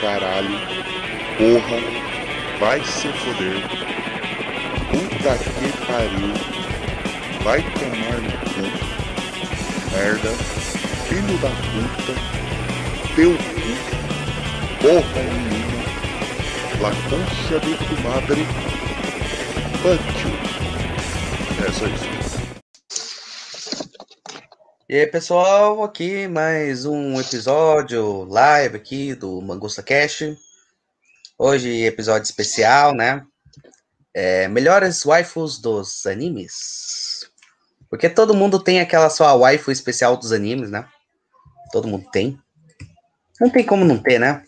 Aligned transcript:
caralho. 0.00 0.58
Porra. 1.36 1.78
Vai 2.58 2.80
se 2.84 3.08
foder. 3.08 3.62
Puta 4.90 5.38
que 5.38 5.68
pariu. 5.86 6.32
Vai 7.44 7.62
tomar 7.62 8.18
no 8.20 8.32
cu. 8.52 8.64
Merda. 9.92 10.32
Filho 11.08 11.38
da 11.38 11.48
puta. 11.48 12.14
Teu 13.14 13.32
cu. 13.32 13.70
Porra 14.80 15.22
nenhuma. 15.22 15.78
La 16.80 16.90
concha 17.08 17.58
de 17.60 17.74
tu 17.76 17.94
madre. 18.02 18.46
You. 19.84 20.48
É 21.66 21.72
só 21.72 21.86
isso. 21.86 22.17
E 24.90 24.94
aí, 24.94 25.06
pessoal, 25.06 25.84
aqui 25.84 26.26
mais 26.26 26.86
um 26.86 27.20
episódio 27.20 28.24
live 28.24 28.74
aqui 28.74 29.14
do 29.14 29.38
Mangusta 29.42 29.82
Cash. 29.82 30.34
Hoje, 31.38 31.84
episódio 31.84 32.24
especial, 32.24 32.94
né? 32.94 33.22
É, 34.14 34.48
melhores 34.48 35.02
waifus 35.04 35.58
dos 35.58 36.06
animes. 36.06 37.30
Porque 37.90 38.08
todo 38.08 38.32
mundo 38.34 38.58
tem 38.58 38.80
aquela 38.80 39.10
sua 39.10 39.34
waifu 39.34 39.70
especial 39.70 40.16
dos 40.16 40.32
animes, 40.32 40.70
né? 40.70 40.88
Todo 41.70 41.86
mundo 41.86 42.08
tem. 42.10 42.38
Não 43.38 43.50
tem 43.50 43.66
como 43.66 43.84
não 43.84 43.98
ter, 43.98 44.18
né? 44.18 44.42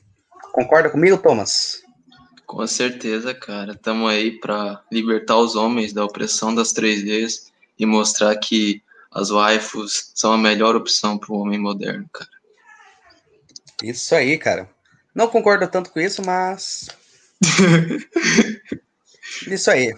Concorda 0.53 0.89
comigo, 0.89 1.19
Thomas? 1.19 1.83
Com 2.47 2.67
certeza, 2.67 3.35
cara. 3.35 3.73
Estamos 3.73 4.11
aí 4.11 4.41
para 4.41 4.83
libertar 4.91 5.37
os 5.37 5.55
homens 5.55 5.93
da 5.93 6.03
opressão 6.03 6.55
das 6.55 6.73
3Ds 6.73 7.51
e 7.79 7.85
mostrar 7.85 8.35
que 8.37 8.83
as 9.13 9.31
waifus 9.31 10.13
são 10.15 10.33
a 10.33 10.39
melhor 10.39 10.77
opção 10.77 11.19
para 11.19 11.33
o 11.33 11.39
homem 11.39 11.59
moderno, 11.59 12.09
cara. 12.13 12.31
Isso 13.83 14.15
aí, 14.15 14.39
cara. 14.39 14.69
Não 15.15 15.29
concordo 15.29 15.67
tanto 15.67 15.91
com 15.91 16.01
isso, 16.01 16.23
mas. 16.25 16.89
isso 19.49 19.71
aí. 19.71 19.95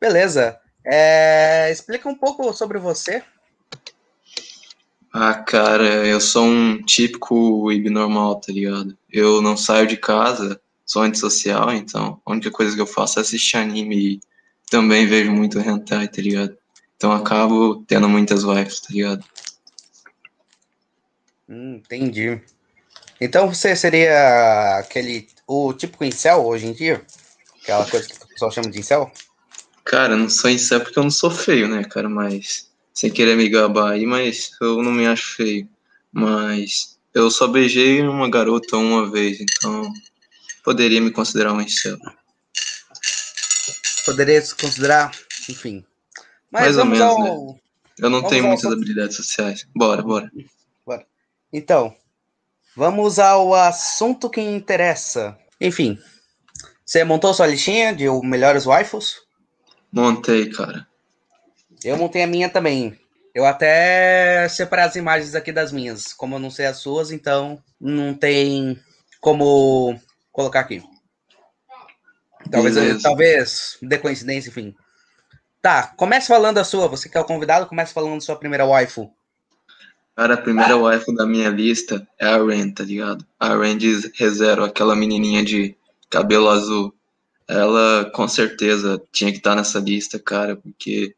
Beleza. 0.00 0.58
É... 0.84 1.70
Explica 1.72 2.08
um 2.08 2.14
pouco 2.14 2.52
sobre 2.52 2.78
você. 2.78 3.22
Ah, 5.12 5.34
cara, 5.34 6.06
eu 6.06 6.20
sou 6.20 6.44
um 6.44 6.82
típico 6.82 7.70
normal, 7.90 8.40
tá 8.40 8.52
ligado? 8.52 8.96
Eu 9.10 9.40
não 9.40 9.56
saio 9.56 9.86
de 9.86 9.96
casa, 9.96 10.60
sou 10.84 11.02
antissocial, 11.02 11.72
então 11.72 12.20
a 12.26 12.32
única 12.32 12.50
coisa 12.50 12.74
que 12.74 12.80
eu 12.80 12.86
faço 12.86 13.20
é 13.20 13.22
assistir 13.22 13.56
anime 13.56 13.96
e 13.96 14.20
também 14.68 15.06
vejo 15.06 15.30
muito 15.30 15.60
hentai, 15.60 16.08
tá 16.08 16.20
ligado? 16.20 16.58
Então 16.96 17.12
acabo 17.12 17.84
tendo 17.86 18.08
muitas 18.08 18.44
wives, 18.44 18.80
tá 18.80 18.88
ligado? 18.90 19.24
Hum, 21.48 21.76
entendi. 21.76 22.40
Então 23.20 23.52
você 23.52 23.76
seria 23.76 24.78
aquele. 24.78 25.28
O 25.46 25.72
típico 25.72 26.04
incel 26.04 26.44
hoje 26.44 26.66
em 26.66 26.72
dia? 26.72 27.04
Aquela 27.62 27.88
coisa 27.88 28.08
que 28.08 28.14
o 28.14 28.28
pessoal 28.28 28.50
chama 28.50 28.70
de 28.70 28.80
incel? 28.80 29.12
Cara, 29.84 30.14
eu 30.14 30.18
não 30.18 30.30
sou 30.30 30.50
incel 30.50 30.80
porque 30.80 30.98
eu 30.98 31.02
não 31.02 31.10
sou 31.10 31.30
feio, 31.30 31.68
né, 31.68 31.84
cara? 31.84 32.08
Mas. 32.08 32.72
Sem 32.92 33.10
querer 33.10 33.36
me 33.36 33.48
gabar 33.48 33.92
aí, 33.92 34.06
mas 34.06 34.52
eu 34.60 34.82
não 34.82 34.92
me 34.92 35.06
acho 35.06 35.36
feio. 35.36 35.68
Mas. 36.12 36.98
Eu 37.12 37.30
só 37.30 37.46
beijei 37.46 38.02
uma 38.02 38.28
garota 38.28 38.76
uma 38.76 39.10
vez, 39.10 39.38
então. 39.40 39.92
Poderia 40.64 41.00
me 41.00 41.10
considerar 41.10 41.52
um 41.52 41.60
incel. 41.60 41.98
Poderia 44.06 44.40
se 44.40 44.54
considerar, 44.54 45.10
enfim, 45.48 45.84
mas 46.54 46.62
Mais 46.62 46.78
ou 46.78 46.84
menos, 46.84 47.00
ao... 47.02 47.18
né? 47.20 47.58
Eu 47.98 48.08
não 48.10 48.18
Vamos 48.18 48.30
tenho 48.30 48.44
ao- 48.44 48.48
muitas 48.50 48.72
habilidades 48.72 49.16
sociais. 49.16 49.66
Bora, 49.74 50.02
bora. 50.02 50.30
Então, 51.52 51.94
vamos 52.76 53.18
ao 53.20 53.54
assunto 53.54 54.28
que 54.28 54.40
interessa. 54.40 55.38
Enfim, 55.60 55.96
você 56.84 57.04
montou 57.04 57.32
sua 57.32 57.46
listinha 57.46 57.94
de 57.94 58.08
melhores 58.26 58.64
waifus? 58.64 59.16
Montei, 59.92 60.50
cara. 60.50 60.84
Eu 61.84 61.96
montei 61.96 62.22
a 62.24 62.26
minha 62.26 62.48
também. 62.48 62.98
Eu 63.32 63.44
até 63.46 64.48
separei 64.48 64.84
as 64.84 64.96
imagens 64.96 65.34
aqui 65.36 65.52
das 65.52 65.70
minhas. 65.70 66.12
Como 66.12 66.34
eu 66.34 66.40
não 66.40 66.50
sei 66.50 66.66
as 66.66 66.78
suas, 66.78 67.12
então 67.12 67.62
não 67.80 68.12
tem 68.14 68.80
como 69.20 69.96
colocar 70.32 70.60
aqui. 70.60 70.82
Talvez, 72.50 72.74
Beleza. 72.74 73.00
talvez 73.00 73.78
dê 73.80 73.96
coincidência, 73.98 74.48
enfim. 74.50 74.74
Tá, 75.64 75.94
comece 75.96 76.28
falando 76.28 76.58
a 76.58 76.64
sua. 76.64 76.88
Você 76.88 77.08
que 77.08 77.16
é 77.16 77.20
o 77.22 77.24
convidado, 77.24 77.64
comece 77.64 77.94
falando 77.94 78.16
da 78.16 78.20
sua 78.20 78.36
primeira 78.36 78.66
waifu. 78.66 79.10
Cara, 80.14 80.34
a 80.34 80.36
primeira 80.36 80.76
waifu 80.76 81.14
da 81.14 81.24
minha 81.24 81.48
lista 81.48 82.06
é 82.20 82.26
a 82.26 82.36
Ren, 82.36 82.70
tá 82.70 82.84
ligado? 82.84 83.24
A 83.40 83.56
Ren 83.56 83.78
de 83.78 84.12
ReZero, 84.14 84.62
aquela 84.62 84.94
menininha 84.94 85.42
de 85.42 85.74
cabelo 86.10 86.50
azul. 86.50 86.94
Ela, 87.48 88.10
com 88.14 88.28
certeza, 88.28 89.00
tinha 89.10 89.32
que 89.32 89.38
estar 89.38 89.56
nessa 89.56 89.78
lista, 89.78 90.18
cara, 90.18 90.54
porque 90.54 91.16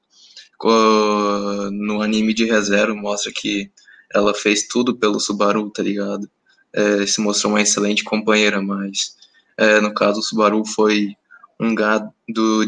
no 1.73 2.01
anime 2.01 2.33
de 2.33 2.45
ReZero 2.45 2.95
mostra 2.95 3.33
que 3.35 3.69
ela 4.15 4.33
fez 4.33 4.69
tudo 4.69 4.95
pelo 4.97 5.19
Subaru, 5.19 5.69
tá 5.71 5.83
ligado? 5.83 6.31
É, 6.73 7.05
se 7.05 7.21
mostrou 7.21 7.55
uma 7.55 7.63
excelente 7.63 8.05
companheira, 8.05 8.63
mas 8.63 9.17
é, 9.57 9.81
no 9.81 9.93
caso 9.93 10.21
o 10.21 10.23
Subaru 10.23 10.65
foi 10.65 11.17
um 11.59 11.75
gado 11.75 12.13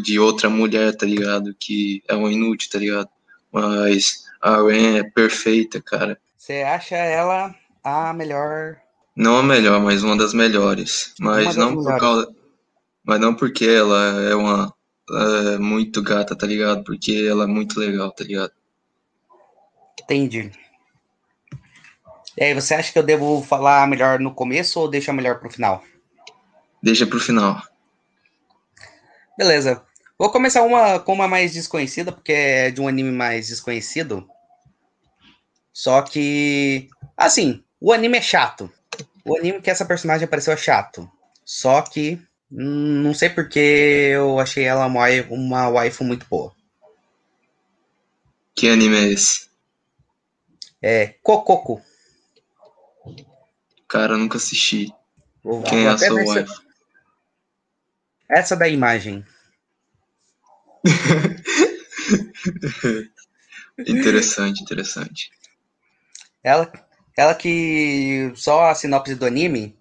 de 0.01 0.19
outra 0.19 0.49
mulher, 0.49 0.95
tá 0.95 1.05
ligado? 1.05 1.53
Que 1.59 2.03
é 2.07 2.15
um 2.15 2.29
inútil, 2.29 2.69
tá 2.71 2.79
ligado? 2.79 3.09
Mas 3.51 4.25
a 4.41 4.57
Ren 4.61 4.97
é 4.97 5.03
perfeita, 5.03 5.81
cara. 5.81 6.19
Você 6.37 6.61
acha 6.61 6.95
ela 6.95 7.53
a 7.83 8.13
melhor 8.13 8.77
Não 9.15 9.37
a 9.37 9.43
melhor, 9.43 9.81
mas 9.81 10.03
uma 10.03 10.17
das 10.17 10.33
melhores. 10.33 11.13
Mas 11.19 11.45
das 11.47 11.55
não 11.55 11.73
por 11.73 11.83
melhores. 11.83 12.01
causa. 12.01 12.35
Mas 13.03 13.19
não 13.19 13.33
porque 13.35 13.65
ela 13.65 14.21
é 14.29 14.35
uma. 14.35 14.73
é 15.53 15.57
muito 15.57 16.01
gata, 16.01 16.35
tá 16.35 16.45
ligado? 16.47 16.83
Porque 16.83 17.25
ela 17.29 17.43
é 17.43 17.47
muito 17.47 17.79
legal, 17.79 18.11
tá 18.11 18.23
ligado? 18.23 18.51
Entendi. 20.01 20.51
E 22.37 22.43
aí, 22.43 22.53
você 22.53 22.73
acha 22.73 22.91
que 22.93 22.97
eu 22.97 23.03
devo 23.03 23.43
falar 23.43 23.85
melhor 23.87 24.19
no 24.19 24.33
começo 24.33 24.79
ou 24.79 24.87
deixa 24.87 25.11
melhor 25.11 25.39
pro 25.39 25.51
final? 25.51 25.83
Deixa 26.81 27.05
pro 27.05 27.19
final. 27.19 27.61
Beleza. 29.39 29.81
Vou 30.17 30.29
começar 30.29 30.63
uma 30.63 30.99
com 30.99 31.13
uma 31.13 31.25
mais 31.25 31.53
desconhecida, 31.53 32.11
porque 32.11 32.33
é 32.33 32.71
de 32.71 32.81
um 32.81 32.89
anime 32.89 33.09
mais 33.09 33.47
desconhecido. 33.47 34.29
Só 35.71 36.01
que, 36.01 36.89
assim, 37.15 37.63
o 37.79 37.93
anime 37.93 38.17
é 38.17 38.21
chato. 38.21 38.69
O 39.23 39.37
anime 39.37 39.61
que 39.61 39.69
essa 39.69 39.85
personagem 39.85 40.25
apareceu 40.25 40.51
é 40.51 40.57
chato. 40.57 41.09
Só 41.45 41.81
que, 41.81 42.21
não 42.51 43.13
sei 43.13 43.29
porque 43.29 43.59
eu 44.11 44.39
achei 44.41 44.65
ela 44.65 44.85
uma, 44.87 45.05
uma 45.29 45.69
waifu 45.69 46.03
muito 46.03 46.25
boa. 46.29 46.53
Que 48.53 48.67
anime 48.67 48.97
é 48.97 49.07
esse? 49.13 49.47
É 50.81 51.15
Kokoko. 51.23 51.81
Cara, 53.87 54.15
eu 54.15 54.17
nunca 54.17 54.35
assisti. 54.35 54.93
Vou- 55.41 55.63
Quem 55.63 55.79
é 55.79 55.83
vou 55.83 55.91
a 55.91 55.95
até 55.95 56.07
sua 56.07 56.17
wife? 56.17 56.68
Essa 58.29 58.55
da 58.55 58.67
imagem. 58.67 59.25
Interessante, 63.87 64.61
interessante. 64.61 65.31
Ela, 66.43 66.71
ela 67.17 67.35
que 67.35 68.31
só 68.35 68.65
a 68.65 68.75
sinopse 68.75 69.15
do 69.15 69.25
anime. 69.25 69.77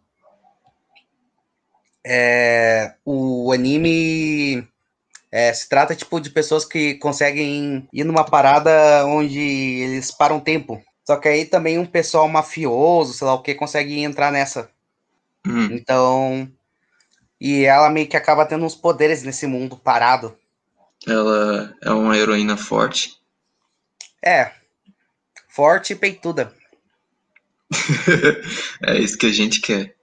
É, 2.06 2.94
o 3.04 3.52
anime 3.52 4.66
é, 5.30 5.52
se 5.52 5.68
trata 5.68 5.94
tipo 5.94 6.20
de 6.20 6.30
pessoas 6.30 6.64
que 6.64 6.94
conseguem 6.94 7.88
ir 7.92 8.04
numa 8.04 8.24
parada 8.24 9.04
onde 9.06 9.38
eles 9.40 10.10
param 10.10 10.40
tempo. 10.40 10.82
Só 11.06 11.16
que 11.16 11.28
aí 11.28 11.46
também 11.46 11.78
um 11.78 11.86
pessoal 11.86 12.28
mafioso, 12.28 13.14
sei 13.14 13.26
lá 13.26 13.34
o 13.34 13.42
que, 13.42 13.54
consegue 13.54 14.00
entrar 14.00 14.30
nessa. 14.30 14.70
Hum, 15.46 15.68
Então. 15.72 16.50
E 17.40 17.64
ela 17.64 17.88
meio 17.90 18.08
que 18.08 18.16
acaba 18.16 18.46
tendo 18.46 18.64
uns 18.64 18.74
poderes 18.74 19.22
nesse 19.22 19.46
mundo 19.46 19.76
parado. 19.76 20.36
ela 21.06 21.74
é 21.82 21.90
uma 21.90 22.16
heroína 22.16 22.56
forte. 22.56 23.16
É. 24.22 24.52
Forte 25.48 25.92
e 25.92 25.96
peituda. 25.96 26.52
é 28.82 28.98
isso 28.98 29.16
que 29.16 29.26
a 29.26 29.32
gente 29.32 29.60
quer. 29.60 29.94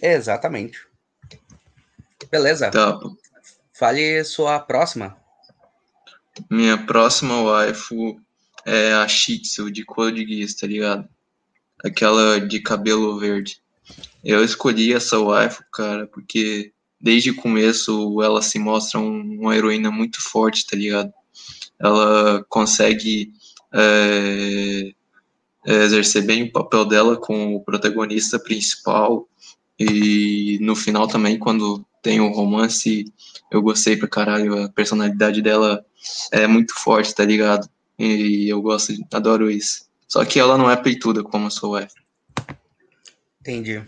Exatamente. 0.00 0.84
Beleza. 2.30 2.70
Tá. 2.70 2.98
Fale 3.72 4.24
sua 4.24 4.58
próxima. 4.58 5.16
Minha 6.50 6.78
próxima 6.86 7.42
waifu 7.42 8.20
é 8.64 8.92
a 8.94 9.06
Shitsu 9.06 9.70
de 9.70 9.84
Code 9.84 10.26
Geass, 10.26 10.54
tá 10.54 10.66
ligado? 10.66 11.08
Aquela 11.84 12.40
de 12.40 12.60
cabelo 12.60 13.18
verde. 13.18 13.61
Eu 14.24 14.44
escolhi 14.44 14.92
essa 14.92 15.18
waifu, 15.18 15.62
cara, 15.72 16.06
porque 16.06 16.72
desde 17.00 17.30
o 17.30 17.36
começo 17.36 18.22
ela 18.22 18.40
se 18.42 18.58
mostra 18.58 19.00
um- 19.00 19.38
uma 19.40 19.56
heroína 19.56 19.90
muito 19.90 20.20
forte, 20.22 20.66
tá 20.66 20.76
ligado? 20.76 21.12
Ela 21.78 22.44
consegue 22.48 23.32
é, 23.74 24.92
é, 25.66 25.74
exercer 25.84 26.24
bem 26.26 26.44
o 26.44 26.52
papel 26.52 26.84
dela 26.84 27.16
com 27.16 27.54
o 27.56 27.64
protagonista 27.64 28.38
principal. 28.38 29.28
E 29.78 30.58
no 30.60 30.76
final 30.76 31.08
também, 31.08 31.38
quando 31.38 31.84
tem 32.02 32.20
o 32.20 32.32
romance, 32.32 33.04
eu 33.50 33.62
gostei 33.62 33.96
pra 33.96 34.08
caralho. 34.08 34.64
A 34.64 34.68
personalidade 34.68 35.40
dela 35.42 35.84
é 36.32 36.46
muito 36.46 36.74
forte, 36.74 37.14
tá 37.14 37.24
ligado? 37.24 37.68
E 37.98 38.48
eu 38.48 38.60
gosto, 38.62 38.92
adoro 39.12 39.50
isso. 39.50 39.86
Só 40.08 40.24
que 40.24 40.38
ela 40.38 40.58
não 40.58 40.70
é 40.70 40.76
peituda 40.76 41.22
como 41.22 41.46
a 41.46 41.50
sua 41.50 41.80
wife. 41.80 41.94
Entendi. 43.42 43.82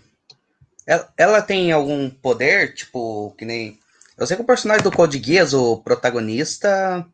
Ela, 0.85 1.13
ela 1.17 1.43
tem 1.43 1.71
algum 1.71 2.11
poder, 2.11 2.75
tipo, 2.75 3.33
que 3.39 3.45
nem. 3.45 3.79
Eu 4.19 4.27
sei 4.27 4.37
que 4.37 4.43
o 4.43 4.47
personagem 4.47 4.83
do 4.83 4.91
Code 4.91 5.23
Geass, 5.23 5.55
o 5.55 5.79
protagonista, 5.79 7.07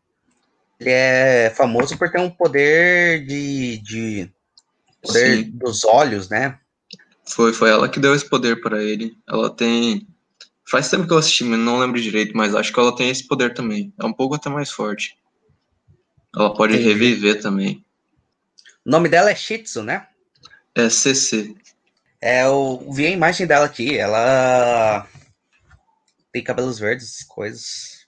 ele 0.78 0.90
é 0.90 1.52
famoso 1.54 1.96
por 1.98 2.10
ter 2.10 2.18
um 2.18 2.30
poder 2.30 3.26
de. 3.26 3.78
de 3.78 4.32
poder 5.02 5.44
Sim. 5.44 5.50
dos 5.50 5.84
olhos, 5.84 6.30
né? 6.30 6.58
Foi, 7.28 7.52
foi 7.52 7.68
ela 7.70 7.88
que 7.88 8.00
deu 8.00 8.14
esse 8.14 8.28
poder 8.28 8.60
para 8.62 8.82
ele. 8.82 9.14
Ela 9.28 9.50
tem. 9.50 10.08
Faz 10.68 10.88
tempo 10.88 11.06
que 11.06 11.12
eu 11.12 11.18
assisti, 11.18 11.44
mas 11.44 11.58
não 11.58 11.78
lembro 11.78 12.00
direito, 12.00 12.34
mas 12.36 12.54
acho 12.54 12.72
que 12.72 12.80
ela 12.80 12.96
tem 12.96 13.10
esse 13.10 13.26
poder 13.26 13.52
também. 13.52 13.92
É 14.00 14.04
um 14.06 14.12
pouco 14.12 14.34
até 14.34 14.48
mais 14.48 14.70
forte. 14.70 15.16
Ela 16.34 16.54
pode 16.54 16.74
Entendi. 16.74 16.88
reviver 16.88 17.42
também. 17.42 17.84
O 18.84 18.90
nome 18.90 19.08
dela 19.08 19.30
é 19.30 19.34
Shitsu, 19.34 19.82
né? 19.82 20.06
É 20.74 20.88
CC. 20.88 21.54
É, 22.22 22.44
eu 22.44 22.86
vi 22.92 23.06
a 23.06 23.10
imagem 23.10 23.46
dela 23.46 23.64
aqui. 23.66 23.96
Ela 23.98 25.06
tem 26.32 26.42
cabelos 26.44 26.78
verdes, 26.78 27.24
coisas. 27.24 28.06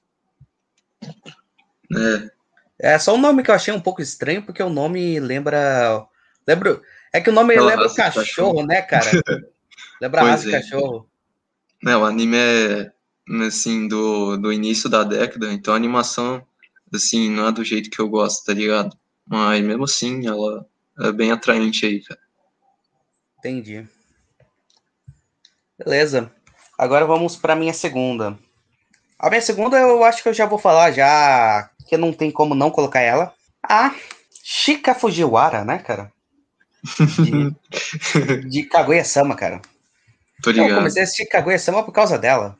É, 2.80 2.94
É 2.94 2.98
só 2.98 3.14
um 3.14 3.20
nome 3.20 3.42
que 3.42 3.50
eu 3.50 3.54
achei 3.54 3.72
um 3.72 3.80
pouco 3.80 4.02
estranho, 4.02 4.42
porque 4.42 4.62
o 4.62 4.70
nome 4.70 5.18
lembra. 5.20 6.06
Lembra. 6.46 6.80
É 7.12 7.20
que 7.20 7.30
o 7.30 7.32
nome 7.32 7.52
Aquela 7.52 7.70
lembra 7.70 7.84
o 7.86 7.88
raça 7.88 7.94
de 7.94 7.96
cachorro, 8.18 8.66
né, 8.66 8.82
cara? 8.82 9.10
Lembra 10.00 10.22
a 10.22 10.24
Pois 10.24 10.44
raça 10.44 10.48
é. 10.48 10.52
cachorro. 10.60 11.08
né, 11.82 11.96
o 11.96 12.04
anime 12.04 12.36
é 12.36 12.92
assim, 13.46 13.86
do, 13.86 14.36
do 14.36 14.52
início 14.52 14.88
da 14.88 15.04
década, 15.04 15.52
então 15.52 15.74
a 15.74 15.76
animação, 15.76 16.44
assim, 16.92 17.30
não 17.30 17.46
é 17.48 17.52
do 17.52 17.64
jeito 17.64 17.88
que 17.88 18.00
eu 18.00 18.08
gosto, 18.08 18.44
tá 18.44 18.52
ligado? 18.52 18.96
Mas 19.26 19.62
mesmo 19.64 19.84
assim, 19.84 20.26
ela 20.26 20.66
é 20.98 21.12
bem 21.12 21.30
atraente 21.30 21.86
aí, 21.86 22.02
cara. 22.02 22.20
Entendi. 23.38 23.86
Beleza. 25.84 26.30
Agora 26.78 27.04
vamos 27.04 27.36
para 27.36 27.56
minha 27.56 27.72
segunda. 27.74 28.38
A 29.18 29.28
minha 29.28 29.40
segunda 29.42 29.78
eu 29.78 30.02
acho 30.04 30.22
que 30.22 30.28
eu 30.28 30.34
já 30.34 30.46
vou 30.46 30.58
falar 30.58 30.92
já 30.92 31.70
que 31.86 31.96
não 31.96 32.12
tem 32.12 32.30
como 32.30 32.54
não 32.54 32.70
colocar 32.70 33.00
ela. 33.00 33.32
A 33.62 33.94
Shika 34.42 34.94
Fujiwara, 34.94 35.64
né, 35.64 35.78
cara? 35.78 36.12
De, 36.82 38.48
de 38.48 38.62
Kaguya-sama, 38.64 39.36
cara. 39.36 39.60
Tô 40.42 40.50
Eu 40.50 40.54
ligado. 40.54 40.78
comecei 40.78 41.02
a 41.02 41.04
assistir 41.04 41.26
Kaguya-sama 41.26 41.84
por 41.84 41.92
causa 41.92 42.18
dela. 42.18 42.56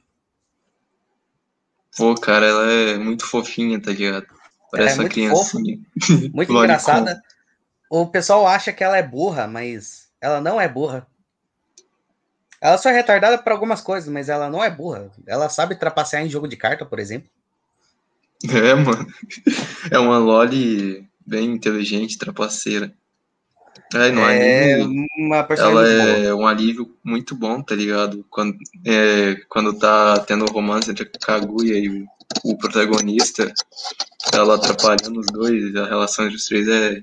Pô, 1.97 2.15
cara, 2.15 2.47
ela 2.47 2.73
é 2.73 2.99
muito 2.99 3.27
fofinha, 3.27 3.81
tá 3.81 3.91
ligado? 3.91 4.27
Parece 4.71 4.91
é 4.91 4.95
uma 4.95 5.03
muito 5.03 5.13
criancinha. 5.15 5.79
Muito 6.33 6.53
engraçada. 6.57 7.23
O 7.91 8.07
pessoal 8.07 8.47
acha 8.47 8.73
que 8.73 8.83
ela 8.83 8.97
é 8.97 9.03
burra, 9.03 9.47
mas 9.47 10.09
ela 10.21 10.41
não 10.41 10.61
é 10.61 10.69
burra. 10.69 11.07
Ela 12.63 12.79
só 12.79 12.91
é 12.91 12.93
retardada 12.93 13.37
para 13.39 13.53
algumas 13.53 13.81
coisas, 13.81 14.09
mas 14.09 14.29
ela 14.29 14.49
não 14.49 14.63
é 14.63 14.71
burra. 14.71 15.11
Ela 15.27 15.49
sabe 15.49 15.75
trapacear 15.75 16.25
em 16.25 16.31
jogo 16.31 16.47
de 16.47 16.57
carta, 16.57 16.87
por 16.87 17.01
exemplo. 17.01 17.29
É, 18.49 18.75
mano. 18.75 19.07
É 19.91 19.99
uma 19.99 20.17
Loli 20.19 21.09
bem 21.27 21.51
inteligente, 21.53 22.17
trapaceira. 22.19 22.93
É, 23.95 24.11
no 24.11 24.21
É 24.23 24.75
anime, 24.75 25.07
uma 25.19 25.47
ela 25.57 25.83
muito 25.83 25.97
boa. 25.97 26.19
é 26.25 26.35
um 26.35 26.47
alívio 26.47 26.97
muito 27.05 27.35
bom, 27.35 27.61
tá 27.63 27.75
ligado? 27.75 28.25
Quando, 28.31 28.57
é, 28.87 29.35
quando 29.49 29.79
tá 29.79 30.21
tendo 30.21 30.45
romance 30.47 30.91
entre 30.91 31.05
a 31.05 31.19
Kaguya 31.19 31.79
e 31.79 31.89
o, 31.89 32.07
o 32.45 32.57
protagonista, 32.59 33.53
ela 34.33 34.55
atrapalhando 34.55 35.21
os 35.21 35.27
dois, 35.27 35.75
a 35.77 35.87
relação 35.87 36.25
entre 36.25 36.37
os 36.37 36.47
três 36.47 36.69
é 36.69 37.03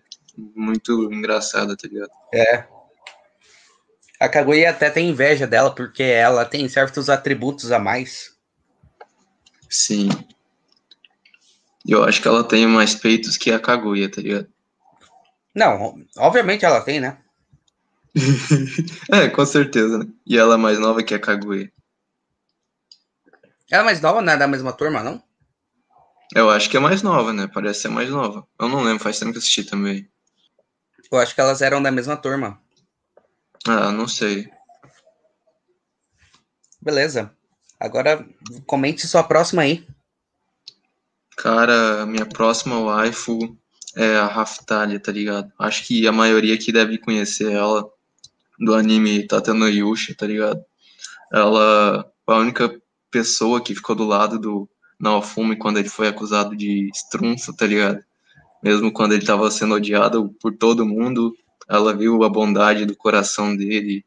muito 0.55 1.11
engraçada, 1.13 1.75
tá 1.75 1.87
ligado? 1.87 2.11
É. 2.33 2.65
A 4.19 4.27
Kaguya 4.27 4.71
até 4.71 4.89
tem 4.89 5.09
inveja 5.09 5.47
dela, 5.47 5.73
porque 5.73 6.03
ela 6.03 6.43
tem 6.43 6.67
certos 6.67 7.09
atributos 7.09 7.71
a 7.71 7.79
mais. 7.79 8.35
Sim. 9.69 10.09
Eu 11.87 12.03
acho 12.03 12.21
que 12.21 12.27
ela 12.27 12.43
tem 12.43 12.67
mais 12.67 12.93
peitos 12.93 13.37
que 13.37 13.51
a 13.51 13.59
Kaguya, 13.59 14.11
tá 14.11 14.21
ligado? 14.21 14.47
Não, 15.55 16.03
obviamente 16.17 16.65
ela 16.65 16.81
tem, 16.81 16.99
né? 16.99 17.17
É, 19.11 19.29
com 19.29 19.45
certeza, 19.45 19.99
né? 19.99 20.05
E 20.25 20.37
ela 20.37 20.55
é 20.55 20.57
mais 20.57 20.79
nova 20.79 21.01
que 21.01 21.13
a 21.13 21.19
Kaguya. 21.19 21.71
Ela 23.71 23.83
é 23.83 23.85
mais 23.85 24.01
nova, 24.01 24.21
não 24.21 24.33
é 24.33 24.37
da 24.37 24.47
mesma 24.47 24.73
turma, 24.73 25.01
não? 25.01 25.23
Eu 26.35 26.49
acho 26.49 26.69
que 26.69 26.77
é 26.77 26.79
mais 26.79 27.01
nova, 27.01 27.31
né? 27.31 27.47
Parece 27.51 27.81
ser 27.81 27.89
mais 27.89 28.09
nova. 28.09 28.45
Eu 28.59 28.67
não 28.67 28.83
lembro, 28.83 29.03
faz 29.03 29.17
tempo 29.17 29.31
que 29.31 29.37
eu 29.37 29.39
assisti 29.39 29.63
também. 29.63 30.07
Eu 31.11 31.17
acho 31.17 31.33
que 31.33 31.41
elas 31.41 31.61
eram 31.61 31.81
da 31.81 31.91
mesma 31.91 32.17
turma. 32.17 32.59
Ah, 33.67 33.91
não 33.91 34.07
sei. 34.07 34.49
Beleza. 36.81 37.31
Agora 37.79 38.27
comente 38.65 39.07
sua 39.07 39.23
próxima 39.23 39.61
aí. 39.61 39.85
Cara, 41.37 42.05
minha 42.05 42.25
próxima 42.25 42.79
waifu 42.79 43.57
é 43.95 44.17
a 44.17 44.27
Raftalia, 44.27 44.99
tá 44.99 45.11
ligado? 45.11 45.51
Acho 45.57 45.85
que 45.85 46.05
a 46.07 46.11
maioria 46.11 46.53
aqui 46.53 46.71
deve 46.71 46.97
conhecer 46.97 47.51
ela 47.51 47.89
do 48.59 48.75
anime 48.75 49.25
Tateno 49.25 49.69
Yusha, 49.69 50.13
tá 50.13 50.27
ligado? 50.27 50.63
Ela 51.31 52.05
foi 52.25 52.35
a 52.35 52.39
única 52.39 52.81
pessoa 53.09 53.61
que 53.61 53.73
ficou 53.73 53.95
do 53.95 54.05
lado 54.05 54.37
do 54.37 54.69
Naofumi 54.99 55.55
quando 55.55 55.79
ele 55.79 55.89
foi 55.89 56.07
acusado 56.07 56.55
de 56.55 56.89
estrunfo, 56.93 57.55
tá 57.55 57.65
ligado? 57.65 58.03
Mesmo 58.61 58.91
quando 58.91 59.13
ele 59.13 59.25
tava 59.25 59.49
sendo 59.49 59.75
odiado 59.75 60.35
por 60.41 60.55
todo 60.57 60.85
mundo, 60.85 61.33
ela 61.69 61.95
viu 61.95 62.23
a 62.23 62.29
bondade 62.29 62.85
do 62.85 62.95
coração 62.95 63.55
dele 63.55 64.03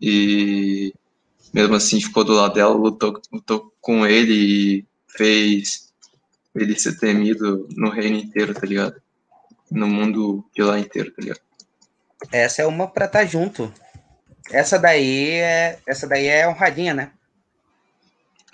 e 0.00 0.92
mesmo 1.52 1.74
assim 1.76 2.00
ficou 2.00 2.24
do 2.24 2.32
lado 2.32 2.54
dela, 2.54 2.74
lutou, 2.74 3.20
lutou 3.32 3.72
com 3.80 4.04
ele 4.04 4.34
e 4.34 4.86
fez 5.06 5.92
ele 6.54 6.78
ser 6.78 6.98
temido 6.98 7.68
no 7.76 7.88
reino 7.90 8.16
inteiro, 8.18 8.52
tá 8.52 8.66
ligado? 8.66 9.00
No 9.70 9.86
mundo 9.86 10.44
de 10.54 10.62
lá 10.62 10.78
inteiro, 10.78 11.10
tá 11.12 11.22
ligado? 11.22 11.40
Essa 12.32 12.62
é 12.62 12.66
uma 12.66 12.88
pra 12.88 13.06
estar 13.06 13.24
junto. 13.24 13.72
Essa 14.50 14.78
daí 14.78 15.30
é. 15.30 15.78
Essa 15.86 16.06
daí 16.06 16.26
é 16.26 16.48
honradinha, 16.48 16.94
né? 16.94 17.12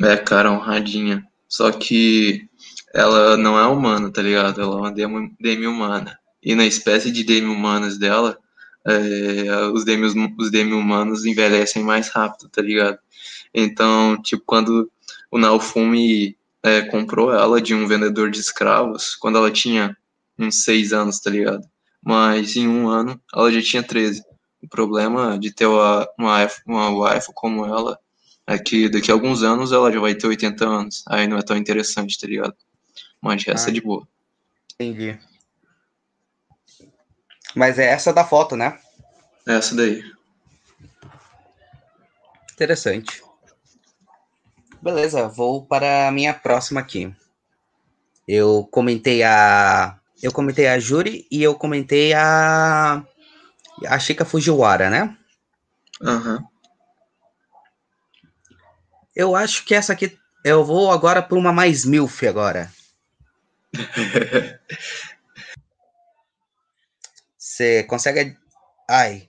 É, 0.01 0.17
cara, 0.17 0.51
honradinha. 0.51 1.27
Só 1.49 1.71
que 1.73 2.49
ela 2.95 3.37
não 3.37 3.59
é 3.59 3.67
humana, 3.67 4.11
tá 4.11 4.23
ligado? 4.23 4.61
Ela 4.61 4.73
é 4.73 4.79
uma 4.79 4.93
demi- 4.93 5.35
demi-humana. 5.41 6.19
E 6.43 6.55
na 6.55 6.65
espécie 6.65 7.11
de 7.11 7.23
demi-humanas 7.23 7.99
dela, 7.99 8.39
é, 8.87 9.67
os 9.73 9.85
demi- 9.85 10.35
os 10.39 10.51
demi-humanos 10.51 11.25
envelhecem 11.25 11.83
mais 11.83 12.09
rápido, 12.09 12.49
tá 12.49 12.63
ligado? 12.63 12.99
Então, 13.55 14.21
tipo, 14.23 14.43
quando 14.47 14.91
o 15.31 15.39
Naofumi 15.39 16.37
é, 16.63 16.83
comprou 16.83 17.33
ela 17.33 17.61
de 17.61 17.75
um 17.75 17.87
vendedor 17.87 18.31
de 18.31 18.39
escravos, 18.41 19.15
quando 19.17 19.39
ela 19.39 19.51
tinha 19.51 19.97
uns 20.39 20.63
seis 20.63 20.93
anos, 20.93 21.19
tá 21.21 21.31
ligado? 21.31 21.67
Mas 22.03 22.57
em 22.57 22.67
um 22.69 22.89
ano, 22.89 23.21
ela 23.35 23.51
já 23.53 23.61
tinha 23.63 23.83
13. 23.83 24.23
O 24.63 24.69
problema 24.69 25.39
de 25.39 25.53
ter 25.53 25.67
uma, 25.67 26.07
uma, 26.67 26.91
waifu 26.91 27.33
como 27.35 27.65
ela 27.67 27.99
é 28.47 28.59
que 28.59 28.89
daqui 28.89 29.11
a 29.11 29.15
alguns 29.15 29.43
anos 29.43 29.73
ela 29.73 29.91
já 29.93 30.01
vai 30.01 30.15
ter 30.15 30.27
80 30.27 30.67
anos. 30.67 31.03
Aí 31.09 31.27
não 31.27 31.39
é 31.39 31.43
tão 31.43 31.57
interessante, 31.57 32.19
tá 32.19 32.27
ligado? 32.27 32.55
Mas 33.21 33.47
essa 33.47 33.69
Ah. 33.69 33.71
é 33.71 33.73
de 33.73 33.81
boa. 33.81 34.07
Entendi. 34.75 35.19
Mas 37.55 37.79
é 37.79 37.87
essa 37.87 38.13
da 38.13 38.25
foto, 38.25 38.57
né? 38.57 38.79
Essa 39.47 39.75
daí. 39.75 40.03
Interessante. 42.53 43.23
Beleza, 44.83 45.29
vou 45.29 45.65
para 45.65 46.09
a 46.09 46.11
minha 46.11 46.33
próxima 46.33 46.81
aqui. 46.81 47.15
Eu 48.27 48.69
comentei 48.71 49.23
a. 49.23 49.99
Eu 50.23 50.33
comentei 50.33 50.69
a 50.69 50.79
Juri 50.79 51.27
e 51.31 51.43
eu 51.43 51.55
comentei 51.55 52.13
a. 52.15 53.03
A 53.87 53.99
Shika 53.99 54.25
Fujiwara, 54.25 54.91
né? 54.91 55.17
Aham. 56.03 56.45
Eu 59.17 59.35
acho 59.35 59.65
que 59.65 59.75
essa 59.75 59.93
aqui. 59.93 60.17
Eu 60.45 60.65
vou 60.65 60.91
agora 60.91 61.23
para 61.23 61.37
uma 61.37 61.53
mais 61.53 61.85
MILF 61.85 62.27
agora. 62.27 62.71
Você 67.61 67.85
consegue. 67.85 68.39
Ai. 68.89 69.29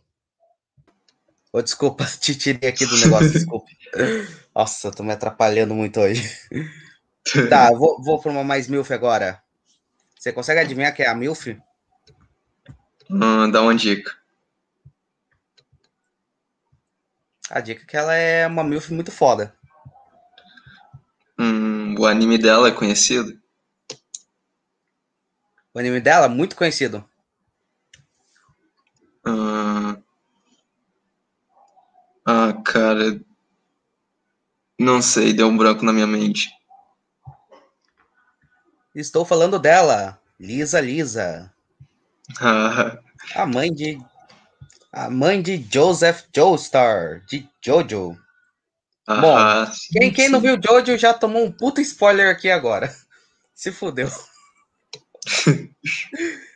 Oh, 1.51 1.61
desculpa, 1.61 2.05
te 2.17 2.33
tirei 2.33 2.69
aqui 2.69 2.85
do 2.85 2.97
negócio, 2.97 3.27
desculpe. 3.33 3.77
Nossa, 4.55 4.87
eu 4.87 4.91
tô 4.93 5.03
me 5.03 5.11
atrapalhando 5.11 5.75
muito 5.75 5.99
hoje. 5.99 6.33
tá, 7.49 7.69
vou, 7.71 8.01
vou 8.01 8.21
pra 8.21 8.31
uma 8.31 8.41
mais 8.41 8.69
MILF 8.69 8.93
agora. 8.93 9.43
Você 10.17 10.31
consegue 10.31 10.61
adivinhar 10.61 10.95
que 10.95 11.03
é 11.03 11.09
a 11.09 11.13
MILF? 11.13 11.61
Hum, 13.09 13.51
dá 13.51 13.61
uma 13.61 13.75
dica. 13.75 14.15
A 17.49 17.59
dica 17.59 17.83
é 17.83 17.85
que 17.85 17.97
ela 17.97 18.15
é 18.15 18.47
uma 18.47 18.63
MILF 18.63 18.93
muito 18.93 19.11
foda. 19.11 19.53
Hum, 21.37 21.95
o 21.99 22.05
anime 22.05 22.37
dela 22.37 22.69
é 22.69 22.71
conhecido? 22.71 23.37
O 25.73 25.79
anime 25.79 25.99
dela 25.99 26.27
é 26.27 26.29
muito 26.29 26.55
conhecido. 26.55 27.10
Ah, 29.25 29.97
ah, 32.25 32.53
cara. 32.65 33.19
Não 34.79 35.01
sei, 35.01 35.31
deu 35.33 35.47
um 35.47 35.57
branco 35.57 35.85
na 35.85 35.93
minha 35.93 36.07
mente. 36.07 36.49
Estou 38.95 39.23
falando 39.23 39.59
dela, 39.59 40.19
Lisa 40.39 40.81
Lisa. 40.81 41.53
Ah, 42.39 42.97
A 43.35 43.45
mãe 43.45 43.71
de. 43.73 44.01
A 44.91 45.09
mãe 45.09 45.41
de 45.41 45.65
Joseph 45.71 46.25
Joestar, 46.35 47.21
de 47.25 47.47
Jojo. 47.63 48.17
Bom, 49.07 49.37
ah, 49.37 49.71
Quem, 49.91 50.09
sim, 50.09 50.13
quem 50.13 50.29
não 50.29 50.41
sim. 50.41 50.47
viu 50.47 50.59
Jojo 50.61 50.97
já 50.97 51.13
tomou 51.13 51.45
um 51.45 51.51
puta 51.51 51.79
spoiler 51.81 52.29
aqui 52.29 52.49
agora. 52.51 52.93
Se 53.53 53.71
fudeu. 53.71 54.09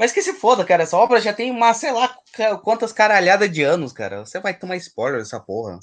Mas 0.00 0.12
que 0.12 0.22
se 0.22 0.32
foda, 0.32 0.64
cara. 0.64 0.84
Essa 0.84 0.96
obra 0.96 1.20
já 1.20 1.30
tem 1.30 1.50
uma, 1.50 1.74
sei 1.74 1.92
lá, 1.92 2.16
quantas 2.64 2.90
caralhadas 2.90 3.52
de 3.52 3.62
anos, 3.62 3.92
cara. 3.92 4.24
Você 4.24 4.40
vai 4.40 4.54
tomar 4.54 4.76
spoiler 4.76 5.18
dessa 5.18 5.38
porra. 5.38 5.78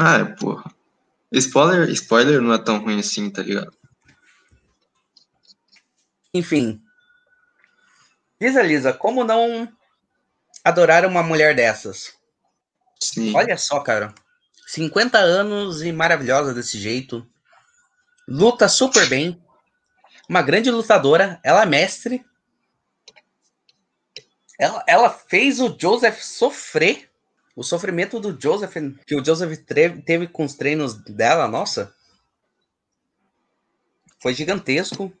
Ah, 0.00 0.16
é, 0.16 0.24
porra. 0.24 0.64
Spoiler, 1.30 1.88
spoiler 1.90 2.40
não 2.40 2.52
é 2.52 2.58
tão 2.58 2.80
ruim 2.80 2.98
assim, 2.98 3.30
tá 3.30 3.40
ligado? 3.40 3.72
Enfim. 6.34 6.82
Diz 8.40 8.56
a 8.56 8.64
Lisa, 8.64 8.92
como 8.92 9.22
não 9.22 9.72
adorar 10.64 11.06
uma 11.06 11.22
mulher 11.22 11.54
dessas? 11.54 12.14
Sim. 13.00 13.32
Olha 13.32 13.56
só, 13.56 13.78
cara. 13.78 14.12
50 14.66 15.18
anos 15.18 15.82
e 15.82 15.92
maravilhosa 15.92 16.52
desse 16.52 16.80
jeito. 16.80 17.24
Luta 18.26 18.68
super 18.68 19.08
bem. 19.08 19.40
Uma 20.28 20.42
grande 20.42 20.68
lutadora. 20.68 21.38
Ela 21.44 21.62
é 21.62 21.66
mestre. 21.66 22.26
Ela, 24.58 24.84
ela 24.86 25.10
fez 25.10 25.60
o 25.60 25.76
Joseph 25.78 26.20
sofrer. 26.20 27.10
O 27.54 27.62
sofrimento 27.62 28.18
do 28.18 28.40
Joseph, 28.40 28.74
que 29.06 29.14
o 29.14 29.24
Joseph 29.24 29.58
teve 30.06 30.26
com 30.26 30.44
os 30.44 30.54
treinos 30.54 30.94
dela, 31.04 31.46
nossa. 31.46 31.94
Foi 34.20 34.32
gigantesco. 34.32 35.12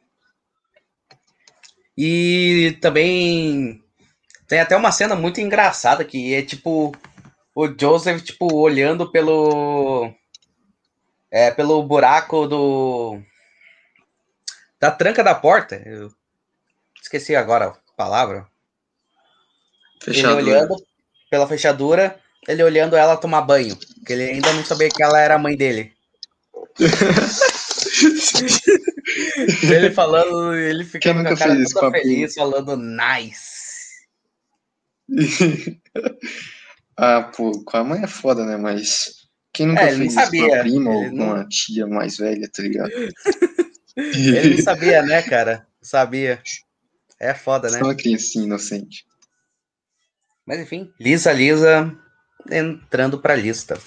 E 1.96 2.78
também 2.80 3.84
tem 4.48 4.60
até 4.60 4.76
uma 4.76 4.90
cena 4.90 5.14
muito 5.14 5.40
engraçada 5.40 6.04
que 6.04 6.34
é 6.34 6.42
tipo 6.42 6.92
o 7.54 7.66
Joseph, 7.78 8.22
tipo, 8.22 8.54
olhando 8.54 9.10
pelo. 9.10 10.12
É, 11.30 11.50
pelo 11.50 11.82
buraco 11.82 12.46
do. 12.46 13.20
Da 14.80 14.90
tranca 14.90 15.22
da 15.22 15.34
porta. 15.34 15.76
Eu 15.84 16.10
esqueci 17.00 17.36
agora 17.36 17.66
a 17.68 17.96
palavra. 17.96 18.46
Fechado. 20.04 20.38
Ele 20.38 20.50
olhando 20.50 20.74
pela 21.30 21.46
fechadura, 21.46 22.18
ele 22.46 22.62
olhando 22.62 22.96
ela 22.96 23.16
tomar 23.16 23.42
banho. 23.42 23.76
Porque 23.76 24.12
ele 24.12 24.24
ainda 24.24 24.52
não 24.52 24.64
sabia 24.64 24.88
que 24.88 25.02
ela 25.02 25.20
era 25.20 25.34
a 25.34 25.38
mãe 25.38 25.56
dele. 25.56 25.92
ele 29.62 29.90
falando, 29.90 30.54
ele 30.54 30.84
ficando 30.84 31.22
com 31.22 31.34
a 31.34 31.36
cara 31.36 31.54
fez 31.56 31.68
toda 31.70 31.80
com 31.80 31.86
a 31.86 31.90
feliz, 32.00 32.34
falando 32.34 32.76
nice. 32.76 33.52
ah, 36.96 37.22
pô, 37.36 37.62
com 37.64 37.76
a 37.76 37.84
mãe 37.84 38.02
é 38.02 38.06
foda, 38.06 38.44
né? 38.44 38.56
Mas 38.56 39.26
quem 39.52 39.66
nunca 39.66 39.82
É, 39.82 39.88
fez 39.88 39.98
isso 40.00 40.14
com 40.14 40.24
sabia. 40.24 40.60
a 40.60 40.62
prima 40.62 40.90
ou 40.90 41.02
Ele 41.02 41.10
com 41.10 41.16
não- 41.16 41.26
uma 41.34 41.48
tia 41.48 41.86
mais 41.86 42.16
velha, 42.16 42.48
tá 42.50 42.62
ligado? 42.62 42.90
Ele 43.96 44.56
não 44.56 44.62
sabia, 44.62 45.02
né, 45.02 45.22
cara? 45.22 45.66
Sabia. 45.82 46.40
É 47.20 47.34
foda, 47.34 47.70
né? 47.70 47.78
Só 47.78 47.84
uma 47.84 47.94
criancinha 47.94 48.44
inocente. 48.46 49.04
Mas 50.46 50.58
enfim, 50.60 50.92
Lisa 50.98 51.32
Lisa 51.32 51.96
entrando 52.50 53.20
pra 53.20 53.36
lista. 53.36 53.78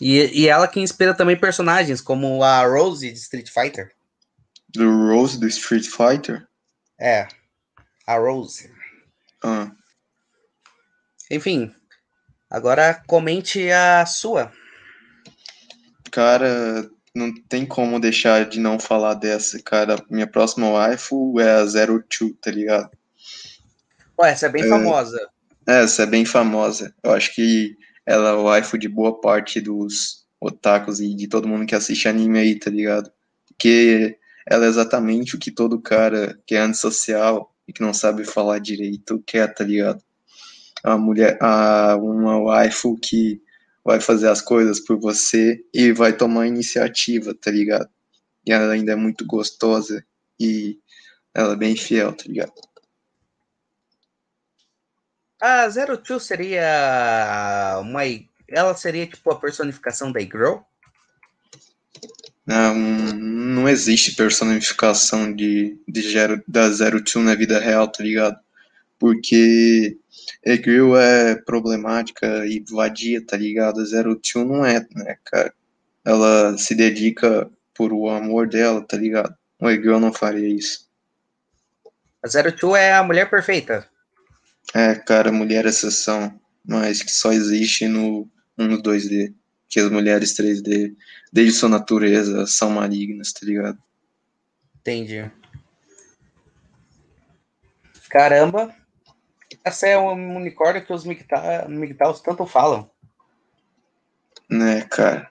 E, 0.00 0.42
e 0.42 0.48
ela 0.48 0.68
que 0.68 0.80
inspira 0.80 1.14
também 1.14 1.38
personagens, 1.38 2.00
como 2.00 2.42
a 2.42 2.64
Rose 2.66 3.10
de 3.10 3.18
Street 3.18 3.48
Fighter. 3.48 3.92
Do 4.68 5.08
Rose 5.08 5.38
do 5.38 5.46
Street 5.46 5.86
Fighter? 5.86 6.46
É, 7.00 7.26
a 8.06 8.16
Rose. 8.16 8.72
Ah, 9.42 9.70
Enfim, 11.30 11.74
agora 12.50 13.02
comente 13.06 13.70
a 13.70 14.04
sua. 14.06 14.52
cara, 16.10 16.90
não 17.14 17.32
tem 17.48 17.64
como 17.64 18.00
deixar 18.00 18.48
de 18.48 18.58
não 18.58 18.78
falar 18.78 19.14
dessa, 19.14 19.62
cara. 19.62 19.96
Minha 20.10 20.26
próxima 20.26 20.68
waifu 20.70 21.38
é 21.40 21.50
a 21.50 21.66
Zero 21.66 22.02
Two, 22.02 22.34
tá 22.34 22.50
ligado? 22.50 22.90
Ué, 24.20 24.30
essa 24.30 24.46
é 24.46 24.48
bem 24.48 24.62
É. 24.62 24.68
famosa. 24.68 25.18
Essa 25.66 26.02
é 26.02 26.06
bem 26.06 26.24
famosa. 26.24 26.94
Eu 27.02 27.12
acho 27.12 27.34
que 27.34 27.76
ela 28.06 28.30
é 28.30 28.32
o 28.34 28.44
waifu 28.44 28.76
de 28.78 28.88
boa 28.88 29.20
parte 29.20 29.60
dos 29.60 30.24
otakus 30.40 31.00
e 31.00 31.14
de 31.14 31.26
todo 31.28 31.48
mundo 31.48 31.66
que 31.66 31.74
assiste 31.74 32.06
anime 32.08 32.38
aí, 32.38 32.58
tá 32.58 32.70
ligado? 32.70 33.10
Porque 33.48 34.18
ela 34.46 34.66
é 34.66 34.68
exatamente 34.68 35.36
o 35.36 35.38
que 35.38 35.50
todo 35.50 35.80
cara 35.80 36.38
que 36.46 36.54
é 36.54 36.60
antissocial 36.60 37.54
e 37.66 37.72
que 37.72 37.80
não 37.80 37.94
sabe 37.94 38.24
falar 38.24 38.58
direito 38.58 39.22
quer, 39.26 39.52
tá 39.54 39.64
ligado? 39.64 40.02
É 40.84 40.88
Uma 40.88 40.98
mulher, 40.98 41.38
a, 41.40 41.96
uma 41.96 42.38
waifu 42.38 42.96
que 43.00 43.40
vai 43.84 44.00
fazer 44.00 44.28
as 44.28 44.40
coisas 44.42 44.80
por 44.80 44.98
você 45.00 45.60
e 45.72 45.92
vai 45.92 46.12
tomar 46.16 46.46
iniciativa, 46.46 47.34
tá 47.34 47.50
ligado? 47.50 47.88
E 48.46 48.52
ela 48.52 48.72
ainda 48.72 48.92
é 48.92 48.96
muito 48.96 49.26
gostosa 49.26 50.04
e 50.38 50.78
ela 51.34 51.54
é 51.54 51.56
bem 51.56 51.76
fiel, 51.76 52.12
tá 52.12 52.24
ligado? 52.26 52.52
A 55.44 55.68
Zero 55.68 55.98
Two 55.98 56.18
seria 56.18 57.78
uma. 57.82 58.00
Ela 58.48 58.74
seria 58.74 59.06
tipo 59.06 59.30
a 59.30 59.38
personificação 59.38 60.10
da 60.10 60.20
Girl? 60.20 60.60
Não, 62.46 62.74
não 62.74 63.68
existe 63.68 64.14
personificação 64.14 65.30
de, 65.30 65.78
de 65.86 66.00
zero, 66.00 66.42
da 66.48 66.70
Zero 66.70 67.04
Two 67.04 67.20
na 67.20 67.34
vida 67.34 67.58
real, 67.58 67.86
tá 67.88 68.02
ligado? 68.02 68.38
Porque 68.98 69.98
Egrill 70.42 70.96
é 70.96 71.34
problemática 71.34 72.46
e 72.46 72.64
vadia, 72.66 73.22
tá 73.22 73.36
ligado? 73.36 73.82
A 73.82 73.84
Zero 73.84 74.16
Two 74.16 74.46
não 74.46 74.64
é, 74.64 74.80
né, 74.94 75.18
cara? 75.26 75.52
Ela 76.02 76.56
se 76.56 76.74
dedica 76.74 77.50
por 77.74 77.92
o 77.92 78.08
amor 78.08 78.48
dela, 78.48 78.80
tá 78.80 78.96
ligado? 78.96 79.36
O 79.60 79.68
Egrill 79.68 80.00
não 80.00 80.10
faria 80.10 80.48
isso. 80.48 80.88
A 82.22 82.28
Zero 82.28 82.50
Two 82.50 82.74
é 82.74 82.94
a 82.94 83.04
mulher 83.04 83.28
perfeita. 83.28 83.86
É, 84.72 84.94
cara, 84.94 85.30
mulher 85.32 85.66
é 85.66 85.68
exceção, 85.68 86.38
mas 86.64 87.02
que 87.02 87.10
só 87.12 87.32
existe 87.32 87.86
no 87.86 88.28
mundo 88.56 88.80
2D. 88.82 89.34
Que 89.68 89.80
as 89.80 89.90
mulheres 89.90 90.34
3D, 90.34 90.94
desde 91.32 91.52
sua 91.58 91.68
natureza, 91.68 92.46
são 92.46 92.70
malignas, 92.70 93.32
tá 93.32 93.40
ligado? 93.44 93.78
Entendi. 94.80 95.30
Caramba. 98.08 98.74
Essa 99.64 99.88
é 99.88 99.98
um 99.98 100.36
unicórnio 100.36 100.84
que 100.84 100.92
os 100.92 101.04
Migta- 101.04 101.66
Migtaus 101.68 102.20
tanto 102.20 102.46
falam. 102.46 102.90
Né, 104.48 104.82
cara? 104.82 105.30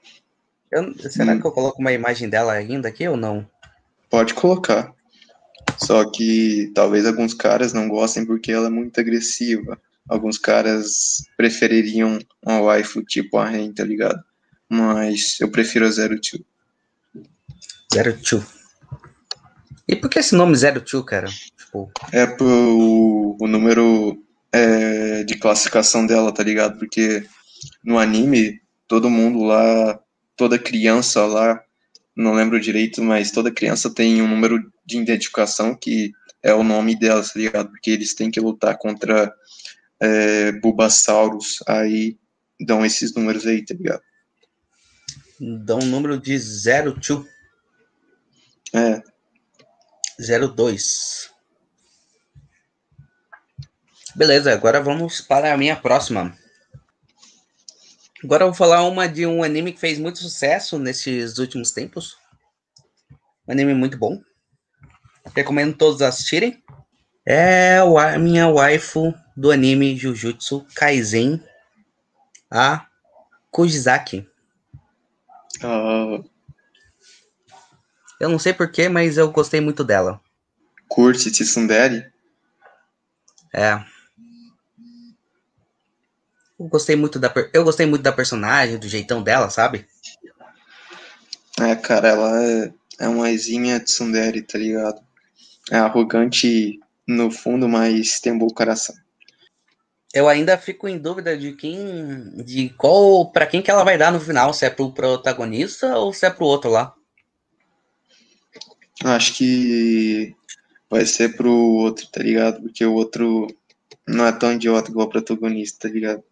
Eu- 0.71 0.93
será 1.09 1.33
Hum. 1.33 1.39
que 1.39 1.47
eu 1.47 1.51
coloco 1.51 1.79
uma 1.79 1.91
imagem 1.91 2.27
dela 2.29 2.53
ainda 2.53 2.89
aqui 2.89 3.07
ou 3.07 3.15
não? 3.15 3.47
Pode 4.09 4.33
colocar. 4.33 4.93
Só 5.77 6.09
que 6.09 6.71
talvez 6.73 7.05
alguns 7.05 7.33
caras 7.33 7.73
não 7.73 7.87
gostem 7.87 8.25
porque 8.25 8.51
ela 8.51 8.67
é 8.67 8.69
muito 8.69 8.99
agressiva. 8.99 9.79
Alguns 10.07 10.37
caras 10.37 11.23
prefeririam 11.37 12.19
uma 12.45 12.59
waifu 12.61 13.03
tipo 13.03 13.37
a 13.37 13.47
Ren, 13.47 13.71
tá 13.71 13.83
ligado? 13.83 14.21
Mas 14.69 15.39
eu 15.39 15.49
prefiro 15.49 15.85
a 15.85 15.91
Zero 15.91 16.19
Two. 16.19 16.43
Zero 17.93 18.17
Two. 18.17 18.43
E 19.87 19.95
por 19.95 20.09
que 20.09 20.19
esse 20.19 20.35
nome 20.35 20.55
Zero 20.55 20.81
Two, 20.81 21.03
cara? 21.03 21.27
Tipo, 21.27 21.91
É 22.11 22.25
pro 22.25 23.37
o 23.39 23.47
número 23.47 24.21
é, 24.51 25.23
de 25.23 25.35
classificação 25.35 26.05
dela, 26.05 26.31
tá 26.31 26.43
ligado? 26.43 26.77
Porque 26.77 27.25
no 27.83 27.97
anime, 27.97 28.61
todo 28.87 29.09
mundo 29.09 29.43
lá, 29.43 29.99
toda 30.35 30.59
criança 30.59 31.25
lá, 31.25 31.61
não 32.15 32.33
lembro 32.33 32.59
direito, 32.59 33.01
mas 33.01 33.31
toda 33.31 33.51
criança 33.51 33.93
tem 33.93 34.21
um 34.21 34.27
número 34.27 34.59
de 34.85 34.97
identificação 34.97 35.75
que 35.75 36.11
é 36.41 36.53
o 36.53 36.63
nome 36.63 36.95
dela, 36.95 37.23
tá 37.23 37.31
ligado? 37.35 37.69
Porque 37.69 37.91
eles 37.91 38.13
têm 38.13 38.29
que 38.29 38.39
lutar 38.39 38.77
contra 38.77 39.33
é, 39.99 40.51
Bulbasaurus, 40.51 41.59
aí 41.67 42.17
dão 42.59 42.85
esses 42.85 43.13
números 43.13 43.45
aí, 43.45 43.63
tá 43.63 43.73
ligado? 43.73 44.01
dá 45.39 45.75
um 45.75 45.85
número 45.85 46.17
de 46.17 46.37
Zero 46.37 46.99
Two. 46.99 47.27
É, 48.73 49.01
02. 50.19 51.29
Beleza, 54.15 54.53
agora 54.53 54.81
vamos 54.81 55.21
para 55.21 55.53
a 55.53 55.57
minha 55.57 55.75
próxima. 55.75 56.37
Agora 58.23 58.43
eu 58.43 58.47
vou 58.47 58.55
falar 58.55 58.83
uma 58.83 59.07
de 59.07 59.25
um 59.25 59.43
anime 59.43 59.73
que 59.73 59.79
fez 59.79 59.99
muito 59.99 60.19
sucesso 60.19 60.79
nesses 60.79 61.37
últimos 61.37 61.71
tempos. 61.71 62.17
Um 63.47 63.51
anime 63.51 63.73
muito 63.73 63.97
bom. 63.97 64.21
Recomendo 65.35 65.75
todos 65.75 66.01
assistirem. 66.01 66.63
É 67.25 67.77
a 67.79 68.17
minha 68.17 68.47
waifu 68.47 69.13
do 69.35 69.51
anime 69.51 69.95
Jujutsu 69.97 70.65
Kaisen, 70.75 71.41
a 72.51 72.85
Kujizaki. 73.51 74.27
Ah, 75.61 76.19
Eu 78.19 78.29
não 78.29 78.39
sei 78.39 78.53
porquê, 78.53 78.89
mas 78.89 79.17
eu 79.17 79.31
gostei 79.31 79.59
muito 79.61 79.83
dela. 79.83 80.21
curte 80.87 81.31
Tsundere? 81.31 82.11
É. 83.53 83.83
Eu 86.63 86.69
gostei 86.69 86.95
muito 86.95 87.19
da 87.19 87.33
eu 87.51 87.65
gostei 87.65 87.85
muito 87.85 88.01
da 88.01 88.11
personagem, 88.13 88.77
do 88.77 88.87
jeitão 88.87 89.21
dela, 89.21 89.49
sabe? 89.49 89.85
É, 91.59 91.75
cara, 91.75 92.07
ela 92.07 92.41
é, 92.41 92.73
é 93.01 93.07
uma 93.09 93.29
exinha 93.29 93.81
Tsundere, 93.81 94.41
tá 94.41 94.57
ligado? 94.57 95.01
É 95.69 95.75
arrogante 95.75 96.79
no 97.05 97.29
fundo, 97.29 97.67
mas 97.67 98.21
tem 98.21 98.31
um 98.31 98.39
bom 98.39 98.47
coração. 98.47 98.95
Eu 100.13 100.29
ainda 100.29 100.57
fico 100.57 100.87
em 100.87 100.97
dúvida 100.97 101.37
de 101.37 101.51
quem, 101.51 102.31
de 102.45 102.69
qual, 102.69 103.29
para 103.29 103.45
quem 103.45 103.61
que 103.61 103.69
ela 103.69 103.83
vai 103.83 103.97
dar 103.97 104.11
no 104.11 104.21
final, 104.21 104.53
se 104.53 104.63
é 104.63 104.69
pro 104.69 104.93
protagonista 104.93 105.97
ou 105.97 106.13
se 106.13 106.25
é 106.25 106.29
pro 106.29 106.45
outro 106.45 106.69
lá. 106.69 106.93
Acho 109.03 109.33
que 109.33 110.33
vai 110.89 111.05
ser 111.05 111.35
pro 111.35 111.51
outro, 111.51 112.07
tá 112.07 112.23
ligado? 112.23 112.61
Porque 112.61 112.85
o 112.85 112.93
outro 112.93 113.47
não 114.07 114.25
é 114.25 114.31
tão 114.31 114.53
idiota 114.53 114.89
igual 114.89 115.07
o 115.07 115.09
protagonista, 115.09 115.89
tá 115.89 115.93
ligado? 115.93 116.23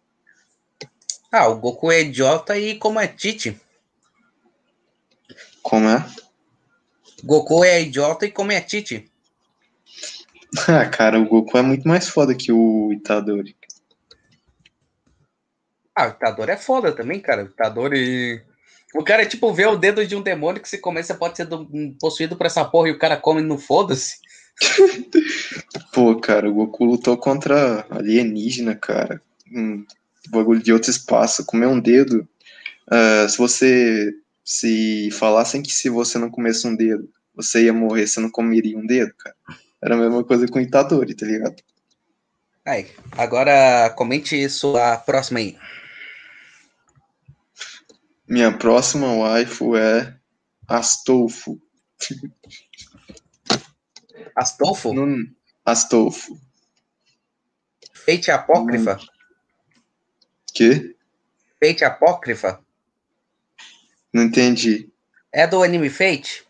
Ah, 1.32 1.48
o 1.48 1.56
Goku 1.56 1.90
é 1.90 2.02
idiota 2.02 2.58
e 2.58 2.76
como 2.78 3.00
é 3.00 3.08
Tite. 3.08 3.58
Como 5.62 5.88
é? 5.88 6.06
Goku 7.24 7.64
é 7.64 7.80
idiota 7.80 8.26
e 8.26 8.30
como 8.30 8.52
é 8.52 8.60
Tite. 8.60 9.08
Ah, 10.68 10.84
cara, 10.86 11.18
o 11.18 11.24
Goku 11.26 11.56
é 11.56 11.62
muito 11.62 11.88
mais 11.88 12.10
foda 12.10 12.34
que 12.34 12.52
o 12.52 12.92
Itadori. 12.92 13.56
Ah, 15.96 16.08
o 16.08 16.10
Itadori 16.10 16.50
é 16.50 16.56
foda 16.58 16.92
também, 16.92 17.18
cara. 17.20 17.44
O 17.44 17.46
Itadori. 17.46 18.44
O 18.94 19.02
cara 19.02 19.22
é 19.22 19.26
tipo 19.26 19.50
ver 19.54 19.68
o 19.68 19.78
dedo 19.78 20.06
de 20.06 20.14
um 20.14 20.20
demônio 20.20 20.60
que 20.60 20.68
se 20.68 20.76
comer, 20.76 21.04
você 21.04 21.14
pode 21.14 21.38
ser 21.38 21.46
do- 21.46 21.66
possuído 21.98 22.36
por 22.36 22.44
essa 22.44 22.62
porra 22.66 22.88
e 22.88 22.92
o 22.92 22.98
cara 22.98 23.16
come 23.16 23.40
no 23.40 23.56
foda-se. 23.56 24.16
Pô, 25.94 26.20
cara, 26.20 26.50
o 26.50 26.52
Goku 26.52 26.84
lutou 26.84 27.16
contra 27.16 27.86
alienígena, 27.88 28.76
cara. 28.76 29.22
Um 29.50 29.86
bagulho 30.30 30.62
de 30.62 30.72
outro 30.72 30.90
espaço, 30.90 31.44
comer 31.44 31.66
um 31.66 31.80
dedo. 31.80 32.28
Ah, 32.90 33.26
se 33.28 33.38
você 33.38 34.12
se 34.44 35.10
falassem 35.12 35.62
que 35.62 35.72
se 35.72 35.88
você 35.88 36.18
não 36.18 36.30
comesse 36.30 36.66
um 36.66 36.74
dedo, 36.74 37.08
você 37.34 37.64
ia 37.64 37.72
morrer, 37.72 38.06
você 38.06 38.20
não 38.20 38.30
comeria 38.30 38.76
um 38.76 38.86
dedo, 38.86 39.14
cara. 39.14 39.36
Era 39.82 39.94
a 39.94 39.98
mesma 39.98 40.22
coisa 40.24 40.46
com 40.46 40.58
o 40.58 40.62
Itadori, 40.62 41.14
tá 41.14 41.26
ligado? 41.26 41.56
Aí, 42.64 42.88
agora 43.12 43.90
comente 43.90 44.48
sua 44.48 44.96
próxima 44.98 45.40
aí. 45.40 45.58
Minha 48.28 48.56
próxima 48.56 49.12
waifu 49.12 49.76
é 49.76 50.16
Astolfo. 50.68 51.60
Astolfo? 54.36 54.92
Não... 54.92 55.16
Astolfo. 55.64 56.38
Fate 57.92 58.30
Apócrifa? 58.30 58.98
Que? 60.52 60.96
Fate 61.62 61.84
Apócrifa? 61.84 62.60
Não 64.12 64.24
entendi. 64.24 64.90
É 65.32 65.46
do 65.46 65.62
anime 65.62 65.88
Fate? 65.88 66.44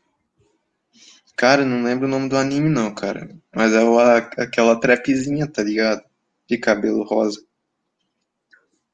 Cara, 1.37 1.65
não 1.65 1.83
lembro 1.83 2.07
o 2.07 2.11
nome 2.11 2.29
do 2.29 2.37
anime, 2.37 2.69
não, 2.69 2.95
cara. 2.95 3.31
Mas 3.55 3.73
é 3.73 3.81
uma, 3.81 4.17
aquela 4.17 4.79
trapzinha, 4.79 5.47
tá 5.47 5.63
ligado? 5.63 6.03
De 6.47 6.59
cabelo 6.59 7.05
rosa. 7.05 7.43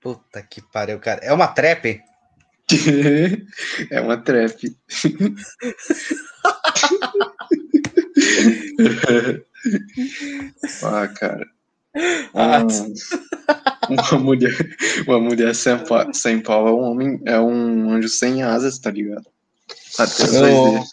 Puta 0.01 0.43
que 0.43 0.63
pariu, 0.63 1.01
cara. 1.01 1.21
É 1.25 1.33
uma 1.33 1.49
trap? 1.49 2.01
é 3.91 4.01
uma 4.01 4.19
trap. 4.19 4.77
ah, 10.85 11.09
cara. 11.09 11.47
Ah, 12.35 12.63
Uma, 13.89 14.03
uma 14.13 14.21
mulher, 14.21 14.77
uma 15.07 15.21
mulher 15.21 15.55
sem, 15.55 15.75
sem 16.13 16.43
pau 16.43 16.69
é 16.69 16.73
um 16.73 16.81
homem, 16.81 17.21
é 17.25 17.41
um 17.41 17.91
anjo 17.91 18.09
sem 18.09 18.43
asas, 18.43 18.79
tá 18.79 18.91
ligado? 18.91 19.27
Eu-. 20.33 20.85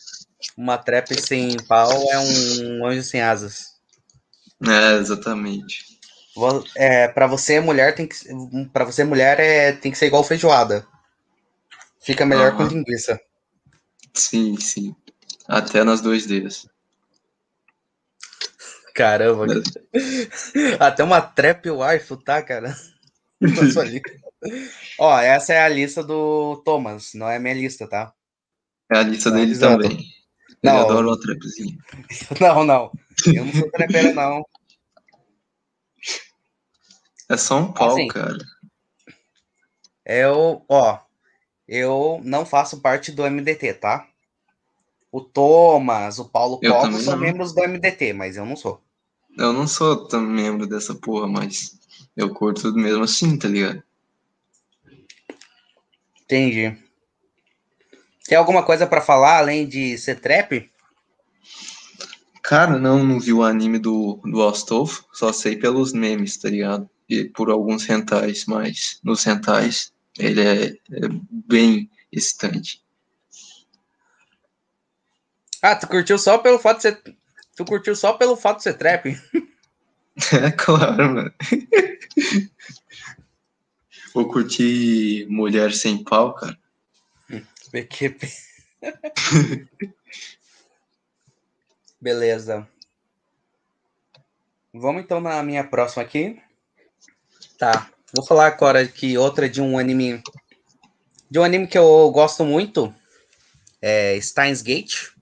Uma 0.58 0.78
trap 0.78 1.14
sem 1.20 1.58
pau 1.68 1.92
é 2.12 2.20
um 2.20 2.86
anjo 2.86 3.04
sem 3.04 3.22
asas. 3.22 3.76
É, 4.66 4.98
exatamente. 4.98 5.96
É, 6.76 7.08
para 7.08 7.28
você 7.28 7.60
mulher 7.60 7.96
tem 7.96 8.08
que 8.08 8.16
para 8.74 8.84
você 8.84 9.04
mulher 9.04 9.40
é 9.40 9.72
tem 9.72 9.92
que 9.92 9.98
ser 9.98 10.08
igual 10.08 10.24
feijoada. 10.24 10.86
Fica 12.00 12.26
melhor 12.26 12.56
com 12.56 12.64
linguiça. 12.64 13.20
Sim, 14.14 14.58
sim. 14.60 14.96
Até 15.48 15.84
nas 15.84 16.02
dois 16.02 16.26
dedos. 16.26 16.68
Caramba. 18.96 19.46
Até 20.80 21.04
uma 21.04 21.22
trap 21.22 21.70
waifu, 21.70 22.16
tá, 22.16 22.42
cara? 22.42 22.74
Ó, 24.98 25.20
essa 25.20 25.54
é 25.54 25.62
a 25.62 25.68
lista 25.68 26.02
do 26.02 26.62
Thomas, 26.64 27.14
não 27.14 27.30
é 27.30 27.38
minha 27.38 27.54
lista, 27.54 27.88
tá? 27.88 28.14
É 28.92 28.98
a 28.98 29.04
lista 29.04 29.30
Tá 29.30 29.36
dele 29.38 29.58
também. 29.58 29.92
Ele 29.92 30.08
Não. 30.64 30.80
adora 30.80 31.08
uma 31.08 31.20
trapzinha. 31.20 31.78
Não, 32.40 32.64
não. 32.64 32.92
Eu 33.28 33.46
não 33.46 33.54
sou 33.54 33.72
trapeiro, 33.72 34.14
não. 34.14 34.44
É 37.30 37.38
só 37.38 37.58
um 37.58 37.72
pau, 37.72 37.92
Assim, 37.92 38.08
cara. 38.08 38.38
Eu, 40.06 40.64
ó, 40.70 41.00
eu 41.68 42.22
não 42.24 42.46
faço 42.46 42.82
parte 42.82 43.12
do 43.12 43.24
MDT, 43.24 43.74
tá? 43.76 44.08
O 45.12 45.22
Thomas, 45.22 46.20
o 46.20 46.26
Paulo 46.26 46.60
também 46.60 47.00
são 47.00 47.14
não. 47.14 47.22
membros 47.22 47.54
do 47.54 47.62
MDT, 47.62 48.14
mas 48.14 48.38
eu 48.38 48.46
não 48.46 48.56
sou. 48.56 48.85
Eu 49.38 49.52
não 49.52 49.67
sou 49.67 50.08
tão 50.08 50.21
membro 50.21 50.65
dessa 50.65 50.95
porra, 50.95 51.28
mas 51.28 51.78
eu 52.15 52.34
curto 52.34 52.62
tudo 52.62 52.80
mesmo 52.80 53.04
assim, 53.04 53.38
tá 53.38 53.48
ligado? 53.48 53.84
Entendi. 56.24 56.78
Tem 58.26 58.38
alguma 58.38 58.63
coisa 58.63 58.88
pra 58.88 59.02
falar 59.02 59.38
além 59.38 59.67
de 59.67 59.98
ser 59.98 60.19
trap? 60.19 60.69
Cara, 62.41 62.80
não, 62.80 63.04
não 63.04 63.19
vi 63.19 63.34
o 63.34 63.43
anime 63.43 63.78
do, 63.78 64.19
do 64.24 64.48
Astolfo, 64.48 65.06
só 65.12 65.34
sei 65.34 65.56
pelos 65.56 65.93
memes, 65.93 66.38
tá 66.38 66.50
ligado? 66.50 66.89
E 67.10 67.26
por 67.26 67.50
alguns 67.50 67.86
rentais, 67.86 68.45
mas 68.45 69.00
nos 69.04 69.24
rentais 69.24 69.91
ele 70.17 70.41
é, 70.41 70.65
é 70.67 71.08
bem 71.30 71.89
excitante. 72.12 72.82
Ah, 75.62 75.76
tu 75.76 75.88
curtiu 75.88 76.17
só 76.17 76.38
pelo 76.38 76.60
fato 76.60 76.78
de 76.78 76.84
ser. 76.84 77.02
Tu 77.56 77.65
curtiu 77.65 77.96
só 77.96 78.13
pelo 78.13 78.36
fato 78.36 78.58
de 78.58 78.63
ser 78.63 78.74
trap? 78.74 79.15
É 80.32 80.50
claro, 80.50 81.13
mano. 81.13 81.34
Vou 84.13 84.30
curtir 84.30 85.28
Mulher 85.28 85.74
Sem 85.74 86.02
Pau, 86.06 86.34
cara. 86.34 86.58
PQP. 87.70 88.32
Beleza. 92.00 92.65
Vamos 94.74 95.04
então 95.04 95.20
na 95.20 95.44
minha 95.44 95.65
próxima 95.65 96.02
aqui. 96.04 96.41
Tá. 97.58 97.89
Vou 98.13 98.26
falar 98.26 98.48
agora 98.48 98.82
aqui 98.82 99.18
outra 99.18 99.50
de 99.50 99.62
um 99.62 99.78
anime. 99.78 100.24
De 101.30 101.38
um 101.38 101.44
anime 101.44 101.68
que 101.68 101.78
eu 101.78 102.10
gosto 102.12 102.46
muito. 102.46 102.96
É 103.82 104.18
Steins 104.22 104.62
Gate. 104.62 105.14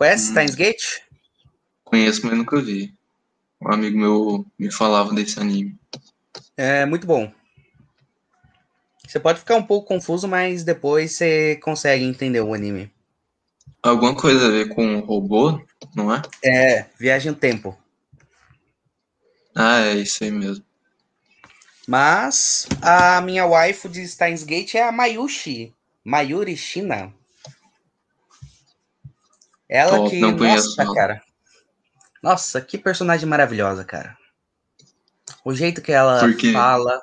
Conhece 0.00 0.28
Hum. 0.28 0.32
Steins 0.32 0.54
Gate? 0.54 1.02
Conheço, 1.84 2.24
mas 2.26 2.38
nunca 2.38 2.58
vi. 2.58 2.94
Um 3.60 3.70
amigo 3.70 3.98
meu 3.98 4.46
me 4.58 4.72
falava 4.72 5.12
desse 5.12 5.38
anime. 5.38 5.78
É 6.56 6.86
muito 6.86 7.06
bom. 7.06 7.30
Você 9.06 9.20
pode 9.20 9.40
ficar 9.40 9.56
um 9.56 9.62
pouco 9.62 9.88
confuso, 9.88 10.26
mas 10.26 10.64
depois 10.64 11.12
você 11.12 11.56
consegue 11.56 12.02
entender 12.02 12.40
o 12.40 12.54
anime. 12.54 12.90
Alguma 13.82 14.16
coisa 14.16 14.46
a 14.46 14.50
ver 14.50 14.70
com 14.70 15.00
robô, 15.00 15.60
não 15.94 16.14
é? 16.14 16.22
É, 16.42 16.86
Viagem 16.98 17.32
no 17.32 17.36
Tempo. 17.36 17.76
Ah, 19.54 19.80
é 19.80 19.96
isso 19.96 20.24
aí 20.24 20.30
mesmo. 20.30 20.64
Mas 21.86 22.66
a 22.80 23.20
minha 23.20 23.44
waifu 23.44 23.86
de 23.86 24.06
Steins 24.08 24.44
Gate 24.44 24.76
é 24.76 24.82
a 24.82 24.92
Mayushi. 24.92 25.74
Mayuri 26.02 26.56
Shina. 26.56 27.12
Ela 29.70 29.98
Top, 29.98 30.10
que. 30.10 30.18
não 30.18 30.36
conheço 30.36 30.70
nossa, 30.70 30.82
ela. 30.82 30.94
cara. 30.94 31.22
Nossa, 32.20 32.60
que 32.60 32.76
personagem 32.76 33.28
maravilhosa, 33.28 33.84
cara. 33.84 34.18
O 35.44 35.54
jeito 35.54 35.80
que 35.80 35.92
ela 35.92 36.20
fala, 36.52 37.00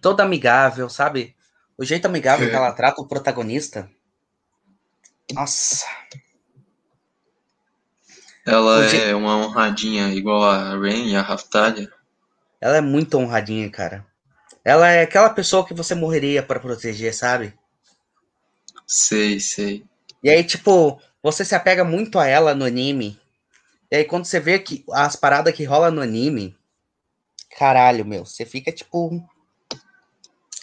toda 0.00 0.24
amigável, 0.24 0.90
sabe? 0.90 1.36
O 1.78 1.84
jeito 1.84 2.06
amigável 2.06 2.50
que 2.50 2.54
ela 2.54 2.72
trata 2.72 3.00
o 3.00 3.06
protagonista. 3.06 3.88
Nossa. 5.32 5.86
Ela 8.44 8.84
é 8.86 9.14
uma 9.14 9.36
honradinha 9.36 10.08
igual 10.08 10.42
a 10.42 10.76
Rain 10.76 11.12
e 11.12 11.16
a 11.16 11.22
Raftalia. 11.22 11.90
Ela 12.60 12.78
é 12.78 12.80
muito 12.80 13.16
honradinha, 13.16 13.70
cara. 13.70 14.04
Ela 14.64 14.90
é 14.90 15.02
aquela 15.02 15.30
pessoa 15.30 15.64
que 15.64 15.72
você 15.72 15.94
morreria 15.94 16.42
pra 16.42 16.58
proteger, 16.60 17.14
sabe? 17.14 17.54
Sei, 18.86 19.38
sei. 19.38 19.84
E 20.22 20.28
aí, 20.28 20.44
tipo, 20.44 21.00
você 21.22 21.44
se 21.44 21.54
apega 21.54 21.84
muito 21.84 22.18
a 22.18 22.26
ela 22.26 22.54
no 22.54 22.64
anime. 22.64 23.18
E 23.90 23.96
aí, 23.96 24.04
quando 24.04 24.24
você 24.24 24.38
vê 24.38 24.58
que 24.58 24.84
as 24.92 25.16
paradas 25.16 25.54
que 25.54 25.64
rola 25.64 25.90
no 25.90 26.00
anime, 26.00 26.56
caralho, 27.58 28.04
meu, 28.04 28.24
você 28.24 28.44
fica 28.44 28.70
tipo. 28.70 29.22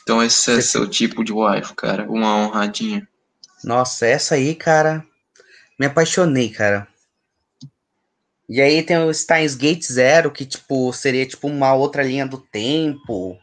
Então 0.02 0.24
esse 0.24 0.58
é 0.58 0.62
seu 0.62 0.89
tipo 0.89 1.24
de 1.24 1.34
wife, 1.34 1.76
cara. 1.76 2.10
Uma 2.10 2.36
honradinha. 2.36 3.08
Nossa, 3.63 4.08
essa 4.08 4.36
aí, 4.36 4.56
cara, 4.56 5.06
me 5.78 5.86
apaixonei, 5.86 6.50
cara. 6.50 6.88
E 8.50 8.62
aí 8.62 8.82
tem 8.82 8.98
o 8.98 9.13
Steins 9.13 9.56
Gate 9.56 9.84
Zero, 9.84 10.32
que, 10.32 10.46
tipo, 10.46 10.93
seria, 10.93 11.26
tipo, 11.26 11.48
uma 11.48 11.74
outra 11.74 12.02
linha 12.02 12.26
do 12.26 12.38
tempo. 12.38 13.38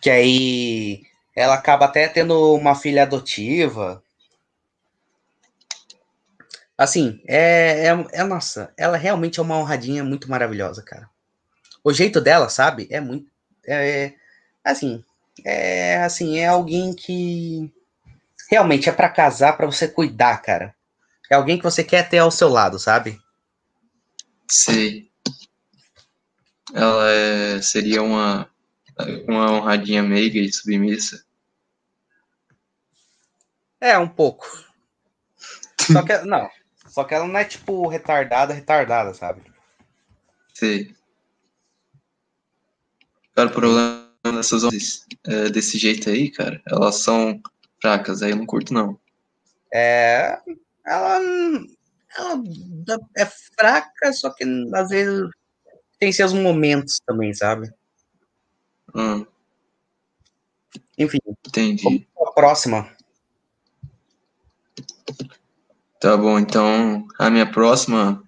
Que 0.00 0.08
aí 0.08 1.02
ela 1.34 1.54
acaba 1.54 1.86
até 1.86 2.06
tendo 2.06 2.54
uma 2.54 2.76
filha 2.76 3.02
adotiva. 3.02 4.00
Assim, 6.78 7.22
é, 7.26 7.86
é, 7.86 8.06
é, 8.12 8.24
nossa, 8.24 8.72
ela 8.76 8.98
realmente 8.98 9.40
é 9.40 9.42
uma 9.42 9.56
honradinha 9.56 10.04
muito 10.04 10.30
maravilhosa, 10.30 10.82
cara. 10.82 11.08
O 11.82 11.92
jeito 11.92 12.20
dela, 12.20 12.48
sabe, 12.50 12.86
é 12.90 13.00
muito, 13.00 13.30
é, 13.66 14.12
assim, 14.62 15.02
é, 15.44 15.96
assim, 16.02 16.38
é 16.38 16.48
alguém 16.48 16.94
que 16.94 17.72
realmente 18.50 18.88
é 18.88 18.92
pra 18.92 19.08
casar, 19.08 19.56
pra 19.56 19.66
você 19.66 19.88
cuidar, 19.88 20.36
cara. 20.42 20.74
É 21.30 21.34
alguém 21.34 21.56
que 21.56 21.64
você 21.64 21.82
quer 21.82 22.08
ter 22.08 22.18
ao 22.18 22.30
seu 22.30 22.48
lado, 22.48 22.78
sabe? 22.78 23.18
Sei. 24.48 25.10
Ela 26.74 27.10
é, 27.10 27.62
seria 27.62 28.02
uma, 28.02 28.50
uma 29.26 29.52
honradinha 29.52 30.02
meiga 30.02 30.38
e 30.38 30.52
submissa. 30.52 31.24
É, 33.80 33.96
um 33.98 34.08
pouco. 34.08 34.46
Só 35.80 36.02
que, 36.02 36.18
não, 36.18 36.48
só 36.96 37.04
que 37.04 37.12
ela 37.12 37.28
não 37.28 37.38
é, 37.38 37.44
tipo, 37.44 37.86
retardada, 37.88 38.54
retardada, 38.54 39.12
sabe? 39.12 39.42
Sei. 40.54 40.96
Cara, 43.34 43.50
o 43.50 43.52
problema 43.52 44.08
dessas 44.24 44.64
homens 44.64 45.06
é, 45.26 45.50
desse 45.50 45.76
jeito 45.76 46.08
aí, 46.08 46.30
cara, 46.30 46.58
elas 46.66 46.94
são 46.94 47.38
fracas, 47.82 48.22
aí 48.22 48.30
eu 48.30 48.36
não 48.36 48.46
curto 48.46 48.72
não. 48.72 48.98
É, 49.70 50.40
ela, 50.86 51.20
ela 52.16 52.42
é 53.14 53.26
fraca, 53.26 54.14
só 54.14 54.30
que 54.30 54.44
às 54.74 54.88
vezes 54.88 55.28
tem 55.98 56.10
seus 56.10 56.32
momentos 56.32 56.98
também, 57.06 57.34
sabe? 57.34 57.70
Hum, 58.94 59.26
Enfim, 60.96 61.18
entendi. 61.46 62.08
a 62.26 62.32
próxima. 62.32 62.95
Tá 66.06 66.16
bom, 66.16 66.38
então 66.38 67.04
a 67.18 67.28
minha 67.28 67.50
próxima 67.50 68.22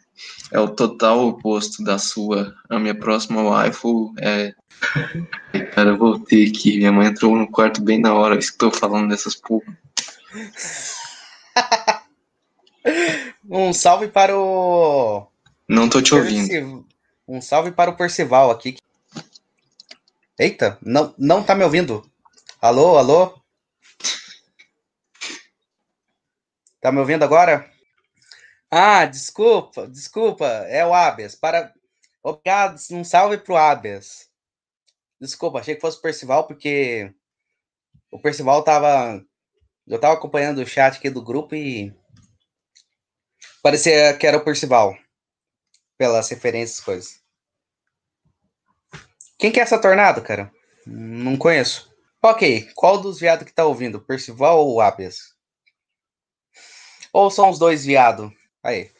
é 0.51 0.59
o 0.59 0.67
total 0.67 1.29
oposto 1.29 1.85
da 1.85 1.97
sua. 1.97 2.53
A 2.69 2.77
minha 2.77 2.93
próxima 2.93 3.41
waifu 3.41 4.13
é. 4.19 4.53
Cara, 5.73 5.91
eu 5.91 5.97
voltei 5.97 6.49
aqui. 6.49 6.77
Minha 6.77 6.91
mãe 6.91 7.07
entrou 7.07 7.37
no 7.37 7.49
quarto 7.49 7.81
bem 7.81 8.01
na 8.01 8.13
hora 8.13 8.37
estou 8.37 8.73
falando 8.73 9.11
dessas 9.11 9.37
porra. 9.37 9.79
Um 13.49 13.73
salve 13.73 14.09
para 14.09 14.37
o. 14.37 15.29
Não 15.69 15.89
tô 15.89 16.03
te 16.03 16.17
ouvindo. 16.17 16.85
Um 17.29 17.41
salve 17.41 17.71
para 17.71 17.91
o 17.91 17.97
Percival 17.97 18.51
aqui. 18.51 18.77
Eita, 20.37 20.77
não, 20.83 21.15
não 21.17 21.45
tá 21.45 21.55
me 21.55 21.63
ouvindo. 21.63 22.05
Alô, 22.61 22.99
alô? 22.99 23.38
Tá 26.81 26.93
me 26.93 26.99
ouvindo 27.01 27.25
agora? 27.25 27.69
Ah, 28.71 29.07
desculpa, 29.07 29.89
desculpa, 29.89 30.47
é 30.47 30.85
o 30.87 30.95
Abias. 30.95 31.35
Para... 31.35 31.73
Obrigado, 32.23 32.79
um 32.93 33.03
salve 33.03 33.39
pro 33.39 33.57
Abias. 33.57 34.29
Desculpa, 35.21 35.59
achei 35.59 35.75
que 35.75 35.81
fosse 35.81 35.99
o 35.99 36.03
Percival, 36.03 36.47
porque 36.47 37.13
o 38.11 38.21
Percival 38.21 38.63
tava. 38.63 39.25
Eu 39.87 39.99
tava 39.99 40.15
acompanhando 40.15 40.59
o 40.59 40.67
chat 40.67 40.97
aqui 40.97 41.11
do 41.11 41.23
grupo 41.23 41.55
e. 41.55 41.93
Parecia 43.63 44.17
que 44.17 44.27
era 44.27 44.37
o 44.37 44.45
Percival. 44.45 44.97
Pelas 45.97 46.29
referências, 46.29 46.81
coisas. 46.81 47.21
Quem 49.37 49.51
que 49.51 49.59
é 49.59 49.63
essa 49.63 49.81
tornado, 49.81 50.23
cara? 50.23 50.53
Não 50.87 51.37
conheço. 51.37 51.93
Ok, 52.23 52.71
qual 52.75 53.01
dos 53.01 53.19
viados 53.19 53.45
que 53.45 53.53
tá 53.53 53.65
ouvindo? 53.65 54.01
Percival 54.01 54.65
ou 54.65 54.81
Abias? 54.81 55.38
Ou 57.13 57.31
são 57.31 57.51
os 57.51 57.59
dois 57.59 57.85
viados? 57.85 58.31
Aí. 58.63 58.91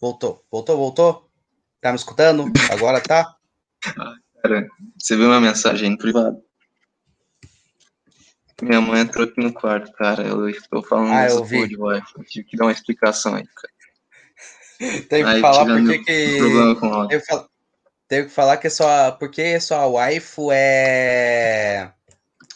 Voltou, 0.00 0.44
voltou, 0.50 0.76
voltou? 0.76 1.30
Tá 1.80 1.90
me 1.90 1.96
escutando? 1.96 2.44
Agora 2.70 3.00
tá? 3.00 3.36
Cara, 4.42 4.68
você 4.96 5.16
viu 5.16 5.26
minha 5.26 5.40
mensagem 5.40 5.90
no 5.90 5.98
privado? 5.98 6.40
Minha 8.62 8.80
mãe 8.80 9.00
entrou 9.00 9.24
aqui 9.26 9.40
no 9.40 9.52
quarto, 9.52 9.92
cara. 9.92 10.22
Eu 10.26 10.48
estou 10.48 10.82
falando 10.82 11.12
Ah, 11.12 11.28
eu 11.28 11.44
vi. 11.44 11.76
porra 11.76 12.00
de 12.00 12.24
tive 12.26 12.44
que 12.48 12.56
dar 12.56 12.66
uma 12.66 12.72
explicação 12.72 13.34
aí, 13.34 13.44
cara. 13.46 13.72
Teve 15.08 15.24
que 15.24 15.30
Aí, 15.30 15.40
falar 15.40 15.66
porque 15.66 15.98
que. 16.00 16.38
Problema 16.38 16.76
com. 16.76 17.08
Teve 17.08 17.20
que, 17.20 17.26
fal- 17.26 17.50
teve 18.08 18.28
que 18.28 18.32
falar 18.34 18.56
que 18.56 18.70
sua. 18.70 19.12
Porque 19.12 19.60
sua 19.60 19.86
waifu 19.86 20.50
é. 20.52 21.92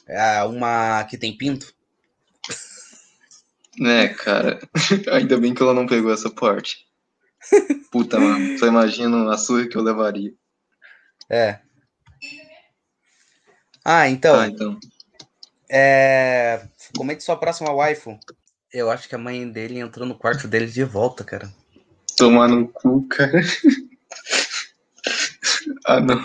é 0.06 0.42
uma 0.44 1.04
que 1.04 1.18
tem 1.18 1.36
pinto? 1.36 1.72
Né, 3.78 4.08
cara. 4.08 4.60
Ainda 5.12 5.38
bem 5.38 5.54
que 5.54 5.62
ela 5.62 5.74
não 5.74 5.86
pegou 5.86 6.12
essa 6.12 6.30
parte. 6.30 6.86
Puta, 7.90 8.18
mano. 8.18 8.58
Só 8.58 8.66
imagino 8.66 9.28
a 9.30 9.36
surra 9.36 9.66
que 9.66 9.76
eu 9.76 9.82
levaria. 9.82 10.32
É. 11.28 11.58
Ah, 13.84 14.08
então. 14.08 14.38
Ah, 14.38 14.46
então. 14.46 14.78
É... 15.70 16.68
Comente 16.96 17.22
sua 17.22 17.36
próxima 17.36 17.72
waifu. 17.72 18.18
Eu 18.72 18.90
acho 18.90 19.08
que 19.08 19.14
a 19.14 19.18
mãe 19.18 19.50
dele 19.50 19.78
entrou 19.78 20.06
no 20.06 20.16
quarto 20.16 20.46
dele 20.46 20.66
de 20.66 20.84
volta, 20.84 21.24
cara. 21.24 21.52
Tomar 22.16 22.48
no 22.48 22.68
cu, 22.68 23.06
cara. 23.08 23.40
ah, 25.84 26.00
não. 26.00 26.16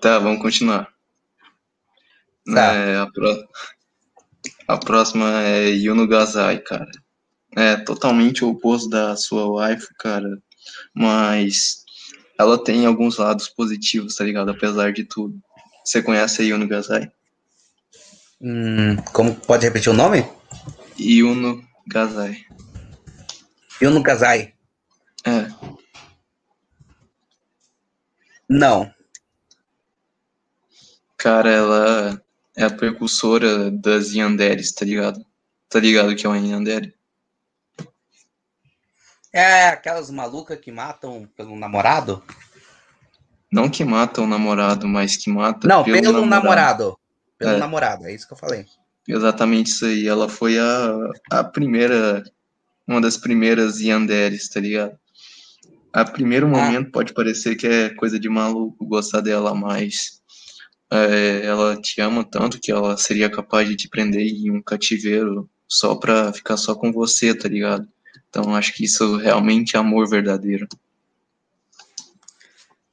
Tá, 0.00 0.18
vamos 0.18 0.40
continuar. 0.40 0.92
Tá. 2.46 2.72
É, 2.72 2.96
a, 2.96 3.06
pró- 3.06 3.44
a 4.68 4.76
próxima 4.76 5.42
é 5.42 5.70
Yuno 5.70 6.06
Gazai, 6.06 6.58
cara. 6.58 6.90
É 7.56 7.76
totalmente 7.76 8.44
o 8.44 8.50
oposto 8.50 8.88
da 8.90 9.16
sua 9.16 9.46
waifu, 9.46 9.88
cara. 9.98 10.38
Mas 10.94 11.84
ela 12.38 12.62
tem 12.62 12.84
alguns 12.84 13.16
lados 13.16 13.48
positivos, 13.48 14.14
tá 14.14 14.24
ligado? 14.24 14.50
Apesar 14.50 14.92
de 14.92 15.04
tudo. 15.04 15.40
Você 15.82 16.02
conhece 16.02 16.42
a 16.42 16.44
Yuno 16.44 16.68
Gazai? 16.68 17.10
Hum, 18.40 18.96
como 19.12 19.34
pode 19.34 19.64
repetir 19.64 19.90
o 19.90 19.96
nome? 19.96 20.24
Yuno 21.00 21.64
Gazai. 21.86 22.44
Yuno 23.80 24.02
Kazai. 24.02 24.52
É, 25.26 25.48
Não. 28.48 28.90
cara, 31.16 31.50
ela 31.50 32.22
é 32.58 32.64
a 32.64 32.70
precursora 32.70 33.70
das 33.70 34.12
Yanderes, 34.12 34.72
tá 34.72 34.84
ligado? 34.84 35.24
Tá 35.68 35.78
ligado 35.78 36.16
que 36.16 36.26
é 36.26 36.28
uma 36.28 36.38
Yandere? 36.38 36.92
É 39.32 39.68
aquelas 39.68 40.10
malucas 40.10 40.58
que 40.58 40.72
matam 40.72 41.28
pelo 41.36 41.56
namorado? 41.56 42.20
Não 43.50 43.70
que 43.70 43.84
mata 43.84 44.20
o 44.20 44.26
namorado, 44.26 44.88
mas 44.88 45.16
que 45.16 45.30
mata 45.30 45.68
Não, 45.68 45.84
pelo, 45.84 46.26
namorado. 46.26 46.98
Pelo 47.38 47.52
É. 47.52 47.58
namorado, 47.58 48.06
é 48.06 48.12
isso 48.12 48.26
que 48.26 48.32
eu 48.32 48.38
falei. 48.38 48.66
Exatamente 49.06 49.68
isso 49.68 49.86
aí. 49.86 50.08
Ela 50.08 50.28
foi 50.28 50.58
a, 50.58 51.10
a 51.30 51.44
primeira, 51.44 52.24
uma 52.88 53.00
das 53.00 53.16
primeiras 53.16 53.78
Yanderes, 53.80 54.48
tá 54.48 54.58
ligado? 54.58 54.98
A 55.92 56.04
primeiro 56.04 56.48
momento 56.48 56.90
pode 56.90 57.14
parecer 57.14 57.54
que 57.54 57.68
é 57.68 57.90
coisa 57.90 58.18
de 58.18 58.28
maluco 58.28 58.84
gostar 58.84 59.20
dela, 59.20 59.54
mas 59.54 60.17
é, 60.90 61.44
ela 61.44 61.76
te 61.80 62.00
ama 62.00 62.24
tanto 62.24 62.58
que 62.60 62.72
ela 62.72 62.96
seria 62.96 63.28
capaz 63.30 63.68
de 63.68 63.76
te 63.76 63.88
prender 63.88 64.26
em 64.26 64.50
um 64.50 64.62
cativeiro 64.62 65.48
só 65.66 65.94
pra 65.94 66.32
ficar 66.32 66.56
só 66.56 66.74
com 66.74 66.90
você, 66.90 67.34
tá 67.34 67.48
ligado? 67.48 67.86
Então 68.30 68.54
acho 68.54 68.72
que 68.74 68.84
isso 68.84 69.16
realmente 69.16 69.76
é 69.76 69.78
amor 69.78 70.08
verdadeiro. 70.08 70.66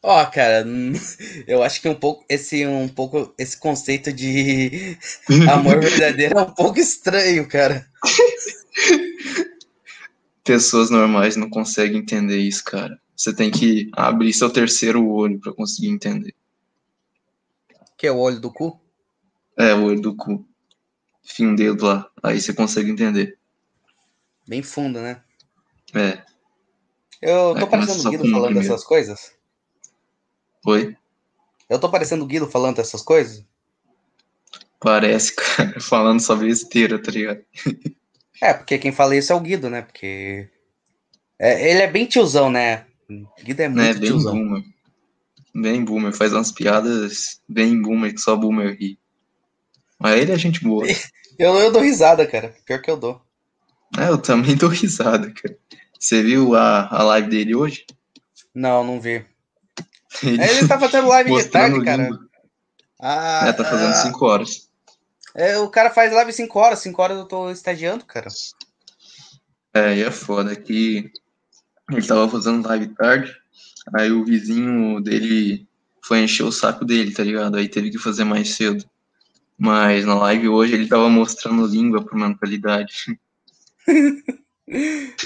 Ó, 0.03 0.23
cara, 0.25 0.65
eu 1.47 1.63
acho 1.63 1.81
que 1.81 1.89
um 1.89 1.95
pouco 1.95 2.23
esse 2.29 2.65
um 2.67 2.87
pouco 2.87 3.33
esse 3.37 3.57
conceito 3.57 4.11
de 4.13 4.97
amor 5.51 5.79
verdadeiro 5.79 6.37
é 6.37 6.41
um 6.43 6.51
pouco 6.51 6.79
estranho, 6.79 7.47
cara. 7.47 7.87
Pessoas 10.43 10.91
normais 10.91 11.35
não 11.35 11.49
conseguem 11.49 12.01
entender 12.01 12.37
isso, 12.37 12.63
cara. 12.63 12.99
Você 13.15 13.33
tem 13.33 13.49
que 13.49 13.89
abrir 13.93 14.31
seu 14.33 14.49
terceiro 14.49 15.07
olho 15.07 15.39
para 15.39 15.53
conseguir 15.53 15.87
entender. 15.87 16.35
Que 17.97 18.07
é 18.07 18.11
o 18.11 18.17
olho 18.17 18.39
do 18.39 18.51
cu? 18.51 18.79
É, 19.57 19.73
o 19.73 19.83
olho 19.85 20.01
do 20.01 20.15
cu. 20.15 20.45
Enfim, 21.23 21.47
um 21.47 21.55
dedo 21.55 21.85
lá. 21.85 22.09
Aí 22.21 22.39
você 22.39 22.53
consegue 22.53 22.91
entender. 22.91 23.37
Bem 24.47 24.61
fundo, 24.61 24.99
né? 25.01 25.23
É. 25.93 26.23
Eu 27.21 27.55
tô 27.55 27.65
É, 27.65 27.69
parecendo 27.69 28.07
o 28.07 28.11
Guido 28.11 28.29
falando 28.29 28.45
primeiro. 28.47 28.73
essas 28.73 28.83
coisas? 28.83 29.33
Oi? 30.65 30.95
Eu 31.69 31.79
tô 31.79 31.89
parecendo 31.89 32.23
o 32.23 32.27
Guido 32.27 32.47
falando 32.47 32.79
essas 32.79 33.01
coisas? 33.01 33.43
Parece, 34.79 35.33
cara, 35.35 35.79
falando 35.81 36.19
só 36.19 36.35
besteira, 36.35 37.01
tá 37.01 37.11
ligado? 37.11 37.43
É, 38.41 38.53
porque 38.53 38.77
quem 38.77 38.91
fala 38.91 39.15
isso 39.15 39.31
é 39.31 39.35
o 39.35 39.39
Guido, 39.39 39.69
né? 39.69 39.81
Porque. 39.81 40.49
é, 41.39 41.71
ele 41.71 41.81
é 41.81 41.87
bem 41.87 42.05
tiozão, 42.05 42.51
né? 42.51 42.85
O 43.09 43.43
Guido 43.43 43.61
é 43.61 43.69
Né, 43.69 43.93
muito 43.93 43.99
bem 43.99 44.09
tiozão. 44.09 44.63
Bem 45.55 45.85
boomer, 45.85 46.11
faz 46.13 46.33
umas 46.33 46.51
piadas 46.51 47.41
bem 47.47 47.81
boomer 47.81 48.13
que 48.13 48.19
só 48.19 48.35
boomer 48.35 48.77
ri. 48.77 48.99
Mas 49.97 50.19
ele 50.19 50.31
é 50.33 50.37
gente 50.37 50.61
boa. 50.63 50.85
Eu, 51.37 51.53
eu 51.55 51.69
dou 51.69 51.81
risada, 51.81 52.25
cara. 52.25 52.55
Pior 52.65 52.81
que 52.81 52.89
eu 52.89 52.95
dou. 52.95 53.21
É, 53.99 54.07
eu 54.07 54.17
também 54.17 54.55
dou 54.57 54.69
risada, 54.69 55.29
cara. 55.31 55.57
Você 55.99 56.23
viu 56.23 56.55
a, 56.55 56.87
a 56.87 57.03
live 57.03 57.29
dele 57.29 57.53
hoje? 57.53 57.85
Não, 58.53 58.85
não 58.85 59.01
vi. 59.01 59.25
Ele, 60.23 60.41
Ele 60.41 60.65
tá 60.65 60.79
fazendo 60.79 61.07
live 61.09 61.29
de 61.35 61.45
tarde, 61.49 61.83
cara. 61.83 62.09
Ah, 63.01 63.47
É, 63.47 63.51
tá 63.51 63.65
fazendo 63.65 63.89
ah, 63.89 63.95
5 63.95 64.25
horas. 64.25 64.69
é, 65.35 65.57
o 65.57 65.69
cara 65.69 65.89
faz 65.89 66.13
live 66.13 66.31
5 66.31 66.57
horas. 66.57 66.79
5 66.79 67.01
horas 67.01 67.17
eu 67.17 67.25
tô 67.25 67.51
estagiando, 67.51 68.05
cara. 68.05 68.29
É, 69.73 69.97
e 69.97 70.03
é 70.03 70.11
foda 70.11 70.55
que 70.55 71.11
ele 71.91 72.07
tava 72.07 72.29
fazendo 72.29 72.65
live 72.65 72.87
tarde, 72.95 73.35
aí 73.93 74.11
o 74.11 74.25
vizinho 74.25 74.99
dele 75.01 75.67
foi 76.01 76.19
encher 76.21 76.43
o 76.43 76.51
saco 76.51 76.85
dele, 76.85 77.11
tá 77.13 77.23
ligado? 77.23 77.57
Aí 77.57 77.67
teve 77.67 77.89
que 77.89 77.97
fazer 77.97 78.23
mais 78.23 78.49
cedo. 78.55 78.83
Mas 79.57 80.05
na 80.05 80.15
live 80.15 80.49
hoje 80.49 80.73
ele 80.73 80.87
tava 80.87 81.09
mostrando 81.09 81.65
língua 81.67 82.03
pra 82.03 82.17
mentalidade. 82.17 83.19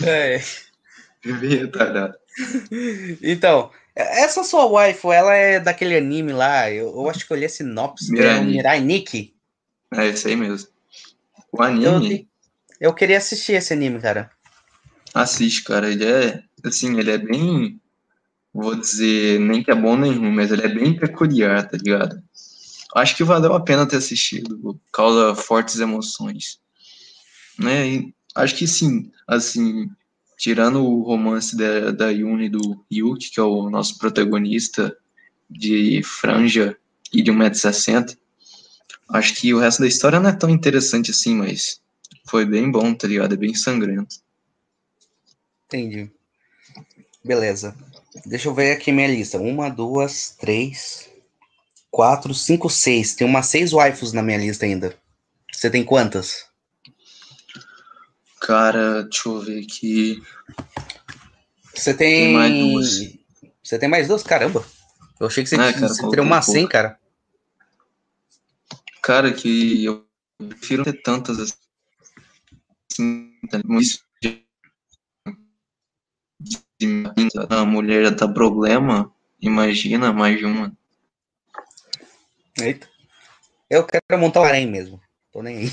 É. 0.06 0.41
Retardado. 1.24 2.13
Então, 3.22 3.72
essa 3.95 4.43
sua 4.43 4.65
waifu, 4.65 5.12
ela 5.13 5.34
é 5.34 5.60
daquele 5.60 5.95
anime 5.95 6.34
lá. 6.34 6.69
Eu, 6.72 6.88
eu 6.89 7.10
acho 7.10 7.26
que 7.26 7.32
eu 7.34 7.38
li 7.38 7.45
a 7.45 7.50
sinopse. 7.50 8.08
é 8.19 8.39
o 8.39 8.43
Mirai. 8.43 8.45
Mirai 8.45 8.80
Nikki. 8.82 9.34
É 9.93 10.08
isso 10.10 10.28
aí 10.28 10.36
mesmo. 10.36 10.67
O 11.52 11.58
Eu, 11.58 11.63
anime, 11.63 12.28
eu 12.80 12.93
queria 12.93 13.17
assistir 13.17 13.54
esse 13.54 13.74
anime, 13.74 14.00
cara. 14.00 14.30
assiste, 15.13 15.63
cara. 15.63 15.89
Ele 15.89 16.06
é, 16.06 16.43
assim, 16.65 16.98
ele 17.00 17.12
é 17.12 17.17
bem, 17.17 17.80
vou 18.60 18.76
dizer, 18.76 19.39
nem 19.39 19.63
que 19.63 19.72
é 19.72 19.76
bom 19.76 19.98
nem 19.98 20.13
ruim, 20.13 20.32
mas 20.32 20.52
ele 20.52 20.63
é 20.63 20.67
bem 20.67 20.95
peculiar, 20.95 21.67
tá 21.67 21.78
ligado? 21.78 22.22
Acho 22.95 23.15
que 23.15 23.24
valeu 23.24 23.54
a 23.54 23.60
pena 23.60 23.88
ter 23.88 23.98
assistido, 23.98 24.80
causa 24.91 25.36
fortes 25.36 25.80
emoções. 25.80 26.60
Né? 27.58 27.88
E 27.88 28.13
acho 28.36 28.56
que 28.56 28.67
sim, 28.67 29.12
assim, 29.28 29.89
tirando 30.38 30.84
o 30.84 31.04
romance 31.04 31.56
da, 31.56 31.91
da 31.91 32.10
Yuni 32.10 32.50
do 32.50 32.84
Yuki, 32.91 33.30
que 33.30 33.39
é 33.39 33.43
o 33.43 33.69
nosso 33.69 33.98
protagonista 33.98 34.95
de 35.50 36.02
franja 36.04 36.78
e 37.13 37.22
de 37.22 37.32
1,60m, 37.32 38.17
acho 39.10 39.36
que 39.36 39.54
o 39.54 39.60
resto 39.60 39.82
da 39.82 39.88
história 39.88 40.19
não 40.19 40.30
é 40.30 40.36
tão 40.36 40.50
interessante 40.50 41.12
assim, 41.12 41.36
mas 41.36 41.82
foi 42.28 42.45
bem 42.45 42.72
bom, 42.72 42.93
tá 42.93 43.08
ligado? 43.08 43.34
É 43.34 43.38
bem 43.38 43.54
sangrento. 43.54 44.15
Entendi. 45.65 46.12
Beleza. 47.24 47.76
Deixa 48.26 48.48
eu 48.48 48.54
ver 48.54 48.72
aqui 48.74 48.92
minha 48.92 49.08
lista. 49.08 49.38
Uma, 49.38 49.70
duas, 49.70 50.36
três, 50.40 51.10
quatro, 51.90 52.34
cinco, 52.34 52.70
seis. 52.70 53.16
Tem 53.16 53.26
umas 53.26 53.48
seis 53.48 53.72
waifus 53.72 54.14
na 54.14 54.22
minha 54.22 54.38
lista 54.38 54.66
ainda. 54.66 54.96
Você 55.52 55.70
tem 55.70 55.84
quantas? 55.84 56.48
Cara, 58.42 59.04
deixa 59.04 59.30
eu 59.30 59.40
ver 59.42 59.64
aqui. 59.64 60.22
Você 61.74 61.94
tem. 61.94 62.26
Tem 62.26 62.34
mais 62.34 62.54
duas. 62.60 63.20
Você 63.64 63.80
tem 63.80 63.90
mais 63.90 64.08
duas? 64.08 64.24
Caramba. 64.24 64.66
Eu 65.20 65.28
achei 65.28 65.44
que 65.44 65.50
você, 65.50 65.56
É, 65.56 65.68
tinha- 65.70 65.74
cara, 65.82 65.94
você 65.94 66.10
teria 66.10 66.24
uma 66.24 66.38
um 66.38 66.40
pouco. 66.40 66.52
100, 66.52 66.68
cara. 66.68 66.98
Cara, 69.02 69.34
que 69.34 69.84
eu 69.86 70.06
prefiro 70.38 70.84
ter 70.84 71.02
tantas 71.02 71.40
assim. 71.40 71.54
tá? 73.50 73.60
Isso 73.80 73.98
de- 73.98 74.04
A 77.50 77.65
mulher 77.65 78.12
dá 78.12 78.28
problema, 78.28 79.12
imagina 79.39 80.13
mais 80.13 80.38
de 80.38 80.46
uma. 80.46 80.72
Eita. 82.58 82.88
Eu 83.70 83.86
quero 83.86 84.20
montar 84.20 84.42
o 84.42 84.44
harém 84.44 84.65
mesmo. 84.65 85.00
Tô 85.32 85.42
nem 85.42 85.58
aí. 85.58 85.72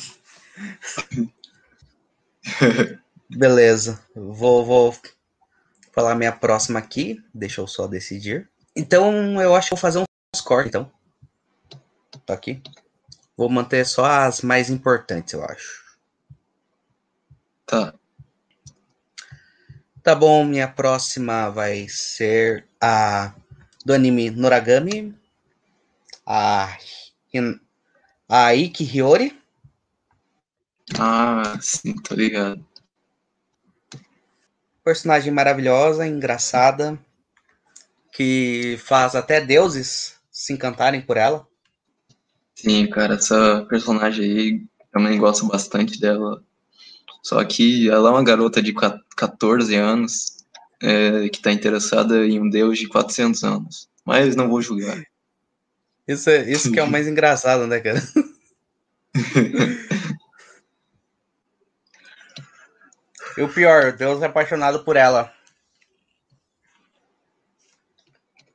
Beleza. 3.31 4.01
Vou, 4.15 4.65
vou 4.65 4.97
falar 5.93 6.15
minha 6.15 6.33
próxima 6.33 6.79
aqui. 6.79 7.23
Deixa 7.33 7.61
eu 7.61 7.67
só 7.67 7.87
decidir. 7.87 8.51
Então, 8.75 9.41
eu 9.41 9.55
acho 9.55 9.69
que 9.69 9.75
vou 9.75 9.81
fazer 9.81 9.99
uns 10.01 10.41
cortes, 10.43 10.69
então. 10.69 10.93
Tá 12.27 12.35
aqui. 12.35 12.63
Vou 13.37 13.49
manter 13.49 13.87
só 13.87 14.05
as 14.05 14.41
mais 14.43 14.71
importantes, 14.71 15.33
eu 15.33 15.45
acho. 15.45 15.85
Tá. 17.65 17.95
Tá 20.07 20.15
bom, 20.15 20.45
minha 20.45 20.69
próxima 20.69 21.51
vai 21.51 21.87
ser 21.91 22.67
a 22.81 23.35
do 23.85 23.93
anime 23.93 24.31
Noragami. 24.31 25.15
A, 26.27 26.77
Hin- 27.33 27.61
a 28.29 28.55
Iki 28.55 28.85
Hiyori. 28.85 29.29
Ah, 30.99 31.59
sim, 31.63 31.95
tô 32.03 32.15
ligado. 32.15 32.63
Personagem 34.83 35.31
maravilhosa, 35.35 36.07
engraçada, 36.07 36.99
que 38.13 38.77
faz 38.79 39.15
até 39.15 39.41
deuses 39.41 40.17
se 40.31 40.53
encantarem 40.53 41.01
por 41.01 41.17
ela. 41.17 41.47
Sim, 42.57 42.89
cara, 42.91 43.15
essa 43.15 43.65
personagem 43.67 44.25
aí 44.25 44.67
também 44.93 45.19
gosto 45.19 45.47
bastante 45.47 46.01
dela. 46.01 46.45
Só 47.27 47.45
que 47.45 47.91
ela 47.91 48.09
é 48.09 48.13
uma 48.13 48.23
garota 48.23 48.63
de 48.63 48.73
qua- 48.73 49.03
14 49.17 49.75
anos 49.75 50.45
é, 50.81 51.29
que 51.29 51.43
tá 51.43 51.51
interessada 51.51 52.25
em 52.25 52.41
um 52.41 52.49
deus 52.49 52.79
de 52.79 52.87
400 52.87 53.43
anos. 53.43 53.89
Mas 54.05 54.37
não 54.37 54.49
vou 54.49 54.63
julgar. 54.63 55.03
Isso, 56.07 56.31
é, 56.31 56.49
isso 56.49 56.71
que 56.71 56.79
é 56.79 56.85
o 56.85 56.89
mais 56.89 57.09
engraçado, 57.09 57.67
né, 57.67 57.81
cara? 57.81 58.01
e 63.37 63.43
o 63.43 63.53
pior, 63.53 63.91
Deus 63.91 64.23
é 64.23 64.27
apaixonado 64.27 64.85
por 64.85 64.95
ela. 64.95 65.35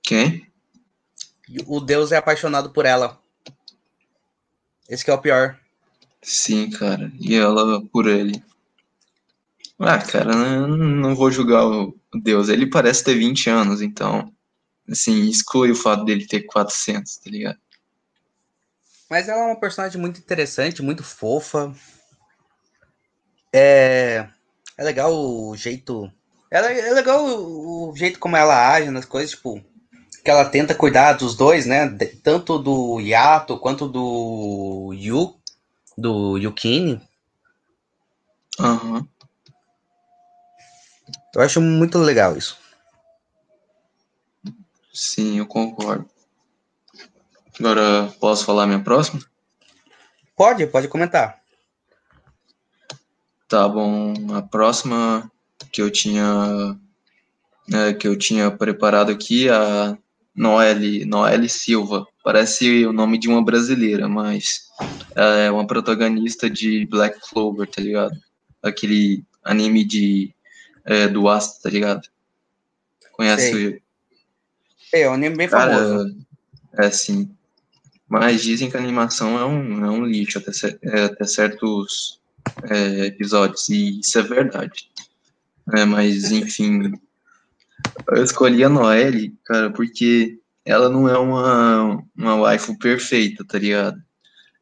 Quem? 0.02 0.50
O 1.68 1.82
Deus 1.82 2.14
é 2.14 2.16
apaixonado 2.16 2.72
por 2.72 2.86
ela. 2.86 3.20
Esse 4.88 5.04
que 5.04 5.12
é 5.12 5.14
o 5.14 5.22
pior. 5.22 5.60
Sim, 6.22 6.70
cara. 6.70 7.12
E 7.20 7.36
ela 7.36 7.86
por 7.88 8.08
ele. 8.08 8.42
Ah, 9.84 9.98
cara, 9.98 10.36
não, 10.36 10.68
não 10.68 11.16
vou 11.16 11.32
julgar 11.32 11.66
o 11.66 12.00
Deus. 12.22 12.50
Ele 12.50 12.70
parece 12.70 13.04
ter 13.04 13.16
20 13.16 13.50
anos, 13.50 13.82
então. 13.82 14.32
Assim, 14.90 15.28
exclui 15.28 15.72
o 15.72 15.76
fato 15.76 16.06
dele 16.06 16.28
ter 16.28 16.44
400, 16.44 17.18
tá 17.18 17.30
ligado? 17.30 17.58
Mas 19.10 19.28
ela 19.28 19.42
é 19.42 19.46
uma 19.48 19.60
personagem 19.60 20.00
muito 20.00 20.20
interessante, 20.20 20.82
muito 20.82 21.04
fofa. 21.04 21.74
É, 23.54 24.28
é 24.78 24.84
legal 24.84 25.14
o 25.14 25.56
jeito. 25.56 26.12
Ela, 26.50 26.72
é 26.72 26.92
legal 26.94 27.26
o, 27.26 27.90
o 27.92 27.96
jeito 27.96 28.20
como 28.20 28.38
ela 28.38 28.72
age 28.74 28.92
nas 28.92 29.06
coisas, 29.06 29.32
tipo, 29.32 29.62
que 30.24 30.30
ela 30.30 30.46
tenta 30.46 30.76
cuidar 30.76 31.14
dos 31.14 31.36
dois, 31.36 31.66
né? 31.66 31.88
de- 31.88 32.08
tanto 32.08 32.60
do 32.60 33.00
Yato 33.00 33.58
quanto 33.58 33.88
do 33.88 34.94
Yu, 34.94 35.36
do 35.98 36.38
Yukini. 36.38 37.02
Aham. 38.60 39.08
Eu 41.36 41.42
acho 41.42 41.62
muito 41.62 41.98
legal 41.98 42.38
isso. 42.38 42.58
Sim, 44.94 45.38
eu 45.38 45.46
concordo. 45.46 46.10
Agora, 47.60 48.14
posso 48.20 48.46
falar 48.46 48.68
minha 48.68 48.84
próxima? 48.84 49.22
Pode, 50.36 50.66
pode 50.68 50.88
comentar. 50.88 51.42
Tá 53.48 53.68
bom. 53.68 54.14
A 54.36 54.42
próxima 54.42 55.32
que 55.72 55.82
eu 55.82 55.90
tinha 55.90 56.78
é, 57.74 57.94
que 57.94 58.08
eu 58.08 58.18
tinha 58.18 58.52
preparado 58.52 59.12
aqui, 59.12 59.50
a 59.50 59.98
Noelle, 60.36 61.06
Noelle 61.06 61.48
Silva. 61.48 62.06
Parece 62.24 62.86
o 62.86 62.94
nome 62.94 63.18
de 63.18 63.28
uma 63.28 63.44
brasileira, 63.44 64.08
mas 64.08 64.68
ela 65.16 65.36
é 65.38 65.52
uma 65.52 65.66
protagonista 65.66 66.50
de 66.50 66.86
Black 66.88 67.20
Clover, 67.30 67.68
tá 67.68 67.82
ligado? 67.82 68.16
Aquele 68.62 69.24
anime 69.44 69.86
de 69.86 70.34
é, 70.86 71.08
do 71.08 71.28
Astro, 71.28 71.64
tá 71.64 71.70
ligado? 71.70 72.08
Conhece 73.14 73.52
Sei. 73.52 73.82
É, 74.94 75.10
um 75.10 75.14
anime 75.14 75.38
bem 75.38 75.48
Cara, 75.48 75.74
famoso. 75.74 76.18
é 76.78 76.92
sim. 76.92 77.30
Mas 78.08 78.42
dizem 78.42 78.70
que 78.70 78.76
a 78.76 78.80
animação 78.80 79.40
é 79.40 79.46
um, 79.46 79.86
é 79.86 79.90
um 79.90 80.06
lixo 80.06 80.38
até, 80.38 80.52
é, 80.84 81.04
até 81.06 81.26
certos 81.26 82.20
é, 82.70 83.06
episódios, 83.06 83.70
e 83.70 84.02
isso 84.02 84.20
é 84.20 84.22
verdade. 84.22 84.90
É, 85.74 85.86
mas, 85.86 86.32
enfim, 86.32 86.92
eu 88.10 88.24
escolhi 88.24 88.64
a 88.64 88.70
Noelle, 88.70 89.34
cara, 89.46 89.70
porque 89.72 90.40
ela 90.66 90.90
não 90.90 91.08
é 91.08 91.18
uma, 91.18 92.04
uma 92.16 92.36
waifu 92.36 92.78
perfeita, 92.78 93.46
tá 93.46 93.58
ligado? 93.58 94.02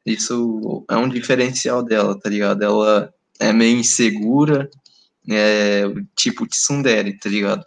Isso 0.05 0.85
é 0.89 0.95
um 0.95 1.09
diferencial 1.09 1.83
dela, 1.83 2.19
tá 2.19 2.29
ligado? 2.29 2.63
Ela 2.63 3.13
é 3.39 3.51
meio 3.51 3.77
insegura, 3.77 4.69
é 5.29 5.83
tipo 6.15 6.47
tsundere, 6.47 7.17
tá 7.17 7.29
ligado? 7.29 7.63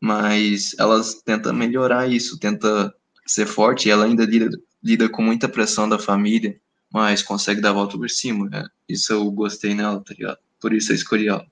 Mas 0.00 0.74
ela 0.78 1.00
tenta 1.24 1.52
melhorar 1.52 2.08
isso, 2.08 2.38
tenta 2.38 2.94
ser 3.26 3.46
forte, 3.46 3.88
e 3.88 3.90
ela 3.90 4.04
ainda 4.04 4.24
lida, 4.24 4.50
lida 4.82 5.08
com 5.08 5.22
muita 5.22 5.48
pressão 5.48 5.88
da 5.88 5.98
família, 5.98 6.58
mas 6.92 7.22
consegue 7.22 7.60
dar 7.60 7.70
a 7.70 7.74
volta 7.74 7.96
por 7.96 8.10
cima, 8.10 8.48
né? 8.48 8.66
Isso 8.88 9.12
eu 9.12 9.30
gostei 9.30 9.74
nela, 9.74 10.02
tá 10.04 10.14
ligado? 10.14 10.38
Por 10.60 10.72
isso 10.72 10.92
eu 10.92 10.96
escolhi 10.96 11.28
ela. 11.28 11.46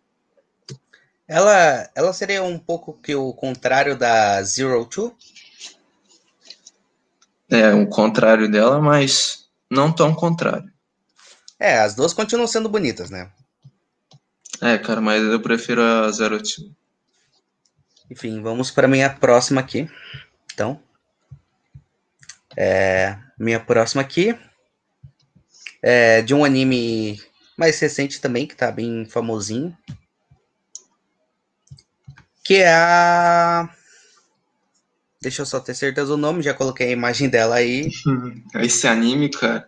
Ela, 1.27 1.91
ela 1.95 2.13
seria 2.13 2.43
um 2.43 2.59
pouco 2.59 2.93
que 2.93 3.15
o 3.15 3.33
contrário 3.33 3.97
da 3.97 4.43
Zero 4.43 4.85
Two? 4.85 5.17
É 7.51 7.73
o 7.73 7.87
contrário 7.87 8.51
dela, 8.51 8.81
mas 8.81 9.47
não 9.71 9.93
tão 9.93 10.15
contrário. 10.15 10.71
É, 11.59 11.79
as 11.79 11.95
duas 11.95 12.13
continuam 12.13 12.47
sendo 12.47 12.69
bonitas, 12.69 13.09
né? 13.09 13.31
É, 14.63 14.79
cara, 14.79 15.01
mas 15.01 15.21
eu 15.25 15.41
prefiro 15.41 15.83
a 15.83 16.09
Zero 16.13 16.41
Two. 16.41 16.73
Enfim, 18.09 18.41
vamos 18.41 18.71
para 18.71 18.87
minha 18.87 19.11
próxima 19.11 19.61
aqui. 19.61 19.91
Então, 20.55 20.81
é, 22.57 23.19
minha 23.37 23.59
próxima 23.59 24.03
aqui 24.03 24.39
é 25.83 26.23
de 26.23 26.33
um 26.33 26.45
anime 26.45 27.21
mais 27.59 27.81
recente 27.81 28.21
também, 28.21 28.47
que 28.47 28.55
tá 28.55 28.71
bem 28.71 29.05
famosinho. 29.05 29.77
Que 32.45 32.59
é 32.59 32.73
a. 32.73 33.69
Deixa 35.21 35.43
eu 35.43 35.47
só 35.47 35.59
ter 35.59 35.75
certeza 35.75 36.07
do 36.07 36.17
nome, 36.17 36.41
já 36.41 36.55
coloquei 36.55 36.87
a 36.87 36.93
imagem 36.93 37.29
dela 37.29 37.57
aí. 37.57 37.89
Esse 38.63 38.87
anime, 38.87 39.29
cara, 39.29 39.67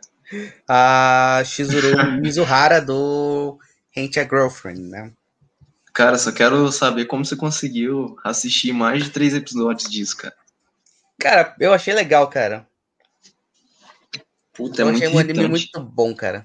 A 0.68 1.42
Shizuru 1.44 2.20
Mizuhara 2.20 2.80
do 2.80 3.58
Hate 3.96 4.20
a 4.20 4.24
Girlfriend, 4.24 4.80
né? 4.82 5.12
cara, 5.94 6.18
só 6.18 6.32
quero 6.32 6.70
saber 6.72 7.04
como 7.04 7.24
você 7.24 7.36
conseguiu 7.36 8.18
assistir 8.24 8.72
mais 8.72 9.04
de 9.04 9.10
três 9.10 9.32
episódios 9.32 9.88
disso, 9.88 10.16
cara. 10.16 10.34
Cara, 11.20 11.54
eu 11.60 11.72
achei 11.72 11.94
legal, 11.94 12.28
cara. 12.28 12.66
Puta, 14.52 14.82
é 14.82 14.82
eu 14.82 14.86
muito 14.86 15.04
achei 15.04 15.14
um 15.14 15.18
anime 15.18 15.48
muito 15.48 15.80
bom, 15.80 16.14
cara. 16.14 16.44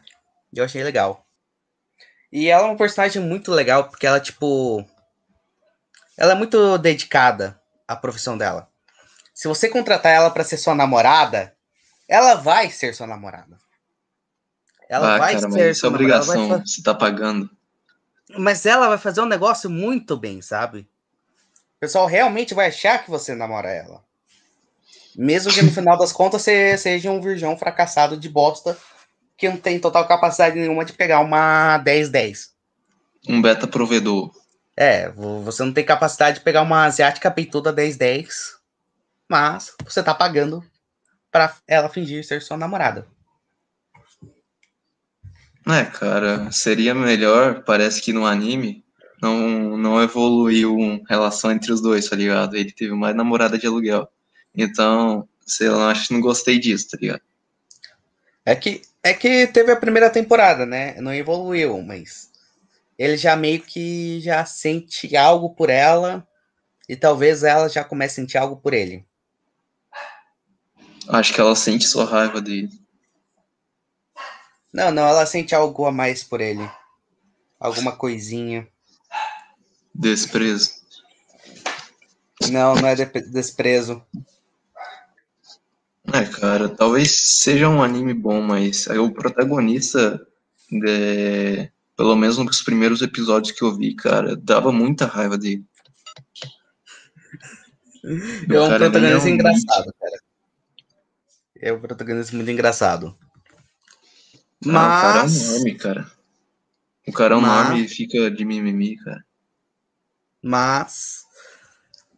Eu 0.53 0.63
achei 0.63 0.83
legal. 0.83 1.25
E 2.31 2.47
ela 2.47 2.63
é 2.63 2.65
uma 2.67 2.77
personagem 2.77 3.21
muito 3.21 3.51
legal, 3.51 3.89
porque 3.89 4.05
ela, 4.05 4.19
tipo. 4.19 4.85
Ela 6.15 6.33
é 6.33 6.35
muito 6.35 6.77
dedicada 6.77 7.59
à 7.87 7.95
profissão 7.95 8.37
dela. 8.37 8.69
Se 9.33 9.47
você 9.47 9.67
contratar 9.67 10.11
ela 10.11 10.29
pra 10.29 10.43
ser 10.43 10.57
sua 10.57 10.75
namorada, 10.75 11.55
ela 12.07 12.35
vai 12.35 12.69
ser 12.69 12.93
sua 12.93 13.07
namorada. 13.07 13.57
Ela 14.89 15.15
ah, 15.15 15.17
vai 15.19 15.35
cara, 15.35 15.51
ser 15.51 15.71
isso 15.71 15.85
é 15.85 15.89
obrigação, 15.89 16.65
você 16.65 16.81
tá 16.81 16.95
pagando. 16.95 17.47
Mas 18.35 18.65
ela 18.65 18.89
vai 18.89 18.97
fazer 18.97 19.21
um 19.21 19.27
negócio 19.27 19.69
muito 19.69 20.17
bem, 20.17 20.41
sabe? 20.41 20.79
O 21.77 21.79
pessoal 21.79 22.07
realmente 22.07 22.55
vai 22.55 22.67
achar 22.67 23.03
que 23.03 23.09
você 23.09 23.35
namora 23.35 23.69
ela. 23.69 24.03
Mesmo 25.15 25.53
que 25.53 25.61
no 25.61 25.71
final 25.71 25.97
das 25.97 26.11
contas 26.11 26.41
você 26.41 26.77
seja 26.77 27.11
um 27.11 27.21
virgão 27.21 27.55
fracassado 27.57 28.17
de 28.17 28.27
bosta 28.27 28.75
que 29.37 29.47
não 29.47 29.57
tem 29.57 29.79
total 29.79 30.07
capacidade 30.07 30.59
nenhuma 30.59 30.83
de 30.83 30.93
pegar 30.93 31.21
uma 31.21 31.79
10-10. 31.79 32.49
Um 33.27 33.41
beta 33.41 33.67
provedor. 33.67 34.31
É, 34.75 35.09
vo- 35.09 35.41
você 35.41 35.63
não 35.63 35.73
tem 35.73 35.85
capacidade 35.85 36.39
de 36.39 36.43
pegar 36.43 36.61
uma 36.61 36.85
asiática 36.85 37.29
peituda 37.29 37.71
10-10, 37.71 38.29
mas 39.29 39.73
você 39.83 40.01
tá 40.01 40.13
pagando 40.13 40.63
pra 41.31 41.55
ela 41.67 41.89
fingir 41.89 42.25
ser 42.25 42.41
sua 42.41 42.57
namorada. 42.57 43.07
É, 45.71 45.85
cara, 45.85 46.51
seria 46.51 46.95
melhor, 46.95 47.63
parece 47.63 48.01
que 48.01 48.11
no 48.11 48.25
anime 48.25 48.83
não, 49.21 49.77
não 49.77 50.01
evoluiu 50.01 50.75
uma 50.75 51.01
relação 51.07 51.51
entre 51.51 51.71
os 51.71 51.81
dois, 51.81 52.09
tá 52.09 52.15
ligado? 52.15 52.55
Ele 52.55 52.71
teve 52.71 52.93
mais 52.93 53.15
namorada 53.15 53.57
de 53.57 53.67
aluguel. 53.67 54.07
Então, 54.55 55.27
sei 55.45 55.69
lá, 55.69 55.91
acho 55.91 56.07
que 56.07 56.13
não 56.13 56.21
gostei 56.21 56.57
disso, 56.57 56.89
tá 56.89 56.97
ligado? 56.99 57.21
É 58.45 58.55
que, 58.55 58.81
é 59.03 59.13
que 59.13 59.45
teve 59.47 59.71
a 59.71 59.75
primeira 59.75 60.09
temporada, 60.09 60.65
né? 60.65 60.99
Não 60.99 61.13
evoluiu, 61.13 61.81
mas 61.83 62.29
ele 62.97 63.15
já 63.15 63.35
meio 63.35 63.61
que 63.61 64.19
já 64.21 64.43
sente 64.45 65.15
algo 65.15 65.51
por 65.51 65.69
ela 65.69 66.27
e 66.87 66.95
talvez 66.95 67.43
ela 67.43 67.69
já 67.69 67.83
comece 67.83 68.19
a 68.19 68.23
sentir 68.23 68.37
algo 68.37 68.57
por 68.57 68.73
ele. 68.73 69.05
Acho 71.07 71.33
que 71.33 71.39
ela 71.39 71.55
sente 71.55 71.87
sua 71.87 72.05
raiva 72.05 72.41
dele. 72.41 72.69
Não, 74.73 74.91
não, 74.91 75.07
ela 75.07 75.25
sente 75.25 75.55
algo 75.55 75.85
a 75.85 75.91
mais 75.91 76.23
por 76.23 76.41
ele. 76.41 76.69
Alguma 77.59 77.91
coisinha. 77.95 78.67
Desprezo. 79.93 80.71
Não, 82.51 82.75
não 82.75 82.87
é 82.87 82.95
de- 82.95 83.29
desprezo. 83.29 84.01
É, 86.13 86.25
cara, 86.25 86.69
talvez 86.69 87.11
seja 87.41 87.67
um 87.69 87.83
anime 87.83 88.13
bom, 88.13 88.41
mas 88.41 88.87
o 88.87 89.11
protagonista, 89.11 90.25
é, 90.87 91.69
pelo 91.95 92.15
menos 92.15 92.37
nos 92.37 92.61
primeiros 92.61 93.01
episódios 93.01 93.51
que 93.51 93.63
eu 93.63 93.75
vi, 93.75 93.93
cara, 93.95 94.35
dava 94.35 94.71
muita 94.71 95.05
raiva 95.05 95.37
dele. 95.37 95.65
É 98.03 98.59
um 98.61 98.69
protagonista 98.69 99.07
é 99.07 99.17
um 99.17 99.27
engraçado, 99.27 99.93
cara. 99.99 100.19
É 101.61 101.73
um 101.73 101.79
protagonista 101.81 102.35
muito 102.35 102.49
engraçado. 102.49 103.17
Ah, 104.65 104.69
o 104.69 104.71
cara 104.71 105.19
é 105.19 105.19
um 105.19 105.23
Mas, 105.23 105.47
nome, 105.57 105.75
cara. 105.75 106.11
O 107.07 107.11
cara 107.13 107.33
é 107.33 107.37
um 107.37 107.41
Mas- 107.41 107.69
nome 107.69 107.85
e 107.85 107.87
fica 107.87 108.29
de 108.29 108.43
mimimi, 108.45 108.97
cara. 108.97 109.23
mas, 110.41 111.23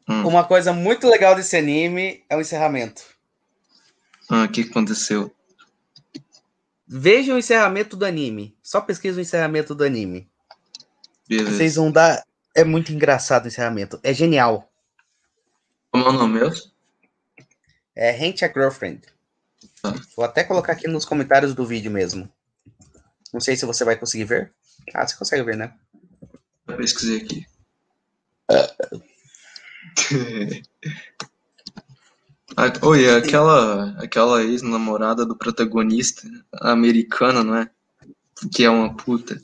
Hum. 0.08 0.27
uma 0.27 0.43
coisa 0.43 0.73
muito 0.73 1.08
legal 1.08 1.36
desse 1.36 1.56
anime 1.56 2.23
é 2.30 2.36
o 2.36 2.41
encerramento. 2.41 3.04
Ah, 4.30 4.43
o 4.43 4.49
que 4.49 4.62
aconteceu? 4.62 5.34
Veja 6.88 7.34
o 7.34 7.38
encerramento 7.38 7.95
do 7.95 8.06
anime. 8.06 8.58
Só 8.62 8.82
pesquisa 8.82 9.17
o 9.17 9.21
encerramento 9.21 9.73
do 9.73 9.84
anime. 9.84 10.30
Beleza. 11.27 11.51
Vocês 11.58 11.75
vão 11.75 11.91
dar. 11.91 12.25
É 12.54 12.63
muito 12.65 12.91
engraçado 12.91 13.45
o 13.45 13.47
encerramento. 13.47 13.99
É 14.04 14.13
genial. 14.13 14.69
Como 15.89 16.06
é 16.06 16.10
o 16.10 16.12
nome 16.13 16.39
mesmo? 16.39 16.69
É 17.95 18.10
Hate 18.12 18.43
a 18.43 18.47
Girlfriend. 18.51 19.01
Vou 20.15 20.26
até 20.26 20.43
colocar 20.43 20.74
aqui 20.74 20.88
nos 20.88 21.06
comentários 21.06 21.54
do 21.54 21.65
vídeo 21.65 21.91
mesmo. 21.91 22.30
Não 23.34 23.39
sei 23.39 23.56
se 23.56 23.65
você 23.65 23.84
vai 23.84 23.95
conseguir 23.95 24.26
ver. 24.26 24.54
Ah, 24.93 25.08
você 25.08 25.15
consegue 25.15 25.43
ver, 25.43 25.58
né? 25.58 25.74
Eu 26.67 26.78
pesquisei 26.78 27.21
aqui. 27.21 27.45
Ah, 32.58 32.65
Oi, 32.86 33.06
é 33.06 33.15
aquela, 33.15 33.98
aquela 33.98 34.44
ex-namorada 34.44 35.25
do 35.25 35.38
protagonista 35.38 36.27
americana, 36.60 37.44
não 37.44 37.56
é? 37.56 37.69
Que 38.54 38.65
é 38.65 38.69
uma 38.69 38.94
puta. 38.94 39.42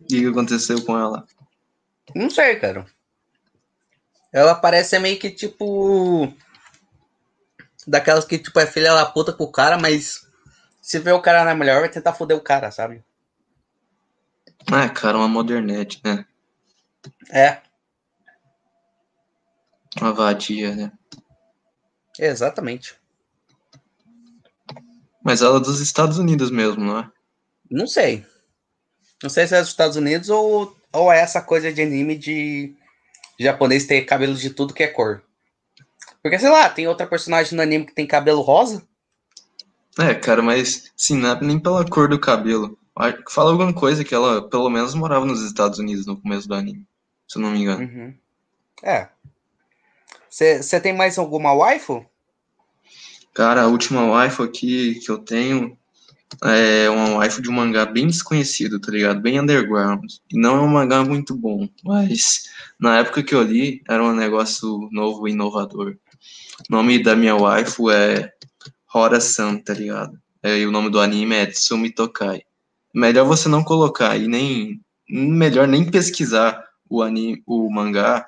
O 0.00 0.04
que 0.04 0.26
aconteceu 0.26 0.84
com 0.84 0.98
ela? 0.98 1.24
Não 2.12 2.28
sei, 2.28 2.56
cara. 2.56 2.86
Ela 4.32 4.56
parece 4.56 4.98
meio 4.98 5.18
que 5.18 5.30
tipo. 5.30 6.34
Daquelas 7.86 8.24
que, 8.24 8.38
tipo, 8.38 8.58
é 8.60 8.66
filha 8.66 8.94
da 8.94 9.06
puta 9.06 9.32
com 9.32 9.44
o 9.44 9.52
cara, 9.52 9.78
mas 9.78 10.26
se 10.80 10.98
vê 10.98 11.12
o 11.12 11.20
cara 11.22 11.44
na 11.44 11.54
melhor, 11.54 11.80
vai 11.80 11.88
tentar 11.88 12.14
foder 12.14 12.36
o 12.36 12.40
cara, 12.40 12.70
sabe? 12.70 13.02
Ah, 14.72 14.88
cara, 14.88 15.18
uma 15.18 15.28
modernete, 15.28 16.00
né? 16.04 16.24
É, 17.30 17.60
Uma 20.00 20.12
vadia, 20.12 20.74
né? 20.74 20.92
exatamente. 22.18 22.94
Mas 25.22 25.40
ela 25.40 25.56
é 25.56 25.60
dos 25.60 25.80
Estados 25.80 26.18
Unidos 26.18 26.50
mesmo, 26.50 26.84
não 26.84 26.98
é? 26.98 27.10
Não 27.70 27.86
sei. 27.86 28.26
Não 29.22 29.30
sei 29.30 29.46
se 29.46 29.54
é 29.54 29.60
dos 29.60 29.70
Estados 29.70 29.96
Unidos 29.96 30.28
ou, 30.28 30.76
ou 30.92 31.12
é 31.12 31.20
essa 31.20 31.40
coisa 31.40 31.72
de 31.72 31.80
anime 31.80 32.16
de 32.16 32.74
japonês 33.38 33.86
ter 33.86 34.02
cabelo 34.02 34.34
de 34.34 34.50
tudo 34.50 34.74
que 34.74 34.82
é 34.82 34.88
cor. 34.88 35.22
Porque, 36.24 36.38
sei 36.38 36.48
lá, 36.48 36.70
tem 36.70 36.88
outra 36.88 37.06
personagem 37.06 37.54
no 37.54 37.60
anime 37.60 37.84
que 37.84 37.94
tem 37.94 38.06
cabelo 38.06 38.40
rosa? 38.40 38.82
É, 39.98 40.14
cara, 40.14 40.40
mas 40.40 40.90
sim, 40.96 41.18
não 41.18 41.32
é 41.32 41.40
nem 41.42 41.58
pela 41.58 41.86
cor 41.86 42.08
do 42.08 42.18
cabelo. 42.18 42.78
Fala 43.28 43.50
alguma 43.50 43.74
coisa 43.74 44.02
que 44.02 44.14
ela, 44.14 44.48
pelo 44.48 44.70
menos, 44.70 44.94
morava 44.94 45.26
nos 45.26 45.42
Estados 45.42 45.78
Unidos 45.78 46.06
no 46.06 46.16
começo 46.16 46.48
do 46.48 46.54
anime, 46.54 46.88
se 47.28 47.38
eu 47.38 47.42
não 47.42 47.50
me 47.50 47.60
engano. 47.60 47.82
Uhum. 47.82 48.14
É. 48.82 49.08
Você 50.30 50.80
tem 50.80 50.94
mais 50.94 51.18
alguma 51.18 51.52
waifu? 51.52 52.06
Cara, 53.34 53.64
a 53.64 53.66
última 53.66 54.06
waifu 54.06 54.44
aqui 54.44 54.94
que 55.00 55.10
eu 55.10 55.18
tenho 55.18 55.76
é 56.42 56.88
uma 56.88 57.16
waifu 57.16 57.42
de 57.42 57.50
um 57.50 57.52
mangá 57.52 57.84
bem 57.84 58.06
desconhecido, 58.06 58.80
tá 58.80 58.90
ligado? 58.90 59.20
Bem 59.20 59.38
underground. 59.38 60.10
E 60.32 60.40
não 60.40 60.56
é 60.56 60.60
um 60.62 60.68
mangá 60.68 61.04
muito 61.04 61.36
bom, 61.36 61.68
mas 61.84 62.44
na 62.80 63.00
época 63.00 63.22
que 63.22 63.34
eu 63.34 63.42
li, 63.42 63.82
era 63.86 64.02
um 64.02 64.14
negócio 64.14 64.88
novo 64.90 65.28
e 65.28 65.32
inovador. 65.32 65.98
O 66.70 66.74
nome 66.74 67.02
da 67.02 67.16
minha 67.16 67.36
waifu 67.36 67.90
é 67.90 68.32
Hora-san, 68.92 69.58
tá 69.58 69.74
ligado? 69.74 70.18
É, 70.42 70.58
e 70.58 70.66
o 70.66 70.70
nome 70.70 70.90
do 70.90 71.00
anime 71.00 71.34
é 71.34 71.46
Tsumi 71.46 71.90
Tokai. 71.90 72.42
Melhor 72.94 73.26
você 73.26 73.48
não 73.48 73.64
colocar 73.64 74.16
e 74.16 74.28
nem 74.28 74.80
melhor 75.08 75.66
nem 75.66 75.90
pesquisar 75.90 76.64
o 76.88 77.02
anime, 77.02 77.42
o 77.46 77.70
mangá 77.70 78.26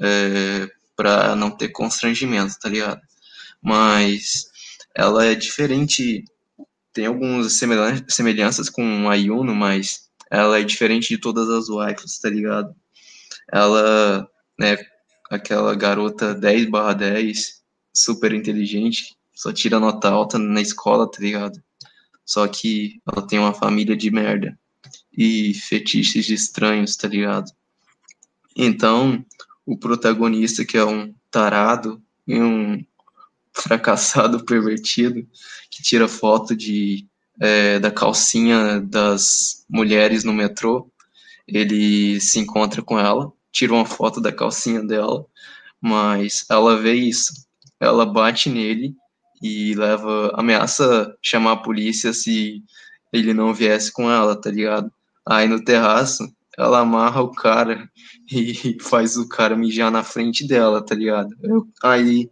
é, 0.00 0.68
para 0.96 1.34
não 1.36 1.50
ter 1.50 1.68
constrangimento, 1.68 2.58
tá 2.58 2.68
ligado? 2.68 3.00
Mas 3.62 4.46
ela 4.94 5.24
é 5.24 5.34
diferente, 5.34 6.24
tem 6.92 7.06
algumas 7.06 7.60
semelhanças 8.08 8.68
com 8.68 9.08
a 9.08 9.14
Yuno, 9.14 9.54
mas 9.54 10.08
ela 10.30 10.58
é 10.58 10.64
diferente 10.64 11.10
de 11.10 11.18
todas 11.18 11.48
as 11.48 11.68
waifus, 11.68 12.18
tá 12.18 12.28
ligado? 12.28 12.74
Ela 13.52 14.28
é 14.60 14.91
aquela 15.32 15.74
garota 15.74 16.34
10 16.34 16.68
barra 16.68 16.92
10, 16.92 17.62
super 17.94 18.34
inteligente, 18.34 19.16
só 19.34 19.50
tira 19.50 19.80
nota 19.80 20.10
alta 20.10 20.38
na 20.38 20.60
escola, 20.60 21.10
tá 21.10 21.18
ligado? 21.20 21.58
Só 22.24 22.46
que 22.46 23.00
ela 23.06 23.26
tem 23.26 23.38
uma 23.38 23.54
família 23.54 23.96
de 23.96 24.10
merda 24.10 24.58
e 25.10 25.54
fetiches 25.54 26.28
estranhos, 26.28 26.96
tá 26.96 27.08
ligado? 27.08 27.50
Então, 28.54 29.24
o 29.64 29.76
protagonista, 29.78 30.66
que 30.66 30.76
é 30.76 30.84
um 30.84 31.14
tarado 31.30 32.02
e 32.26 32.38
um 32.38 32.84
fracassado 33.54 34.44
pervertido, 34.44 35.26
que 35.70 35.82
tira 35.82 36.08
foto 36.08 36.54
de, 36.54 37.06
é, 37.40 37.78
da 37.78 37.90
calcinha 37.90 38.80
das 38.82 39.64
mulheres 39.66 40.24
no 40.24 40.34
metrô, 40.34 40.90
ele 41.48 42.20
se 42.20 42.38
encontra 42.38 42.82
com 42.82 42.98
ela, 42.98 43.32
tira 43.52 43.74
uma 43.74 43.86
foto 43.86 44.20
da 44.20 44.32
calcinha 44.32 44.82
dela, 44.82 45.24
mas 45.80 46.44
ela 46.50 46.76
vê 46.76 46.94
isso, 46.94 47.32
ela 47.78 48.06
bate 48.06 48.48
nele 48.48 48.96
e 49.42 49.74
leva, 49.74 50.32
ameaça 50.34 51.14
chamar 51.20 51.52
a 51.52 51.56
polícia 51.56 52.12
se 52.12 52.62
ele 53.12 53.34
não 53.34 53.52
viesse 53.52 53.92
com 53.92 54.10
ela, 54.10 54.40
tá 54.40 54.50
ligado? 54.50 54.90
Aí 55.26 55.46
no 55.46 55.62
terraço, 55.62 56.32
ela 56.56 56.80
amarra 56.80 57.22
o 57.22 57.30
cara 57.30 57.90
e 58.30 58.76
faz 58.80 59.16
o 59.16 59.28
cara 59.28 59.56
mijar 59.56 59.90
na 59.90 60.02
frente 60.02 60.46
dela, 60.46 60.84
tá 60.84 60.94
ligado? 60.94 61.34
Aí, 61.82 62.30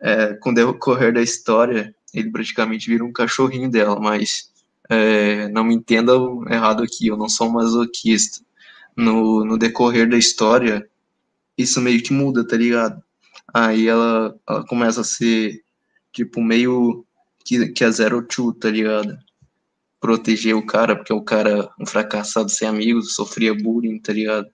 é, 0.00 0.34
com 0.34 0.50
o 0.50 0.54
decorrer 0.54 1.12
da 1.12 1.22
história, 1.22 1.94
ele 2.14 2.30
praticamente 2.30 2.88
vira 2.88 3.04
um 3.04 3.12
cachorrinho 3.12 3.70
dela, 3.70 3.98
mas 4.00 4.50
é, 4.88 5.48
não 5.48 5.64
me 5.64 5.74
entendam 5.74 6.44
errado 6.48 6.82
aqui, 6.82 7.06
eu 7.06 7.16
não 7.16 7.28
sou 7.28 7.48
um 7.48 7.52
masoquista. 7.52 8.40
No, 8.96 9.44
no 9.44 9.56
decorrer 9.58 10.08
da 10.08 10.16
história, 10.16 10.88
isso 11.56 11.80
meio 11.80 12.02
que 12.02 12.12
muda, 12.12 12.46
tá 12.46 12.56
ligado? 12.56 13.02
Aí 13.52 13.88
ela, 13.88 14.34
ela 14.48 14.66
começa 14.66 15.00
a 15.00 15.04
ser 15.04 15.62
tipo, 16.12 16.42
meio 16.42 17.04
que, 17.44 17.68
que 17.68 17.84
a 17.84 17.90
Zero 17.90 18.22
Two, 18.26 18.52
tá 18.54 18.70
ligado? 18.70 19.18
Proteger 20.00 20.54
o 20.56 20.66
cara, 20.66 20.96
porque 20.96 21.12
o 21.12 21.22
cara, 21.22 21.70
um 21.80 21.86
fracassado 21.86 22.50
sem 22.50 22.68
amigos, 22.68 23.14
sofria 23.14 23.54
bullying, 23.54 23.98
tá 23.98 24.12
ligado? 24.12 24.48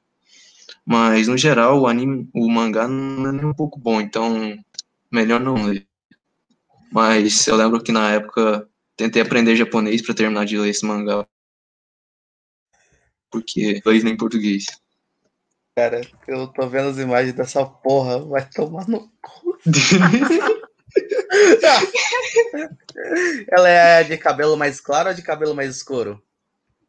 Mas, 0.85 1.29
no 1.29 1.37
geral, 1.37 1.81
o 1.81 1.87
anime, 1.87 2.29
o 2.35 2.49
mangá 2.49 2.89
não 2.89 3.29
é 3.29 3.33
nem 3.33 3.45
um 3.45 3.55
pouco 3.55 3.79
bom, 3.79 4.01
então, 4.01 4.57
melhor 5.11 5.41
não 5.41 5.67
ler. 5.67 5.87
Mas 6.91 7.47
eu 7.47 7.57
lembro 7.57 7.83
que 7.83 7.93
na 7.93 8.11
época 8.11 8.67
tentei 8.97 9.21
aprender 9.21 9.57
japonês 9.57 10.03
para 10.03 10.15
terminar 10.15 10.47
de 10.47 10.59
ler 10.59 10.71
esse 10.71 10.87
mangá. 10.87 11.27
Porque 13.31 13.79
inglês 13.79 14.03
nem 14.05 14.17
português. 14.17 14.67
Cara, 15.77 16.01
eu 16.27 16.49
tô 16.49 16.69
vendo 16.69 16.89
as 16.89 16.99
imagens 16.99 17.35
dessa 17.35 17.65
porra, 17.65 18.19
vai 18.25 18.49
tomar 18.49 18.89
no 18.89 19.09
cu. 19.23 19.59
Ela 23.51 23.69
é 23.69 24.03
de 24.05 24.17
cabelo 24.17 24.57
mais 24.57 24.81
claro 24.81 25.11
ou 25.11 25.15
de 25.15 25.23
cabelo 25.23 25.55
mais 25.55 25.77
escuro? 25.77 26.21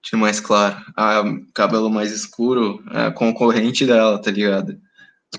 De 0.04 0.16
mais 0.16 0.40
claro. 0.40 0.78
A 0.96 1.24
cabelo 1.54 1.90
mais 1.90 2.12
escuro 2.12 2.84
é 2.92 3.08
a 3.08 3.12
concorrente 3.12 3.86
dela, 3.86 4.20
tá 4.22 4.32
ligado? 4.32 4.80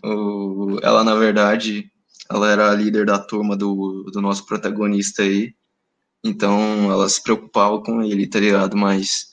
O, 0.05 0.79
ela, 0.83 1.03
na 1.03 1.15
verdade, 1.15 1.91
ela 2.31 2.51
era 2.51 2.71
a 2.71 2.75
líder 2.75 3.07
da 3.07 3.19
turma 3.19 3.57
do, 3.57 4.05
do 4.13 4.21
nosso 4.21 4.47
protagonista 4.47 5.23
aí. 5.23 5.55
Então, 6.23 6.93
ela 6.93 7.09
se 7.09 7.23
preocupava 7.23 7.83
com 7.83 8.03
ele, 8.03 8.29
tá 8.29 8.39
ligado? 8.39 8.77
Mas, 8.77 9.30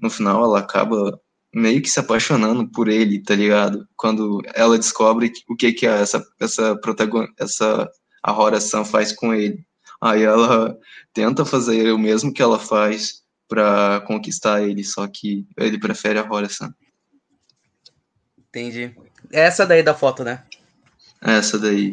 no 0.00 0.10
final, 0.10 0.44
ela 0.44 0.60
acaba 0.60 1.20
meio 1.54 1.82
que 1.82 1.88
se 1.88 1.98
apaixonando 1.98 2.68
por 2.70 2.88
ele, 2.88 3.22
tá 3.22 3.34
ligado? 3.34 3.88
Quando 3.96 4.40
ela 4.54 4.78
descobre 4.78 5.32
o 5.48 5.56
que 5.56 5.72
que 5.72 5.86
é 5.86 6.00
essa, 6.00 6.24
essa 6.40 6.76
protagonista, 6.76 7.34
essa 7.38 7.90
a 8.22 8.32
Hora-san 8.32 8.84
faz 8.84 9.12
com 9.12 9.34
ele. 9.34 9.64
Aí 10.00 10.22
ela 10.22 10.76
tenta 11.12 11.44
fazer 11.44 11.92
o 11.92 11.98
mesmo 11.98 12.32
que 12.32 12.42
ela 12.42 12.58
faz 12.58 13.22
para 13.48 14.00
conquistar 14.06 14.62
ele, 14.62 14.84
só 14.84 15.06
que 15.08 15.46
ele 15.56 15.78
prefere 15.78 16.18
a 16.18 16.30
Hora-san. 16.30 16.72
Entendi. 18.36 18.94
É 19.32 19.40
essa 19.40 19.66
daí 19.66 19.82
da 19.82 19.94
foto, 19.94 20.22
né? 20.22 20.44
É 21.22 21.38
essa 21.38 21.58
daí. 21.58 21.90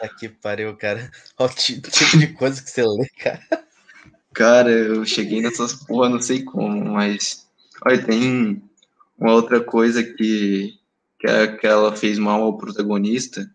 Aqui 0.00 0.28
pariu, 0.28 0.76
cara. 0.76 1.10
Olha 1.38 1.50
o 1.50 1.54
tipo 1.54 1.90
de 2.18 2.28
coisa 2.34 2.62
que 2.62 2.70
você 2.70 2.82
lê, 2.82 3.08
cara. 3.18 3.63
Cara, 4.34 4.70
eu 4.70 5.04
cheguei 5.06 5.40
nessas 5.40 5.72
porra, 5.72 6.08
não 6.08 6.20
sei 6.20 6.42
como, 6.42 6.92
mas. 6.92 7.46
Olha, 7.86 8.04
tem 8.04 8.62
uma 9.18 9.32
outra 9.32 9.62
coisa 9.62 10.02
que, 10.02 10.74
que, 11.20 11.26
é, 11.26 11.46
que 11.46 11.66
ela 11.66 11.94
fez 11.96 12.18
mal 12.18 12.42
ao 12.42 12.58
protagonista. 12.58 13.48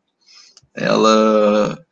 Ela 0.74 1.86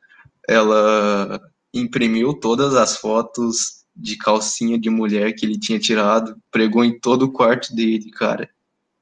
ela 0.48 1.42
imprimiu 1.74 2.34
todas 2.34 2.76
as 2.76 2.98
fotos 2.98 3.84
de 3.96 4.18
calcinha 4.18 4.80
de 4.80 4.90
mulher 4.90 5.34
que 5.34 5.46
ele 5.46 5.60
tinha 5.60 5.80
tirado, 5.80 6.38
pregou 6.52 6.84
em 6.84 6.98
todo 7.00 7.24
o 7.24 7.32
quarto 7.32 7.76
dele, 7.76 8.10
cara, 8.12 8.50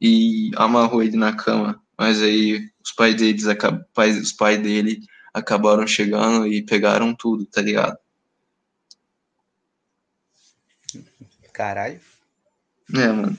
e 0.01 0.51
amarrou 0.55 1.03
ele 1.03 1.17
na 1.17 1.33
cama. 1.33 1.79
Mas 1.97 2.21
aí 2.21 2.69
os 2.83 2.91
pais 2.91 3.15
deles, 3.15 3.45
os 3.45 4.31
pais 4.31 4.61
dele 4.61 5.01
acabaram 5.33 5.85
chegando 5.85 6.47
e 6.47 6.63
pegaram 6.65 7.13
tudo, 7.13 7.45
tá 7.45 7.61
ligado? 7.61 7.97
Caralho. 11.55 11.99
É, 12.93 13.07
mano. 13.07 13.37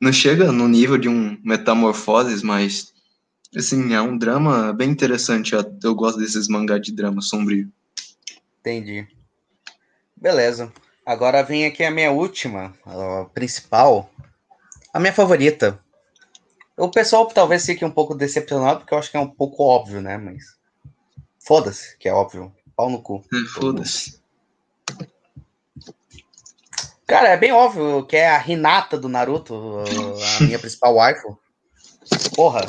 Não 0.00 0.12
chega 0.12 0.50
no 0.50 0.66
nível 0.66 0.98
de 0.98 1.08
um 1.08 1.38
Metamorfoses, 1.44 2.42
mas 2.42 2.92
Assim, 3.56 3.94
é 3.94 4.00
um 4.02 4.18
drama 4.18 4.70
bem 4.74 4.90
interessante. 4.90 5.54
Eu 5.82 5.94
gosto 5.94 6.18
desses 6.18 6.46
mangá 6.46 6.78
de 6.78 6.92
drama 6.92 7.22
sombrio. 7.22 7.72
Entendi. 8.60 9.08
Beleza. 10.14 10.70
Agora 11.06 11.42
vem 11.42 11.64
aqui 11.64 11.82
a 11.82 11.90
minha 11.90 12.10
última, 12.10 12.74
a 12.84 13.24
principal, 13.32 14.10
a 14.92 15.00
minha 15.00 15.12
favorita. 15.12 15.80
O 16.76 16.90
pessoal 16.90 17.26
talvez 17.28 17.64
fique 17.64 17.82
um 17.82 17.90
pouco 17.90 18.14
decepcionado, 18.14 18.80
porque 18.80 18.92
eu 18.92 18.98
acho 18.98 19.10
que 19.10 19.16
é 19.16 19.20
um 19.20 19.30
pouco 19.30 19.62
óbvio, 19.62 20.02
né? 20.02 20.18
Mas. 20.18 20.56
Foda-se, 21.38 21.96
que 21.96 22.08
é 22.08 22.12
óbvio. 22.12 22.52
Pau 22.76 22.90
no 22.90 23.00
cu. 23.00 23.24
É, 23.32 23.48
Foda-se. 23.48 24.20
Cara, 27.06 27.28
é 27.28 27.36
bem 27.36 27.52
óbvio 27.52 28.04
que 28.04 28.16
é 28.16 28.28
a 28.28 28.44
Hinata 28.46 28.98
do 28.98 29.08
Naruto, 29.08 29.54
a 30.38 30.42
minha 30.42 30.58
principal 30.58 30.96
waifu. 30.96 31.38
Porra, 32.34 32.66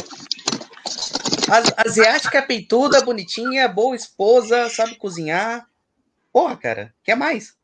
asiática, 1.78 2.42
peituda, 2.42 3.02
bonitinha, 3.02 3.68
boa 3.68 3.96
esposa, 3.96 4.70
sabe 4.70 4.96
cozinhar. 4.96 5.68
Porra, 6.32 6.56
cara, 6.56 6.94
quer 7.04 7.16
mais? 7.16 7.56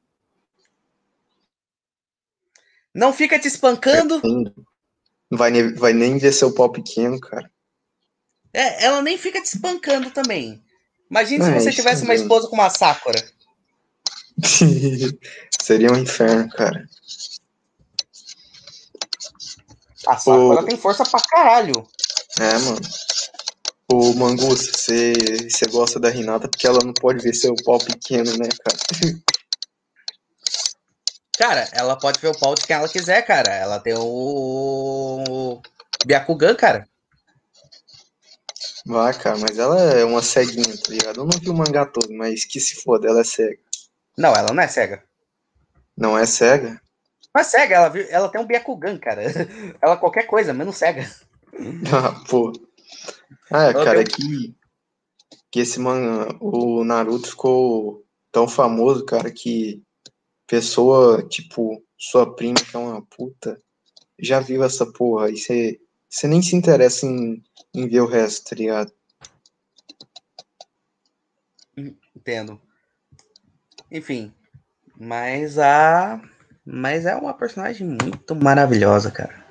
Não 2.94 3.14
fica 3.14 3.38
te 3.38 3.48
espancando. 3.48 4.22
Não 5.30 5.38
vai, 5.38 5.52
nem, 5.52 5.74
vai 5.76 5.94
nem 5.94 6.18
ver 6.18 6.32
seu 6.32 6.54
pau 6.54 6.72
pequeno, 6.72 7.20
cara. 7.20 7.52
É, 8.52 8.86
ela 8.86 9.02
nem 9.02 9.18
fica 9.18 9.42
te 9.42 9.46
espancando 9.46 10.12
também. 10.12 10.64
Imagina 11.10 11.46
se 11.46 11.54
você 11.54 11.72
tivesse 11.72 12.04
uma 12.04 12.16
esposa 12.16 12.48
com 12.48 12.56
uma 12.56 12.70
Sakura. 12.70 13.20
Seria 15.62 15.92
um 15.92 15.98
inferno, 15.98 16.50
cara. 16.50 16.88
A 20.08 20.18
Sakura 20.18 20.62
o... 20.62 20.66
tem 20.66 20.78
força 20.78 21.04
pra 21.04 21.22
caralho. 21.22 21.88
É, 22.40 22.58
mano. 22.60 22.82
Ô, 23.92 24.14
Mangus, 24.14 24.68
você, 24.68 25.14
você 25.50 25.66
gosta 25.68 26.00
da 26.00 26.10
Renata 26.10 26.48
porque 26.48 26.68
ela 26.68 26.80
não 26.84 26.94
pode 26.94 27.24
ver 27.24 27.34
seu 27.34 27.56
pau 27.64 27.78
pequeno, 27.78 28.32
né, 28.38 28.50
cara? 28.64 28.78
Cara, 31.38 31.70
ela 31.74 31.96
pode 31.96 32.20
ver 32.20 32.30
o 32.30 32.38
pau 32.38 32.56
de 32.56 32.66
quem 32.66 32.76
ela 32.76 32.88
quiser, 32.88 33.22
cara. 33.24 33.54
Ela 33.54 33.80
tem 33.80 33.94
o. 33.98 35.62
Byakugan, 36.06 36.56
cara. 36.56 36.88
Vai, 38.86 39.14
cara, 39.14 39.38
mas 39.38 39.58
ela 39.58 39.80
é 39.94 40.04
uma 40.04 40.22
ceguinha, 40.22 40.78
tá 40.78 40.92
ligado? 40.92 41.22
Eu 41.22 41.26
não 41.26 41.40
vi 41.40 41.50
o 41.50 41.54
mangá 41.54 41.86
todo, 41.86 42.14
mas 42.14 42.44
que 42.46 42.60
se 42.60 42.76
foda, 42.76 43.08
ela 43.08 43.22
é 43.22 43.24
cega. 43.24 43.60
Não, 44.18 44.34
ela 44.36 44.54
não 44.54 44.62
é 44.64 44.68
cega. 44.68 45.04
Não 45.98 46.18
é 46.18 46.26
cega? 46.26 46.82
Mas 47.34 47.48
cega, 47.48 47.76
ela, 47.76 47.90
viu- 47.90 48.06
ela 48.10 48.30
tem 48.30 48.40
um 48.40 48.46
Byakugan, 48.46 48.98
cara. 49.00 49.24
Ela 49.82 49.94
é 49.94 49.98
qualquer 49.98 50.28
coisa, 50.28 50.54
menos 50.54 50.78
cega. 50.78 51.04
Ah, 51.92 52.24
pô. 52.30 52.52
Ah, 53.52 53.66
Ela 53.66 53.84
cara, 53.84 54.02
é 54.02 54.04
tem- 54.04 54.16
que, 54.16 54.56
que 55.52 55.60
esse 55.60 55.80
manga, 55.80 56.36
o 56.42 56.84
Naruto 56.84 57.30
ficou 57.30 58.04
tão 58.32 58.48
famoso, 58.48 59.06
cara, 59.06 59.32
que 59.32 59.84
pessoa, 60.48 61.22
tipo, 61.28 61.84
sua 61.98 62.36
prima, 62.36 62.56
que 62.56 62.76
é 62.76 62.80
uma 62.80 63.02
puta, 63.06 63.60
já 64.20 64.40
viu 64.40 64.64
essa 64.64 64.86
porra. 64.92 65.30
E 65.30 65.38
você 65.38 65.80
você 66.10 66.28
nem 66.28 66.42
se 66.42 66.56
interessa 66.56 67.06
em, 67.08 67.44
em 67.74 67.88
ver 67.88 68.02
o 68.02 68.08
resto, 68.08 68.50
tá 68.50 68.56
ligado? 68.56 68.92
Entendo. 72.16 72.60
Enfim. 73.94 74.34
Mas 75.00 75.60
a. 75.60 76.20
Mas 76.66 77.06
é 77.06 77.16
uma 77.16 77.34
personagem 77.34 77.88
muito 77.88 78.36
maravilhosa, 78.36 79.12
cara. 79.12 79.46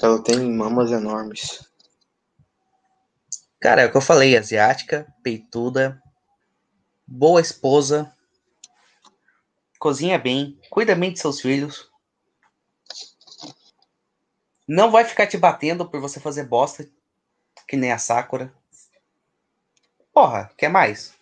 Ela 0.00 0.22
tem 0.22 0.50
mamas 0.50 0.90
enormes. 0.90 1.68
Cara, 3.60 3.82
é 3.82 3.86
o 3.86 3.90
que 3.90 3.96
eu 3.96 4.00
falei, 4.00 4.36
asiática, 4.36 5.06
peituda, 5.22 6.02
boa 7.06 7.40
esposa, 7.40 8.12
cozinha 9.78 10.18
bem, 10.18 10.58
cuida 10.70 10.96
bem 10.96 11.12
de 11.12 11.20
seus 11.20 11.40
filhos. 11.40 11.88
Não 14.66 14.90
vai 14.90 15.04
ficar 15.04 15.26
te 15.26 15.36
batendo 15.36 15.88
por 15.88 16.00
você 16.00 16.18
fazer 16.18 16.44
bosta, 16.44 16.88
que 17.68 17.76
nem 17.76 17.92
a 17.92 17.98
Sakura. 17.98 18.52
Porra, 20.12 20.50
quer 20.56 20.68
mais? 20.68 21.14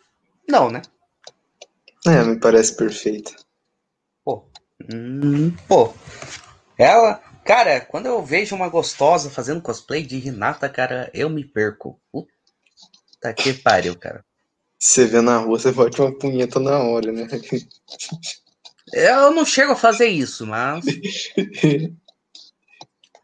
Não, 0.48 0.70
né? 0.70 0.80
É, 2.06 2.22
me 2.24 2.38
parece 2.38 2.76
perfeita. 2.76 3.32
Pô. 4.24 4.44
Hum, 4.92 5.54
pô. 5.68 5.92
Ela. 6.78 7.22
Cara, 7.44 7.80
quando 7.80 8.06
eu 8.06 8.22
vejo 8.22 8.54
uma 8.54 8.68
gostosa 8.68 9.30
fazendo 9.30 9.62
cosplay 9.62 10.02
de 10.02 10.18
Renata, 10.18 10.68
cara, 10.68 11.10
eu 11.12 11.28
me 11.28 11.44
perco. 11.44 12.00
Puta 12.12 13.34
que 13.34 13.54
pariu, 13.54 13.96
cara. 13.96 14.24
Você 14.78 15.06
vê 15.06 15.20
na 15.20 15.38
rua, 15.38 15.58
você 15.58 15.72
bate 15.72 16.00
uma 16.00 16.16
punheta 16.16 16.60
na 16.60 16.78
hora, 16.78 17.12
né? 17.12 17.26
Eu 18.92 19.32
não 19.32 19.44
chego 19.44 19.72
a 19.72 19.76
fazer 19.76 20.08
isso, 20.08 20.46
mas. 20.46 20.84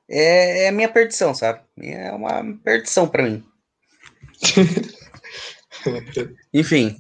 É, 0.08 0.66
é 0.66 0.70
minha 0.70 0.88
perdição, 0.88 1.34
sabe? 1.34 1.62
É 1.78 2.12
uma 2.12 2.40
perdição 2.62 3.08
pra 3.08 3.24
mim. 3.24 3.44
Enfim. 6.54 6.96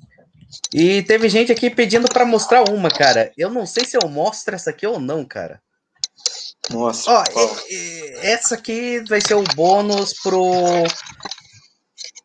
E 0.72 1.02
teve 1.02 1.28
gente 1.28 1.52
aqui 1.52 1.70
pedindo 1.70 2.08
pra 2.08 2.24
mostrar 2.24 2.68
uma, 2.68 2.90
cara. 2.90 3.32
Eu 3.36 3.50
não 3.50 3.66
sei 3.66 3.84
se 3.84 3.96
eu 3.96 4.08
mostro 4.08 4.54
essa 4.54 4.70
aqui 4.70 4.86
ou 4.86 5.00
não, 5.00 5.24
cara. 5.24 5.60
Nossa, 6.70 7.10
Ó, 7.10 7.24
e- 7.68 7.74
e- 7.74 8.12
essa 8.26 8.54
aqui 8.56 9.00
vai 9.08 9.20
ser 9.20 9.34
o 9.34 9.44
bônus 9.54 10.12
pro 10.22 10.84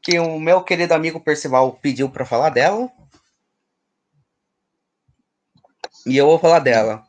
que 0.03 0.17
o 0.19 0.39
meu 0.39 0.63
querido 0.63 0.93
amigo 0.93 1.19
Percival 1.19 1.73
pediu 1.73 2.09
pra 2.09 2.25
falar 2.25 2.49
dela. 2.49 2.89
E 6.07 6.17
eu 6.17 6.25
vou 6.25 6.39
falar 6.39 6.59
dela. 6.59 7.03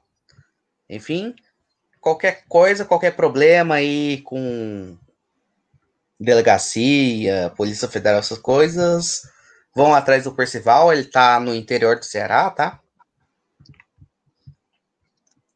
Enfim, 0.90 1.34
qualquer 2.00 2.44
coisa, 2.46 2.84
qualquer 2.84 3.16
problema 3.16 3.76
aí 3.76 4.20
com 4.22 4.98
delegacia, 6.20 7.50
Polícia 7.56 7.88
Federal, 7.88 8.20
essas 8.20 8.38
coisas, 8.38 9.22
vão 9.74 9.94
atrás 9.94 10.24
do 10.24 10.34
Percival, 10.34 10.92
ele 10.92 11.04
tá 11.04 11.40
no 11.40 11.54
interior 11.54 11.98
do 11.98 12.04
Ceará, 12.04 12.50
tá? 12.50 12.78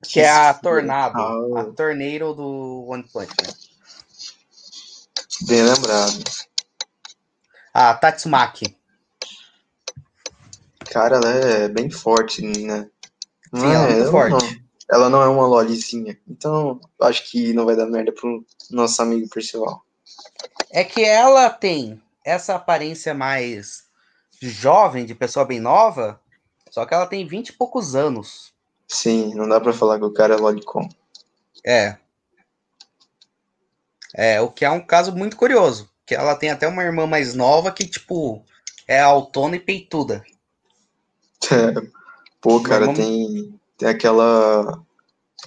Que 0.03 0.21
é 0.21 0.31
a 0.31 0.55
Tornado, 0.55 1.19
Ah. 1.19 1.61
a 1.61 1.64
torneiro 1.64 2.33
do 2.35 2.87
One 2.89 3.03
Punch 3.12 3.33
Man. 3.43 3.53
Bem 5.49 5.62
lembrado. 5.62 6.25
A 7.75 7.95
Tatsumaki. 7.95 8.77
Cara, 10.91 11.17
ela 11.17 11.31
é 11.31 11.69
bem 11.69 11.91
forte, 11.91 12.41
né? 12.43 12.89
Não 13.53 13.61
Sim, 13.61 13.67
ela 13.67 13.85
é 13.85 13.95
muito 13.95 14.03
ela 14.03 14.11
forte. 14.11 14.31
Não, 14.33 14.67
ela 14.91 15.11
não 15.11 15.23
é 15.23 15.29
uma 15.29 15.47
lolizinha. 15.47 16.19
Então, 16.27 16.81
acho 17.03 17.29
que 17.31 17.53
não 17.53 17.64
vai 17.67 17.77
dar 17.77 17.87
merda 17.87 18.12
pro 18.12 18.47
nosso 18.71 19.03
amigo 19.03 19.29
Percival. 19.29 19.85
É 20.71 20.85
que 20.85 21.05
ela 21.05 21.51
tem 21.51 22.01
essa 22.25 22.55
aparência 22.55 23.12
mais 23.12 23.86
jovem, 24.41 25.05
de 25.05 25.14
pessoa 25.14 25.45
bem 25.45 25.61
nova, 25.61 26.20
só 26.70 26.84
que 26.84 26.95
ela 26.95 27.07
tem 27.07 27.26
20 27.26 27.49
e 27.49 27.53
poucos 27.53 27.95
anos. 27.95 28.53
Sim, 28.89 29.34
não 29.34 29.49
dá 29.49 29.61
pra 29.61 29.72
falar 29.72 29.99
que 29.99 30.05
o 30.05 30.12
cara 30.12 30.34
é 30.34 30.37
lolicon. 30.37 30.89
É. 31.64 31.97
É, 34.14 34.41
o 34.41 34.51
que 34.51 34.64
é 34.64 34.70
um 34.70 34.80
caso 34.80 35.14
muito 35.14 35.37
curioso. 35.37 35.91
Que 36.07 36.14
ela 36.14 36.37
tem 36.37 36.51
até 36.51 36.68
uma 36.68 36.84
irmã 36.84 37.07
mais 37.07 37.34
nova 37.34 37.72
que, 37.72 37.87
tipo, 37.87 38.45
é 38.87 39.01
autona 39.01 39.57
e 39.57 39.61
peituda. 39.61 40.24
Pô, 42.41 42.62
cara, 42.62 42.93
tem, 42.95 43.59
tem 43.76 43.89
aquela 43.89 44.82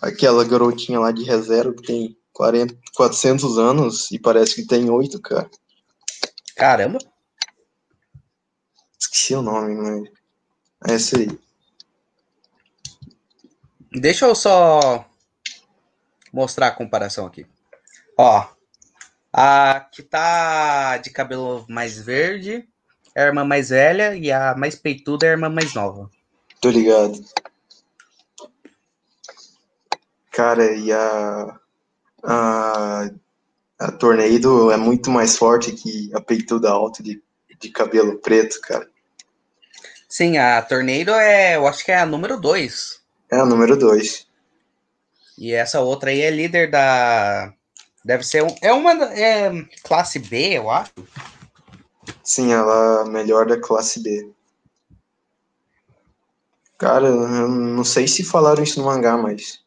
aquela 0.02 0.44
garotinha 0.44 1.00
lá 1.00 1.12
de 1.12 1.24
reserva 1.24 1.74
que 1.74 1.84
tem 1.84 2.18
40, 2.34 2.76
400 2.96 3.58
anos 3.58 4.12
e 4.12 4.20
parece 4.20 4.56
que 4.56 4.68
tem 4.68 4.90
8, 4.90 5.20
cara. 5.22 5.50
Caramba. 6.56 7.00
Esqueci 9.12 9.34
o 9.34 9.42
nome, 9.42 9.76
mas 9.76 10.04
é 10.88 10.94
essa 10.94 11.18
aí. 11.18 11.28
Deixa 13.92 14.28
eu 14.28 14.36
só 14.36 15.04
mostrar 16.32 16.68
a 16.68 16.72
comparação 16.72 17.26
aqui. 17.26 17.44
Ó, 18.16 18.48
a 19.34 19.80
que 19.92 20.04
tá 20.04 20.98
de 20.98 21.10
cabelo 21.10 21.66
mais 21.68 21.98
verde 21.98 22.70
é 23.16 23.24
a 23.24 23.26
irmã 23.26 23.44
mais 23.44 23.70
velha 23.70 24.16
e 24.16 24.32
a 24.32 24.56
mais 24.56 24.76
peituda 24.76 25.26
é 25.26 25.30
a 25.30 25.32
irmã 25.32 25.50
mais 25.50 25.74
nova. 25.74 26.08
Tô 26.62 26.70
ligado. 26.70 27.20
Cara, 30.32 30.72
e 30.72 30.94
a. 30.94 31.60
A, 32.22 33.10
a 33.80 33.92
Tornado 33.94 34.72
é 34.72 34.78
muito 34.78 35.10
mais 35.10 35.36
forte 35.36 35.72
que 35.72 36.12
a 36.14 36.22
peituda 36.22 36.70
alta 36.70 37.02
de, 37.02 37.24
de 37.60 37.70
cabelo 37.70 38.20
preto, 38.20 38.60
cara. 38.62 38.88
Sim, 40.10 40.40
a 40.40 40.60
Tornado 40.64 41.12
é, 41.12 41.56
eu 41.56 41.68
acho 41.68 41.86
que 41.86 41.92
é 41.92 42.00
a 42.00 42.06
número 42.06 42.40
2. 42.40 43.00
É 43.32 43.38
a 43.38 43.46
número 43.46 43.78
2. 43.78 44.28
E 45.38 45.54
essa 45.54 45.80
outra 45.80 46.10
aí 46.10 46.22
é 46.22 46.32
líder 46.32 46.72
da. 46.72 47.54
Deve 48.04 48.24
ser 48.24 48.44
um, 48.44 48.56
é 48.62 48.74
uma 48.74 48.92
é, 49.14 49.52
classe 49.84 50.18
B, 50.18 50.58
eu 50.58 50.70
acho. 50.70 50.92
Sim, 52.24 52.52
ela 52.52 53.00
é 53.00 53.02
a 53.04 53.06
melhor 53.06 53.46
da 53.46 53.60
classe 53.60 54.02
B. 54.02 54.32
Cara, 56.78 57.08
eu 57.08 57.48
não 57.48 57.84
sei 57.84 58.08
se 58.08 58.24
falaram 58.24 58.64
isso 58.64 58.80
no 58.80 58.88
mangá, 58.88 59.16
mas 59.16 59.64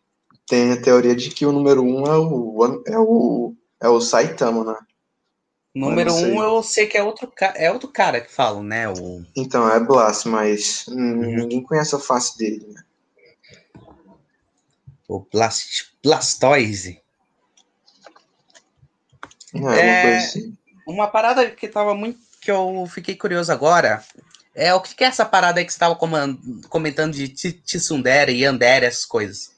tem 0.46 0.72
a 0.72 0.80
teoria 0.80 1.14
de 1.14 1.30
que 1.30 1.46
o 1.46 1.52
número 1.52 1.82
1 1.82 1.86
um 1.86 2.06
é 2.06 2.18
o, 2.18 2.82
é 2.86 2.98
o, 2.98 3.54
é 3.80 3.88
o 3.88 4.00
Saitama, 4.00 4.64
né? 4.64 4.76
Número 5.74 6.10
não 6.10 6.22
um, 6.36 6.42
eu 6.42 6.62
sei 6.62 6.86
que 6.86 6.98
é 6.98 7.02
outro, 7.02 7.32
é 7.54 7.70
outro 7.70 7.88
cara 7.88 8.20
que 8.20 8.30
falam, 8.30 8.62
né? 8.62 8.88
O, 8.88 9.24
Então, 9.34 9.66
é 9.70 9.80
Blast, 9.80 10.28
mas 10.28 10.84
hum, 10.88 10.94
Uhum. 10.94 11.34
ninguém 11.36 11.62
conhece 11.62 11.94
a 11.94 11.98
face 11.98 12.36
dele, 12.36 12.66
né? 12.68 12.82
o 15.08 15.20
Blast, 15.30 15.92
Blastoise. 16.02 17.00
É, 19.54 19.58
uma 19.58 19.74
É. 19.76 20.02
coisa 20.02 20.16
assim. 20.26 20.56
Uma 20.86 21.06
parada 21.08 21.50
que 21.50 21.68
tava 21.68 21.94
muito. 21.94 22.18
que 22.40 22.50
eu 22.50 22.84
fiquei 22.92 23.14
curioso 23.14 23.52
agora 23.52 24.02
é 24.54 24.74
o 24.74 24.80
que, 24.80 24.96
que 24.96 25.04
é 25.04 25.06
essa 25.06 25.24
parada 25.24 25.60
aí 25.60 25.64
que 25.64 25.72
você 25.72 25.78
tava 25.78 25.94
coman- 25.94 26.36
comentando 26.68 27.12
de 27.14 27.28
Tsundere 27.28 28.32
e 28.34 28.44
Andere, 28.44 28.86
essas 28.86 29.04
coisas. 29.04 29.52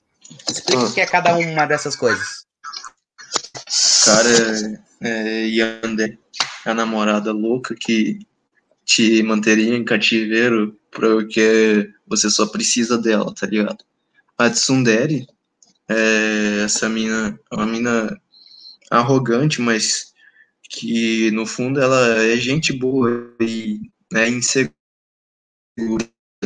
Explica 0.47 0.83
Ah. 0.83 0.87
o 0.87 0.93
que 0.93 1.01
é 1.01 1.07
cada 1.07 1.35
uma 1.37 1.65
dessas 1.67 1.97
coisas. 1.97 2.45
Cara, 4.05 4.29
é, 5.05 5.47
Yandere 5.47 6.19
a 6.65 6.73
namorada 6.73 7.31
louca 7.31 7.75
que 7.75 8.19
te 8.85 9.23
manteria 9.23 9.77
em 9.77 9.85
cativeiro 9.85 10.79
porque 10.91 11.93
você 12.07 12.31
só 12.31 12.47
precisa 12.47 12.97
dela, 12.97 13.35
tá 13.35 13.47
ligado? 13.47 13.85
A 14.39 14.51
Tsundere 14.51 15.27
é 15.89 16.63
essa 16.65 16.89
mina, 16.89 17.39
é 17.51 17.55
uma 17.55 17.67
mina 17.67 18.21
arrogante, 18.91 19.61
mas 19.61 20.13
que 20.71 21.31
no 21.33 21.47
fundo 21.47 21.81
ela 21.81 22.19
é 22.25 22.37
gente 22.37 22.73
boa 22.73 23.35
e 23.41 23.81
é 24.15 24.29
insegura. 24.29 24.73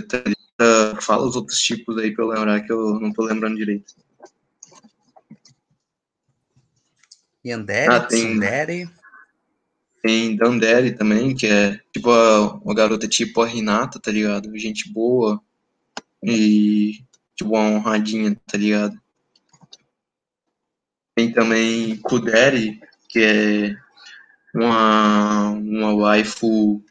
Tá? 0.09 1.00
Fala 1.00 1.26
os 1.26 1.36
outros 1.36 1.61
tipos 1.61 1.96
aí 1.98 2.12
pra 2.12 2.24
eu 2.24 2.28
lembrar 2.28 2.61
que 2.62 2.72
eu 2.72 2.98
não 3.00 3.12
tô 3.12 3.22
lembrando 3.24 3.56
direito. 3.56 3.94
Yandere, 7.49 7.92
Ah, 7.92 8.01
tem- 8.01 8.26
Tsundere. 8.30 8.90
Tem 10.03 10.36
Dandere 10.36 10.92
também, 10.92 11.34
que 11.34 11.46
é 11.46 11.80
tipo 11.92 12.11
a- 12.11 12.55
uma 12.64 12.74
garota 12.74 13.09
tipo 13.09 13.42
a 13.42 13.46
Renata, 13.46 13.99
tá 13.99 14.11
ligado? 14.12 14.57
Gente 14.57 14.90
boa 14.92 15.40
e 16.22 17.01
tipo 17.34 17.51
uma 17.51 17.61
honradinha, 17.68 18.36
tá 18.46 18.57
ligado? 18.57 18.96
Tem 21.14 21.32
também 21.32 21.96
Kudere, 21.96 22.80
que 23.09 23.18
é 23.18 23.76
uma, 24.55 25.51
uma 25.51 25.92
waifu 25.94 26.82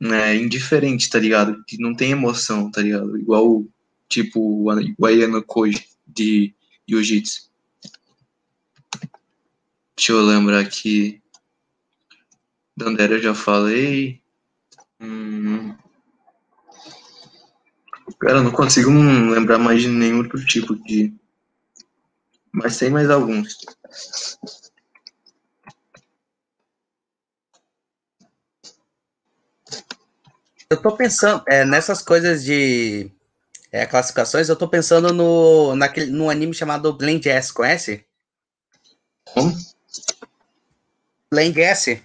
né, 0.00 0.36
indiferente, 0.36 1.10
tá 1.10 1.18
ligado? 1.18 1.62
Que 1.66 1.76
não 1.80 1.94
tem 1.94 2.12
emoção, 2.12 2.70
tá 2.70 2.80
ligado? 2.80 3.18
Igual 3.18 3.64
tipo 4.08 4.64
o 4.98 5.06
Ayano 5.06 5.42
Koji 5.42 5.84
de 6.06 6.54
Jiu-Jitsu. 6.88 7.50
Deixa 9.96 10.12
eu 10.12 10.20
lembrar 10.20 10.60
aqui. 10.60 11.22
Dandera 12.76 13.14
eu 13.14 13.22
já 13.22 13.34
falei. 13.34 14.20
Hum. 15.00 15.76
Cara, 18.18 18.42
não 18.42 18.50
consigo 18.50 18.90
hum, 18.90 19.30
lembrar 19.30 19.58
mais 19.58 19.82
de 19.82 19.88
nenhum 19.88 20.18
outro 20.18 20.44
tipo 20.44 20.74
de. 20.74 21.14
Mas 22.52 22.78
tem 22.78 22.90
mais 22.90 23.08
alguns. 23.10 23.56
Eu 30.68 30.80
tô 30.80 30.96
pensando 30.96 31.42
é, 31.46 31.64
nessas 31.64 32.02
coisas 32.02 32.44
de 32.44 33.10
é, 33.70 33.86
classificações, 33.86 34.48
eu 34.48 34.56
tô 34.56 34.68
pensando 34.68 35.12
no, 35.12 35.76
naquele, 35.76 36.10
no 36.10 36.30
anime 36.30 36.54
chamado 36.54 36.92
Blend 36.92 37.28
S, 37.28 37.52
conhece? 37.52 38.04
Como? 39.24 39.52
Blend 41.34 41.60
S. 41.60 42.00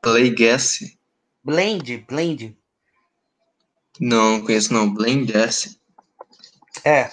Play 0.00 0.30
Guess? 0.30 0.96
Blend, 1.44 2.06
Blend. 2.08 2.56
Não, 4.00 4.40
conheço 4.40 4.72
não. 4.72 4.90
Blend 4.90 5.36
S. 5.36 5.78
É, 6.86 7.10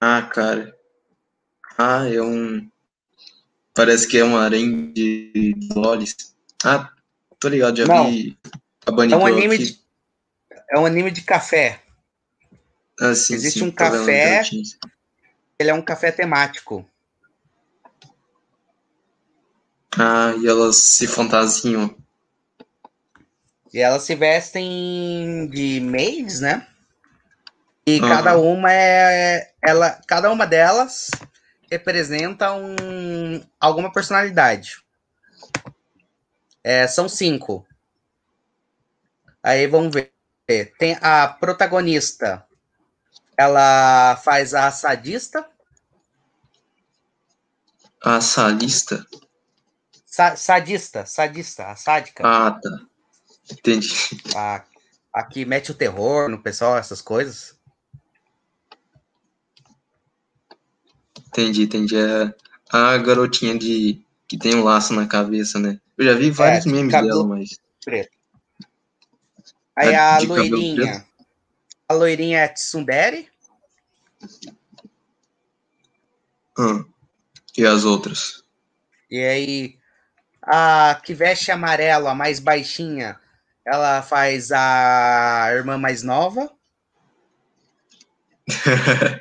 Ah, 0.00 0.22
cara. 0.22 0.72
Ah, 1.76 2.06
é 2.06 2.22
um. 2.22 2.70
Parece 3.74 4.06
que 4.06 4.16
é 4.16 4.24
um 4.24 4.36
harém 4.36 4.92
de 4.92 5.52
lolis. 5.74 6.16
Ah, 6.64 6.92
tô 7.40 7.48
ligado, 7.48 7.78
já 7.78 7.86
Não. 7.86 8.08
vi 8.08 8.38
a 8.86 8.92
Bunny 8.92 9.12
é 9.12 9.16
um 9.16 9.26
anime 9.26 9.54
aqui. 9.56 9.64
de, 9.64 9.80
é 10.70 10.78
um 10.78 10.86
anime 10.86 11.10
de 11.10 11.22
café. 11.22 11.82
Ah, 13.00 13.14
sim, 13.14 13.34
existe 13.34 13.58
sim, 13.58 13.66
um 13.66 13.72
café-. 13.72 14.42
Ele 15.58 15.70
é 15.70 15.74
um 15.74 15.82
café 15.82 16.12
temático. 16.12 16.88
Ah, 19.98 20.34
e 20.40 20.46
elas 20.46 20.76
se 20.76 21.06
fantasiam. 21.06 21.94
E 23.72 23.78
elas 23.78 24.02
se 24.02 24.14
vestem 24.14 25.48
de 25.48 25.80
maids, 25.80 26.40
né? 26.40 26.66
E 27.86 27.98
Aham. 27.98 28.08
cada 28.08 28.38
uma 28.38 28.72
é. 28.72 29.52
Ela, 29.62 30.00
cada 30.06 30.30
uma 30.30 30.46
delas 30.46 31.10
representa 31.70 32.52
um, 32.52 33.44
alguma 33.60 33.92
personalidade. 33.92 34.82
É, 36.62 36.86
são 36.86 37.08
cinco. 37.08 37.66
Aí 39.42 39.66
vamos 39.66 39.94
ver. 39.94 40.12
Tem 40.78 40.98
a 41.00 41.28
protagonista. 41.28 42.44
Ela 43.36 44.16
faz 44.16 44.52
a 44.52 44.70
sadista. 44.70 45.48
A 48.02 48.20
salista? 48.20 49.06
Sa- 50.10 50.34
sadista, 50.34 51.06
sadista, 51.06 51.68
a 51.68 51.76
sádica. 51.76 52.24
Ah, 52.26 52.50
tá. 52.50 52.70
Entendi. 53.52 53.88
A, 54.34 54.64
a 55.14 55.22
que 55.22 55.44
mete 55.44 55.70
o 55.70 55.74
terror 55.74 56.28
no 56.28 56.42
pessoal, 56.42 56.76
essas 56.76 57.00
coisas. 57.00 57.56
Entendi, 61.28 61.62
entendi. 61.62 61.96
É 61.96 62.34
a 62.72 62.98
garotinha 62.98 63.56
de 63.56 64.04
que 64.26 64.36
tem 64.36 64.56
um 64.56 64.64
laço 64.64 64.92
na 64.92 65.06
cabeça, 65.06 65.60
né? 65.60 65.80
Eu 65.96 66.04
já 66.06 66.14
vi 66.14 66.30
vários 66.32 66.64
de 66.64 66.70
memes 66.72 66.92
dela, 66.92 67.24
mas. 67.24 67.50
Aí 69.76 69.94
A 69.94 70.16
a 70.16 70.18
loirinha. 70.18 70.74
preto? 70.74 71.06
A 71.88 71.94
loirinha 71.94 72.38
é 72.40 72.48
Tsundere. 72.48 73.28
Ah. 76.58 76.84
E 77.56 77.64
as 77.64 77.84
outras? 77.84 78.42
E 79.08 79.18
aí, 79.24 79.79
a 80.50 81.00
que 81.04 81.14
veste 81.14 81.50
amarelo, 81.52 82.08
a 82.08 82.14
mais 82.14 82.38
baixinha, 82.40 83.18
ela 83.66 84.02
faz 84.02 84.50
a 84.52 85.48
irmã 85.52 85.78
mais 85.78 86.02
nova. 86.02 86.50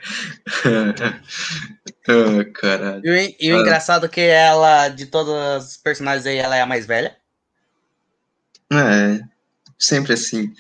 ah, 2.08 2.46
caralho. 2.54 3.02
E, 3.06 3.10
o- 3.10 3.36
e 3.40 3.54
o 3.54 3.58
Ah. 3.58 3.62
engraçado 3.62 4.06
é 4.06 4.10
que 4.10 4.22
ela, 4.22 4.88
de 4.90 5.06
todas 5.06 5.36
as 5.66 5.78
personagens 5.78 6.26
aí, 6.26 6.38
ela 6.38 6.56
é 6.56 6.62
a 6.62 6.66
mais 6.66 6.86
velha. 6.86 7.16
É, 8.72 9.20
sempre 9.78 10.14
assim. 10.14 10.54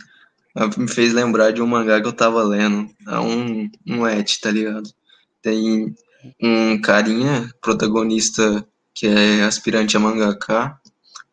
Ah, 0.56 0.68
Me 0.78 0.88
fez 0.88 1.14
lembrar 1.14 1.52
de 1.52 1.62
um 1.62 1.68
mangá 1.68 2.02
que 2.02 2.08
eu 2.08 2.14
tava 2.14 2.44
lendo. 2.44 2.90
É 3.08 3.20
um, 3.20 3.70
um 3.88 4.08
et, 4.08 4.40
tá 4.42 4.52
ligado? 4.52 4.90
Tem 5.42 5.96
um 6.42 6.80
carinha, 6.82 7.50
protagonista, 7.62 8.66
que 9.00 9.08
é 9.08 9.44
aspirante 9.46 9.96
a 9.96 10.00
mangaka, 10.00 10.78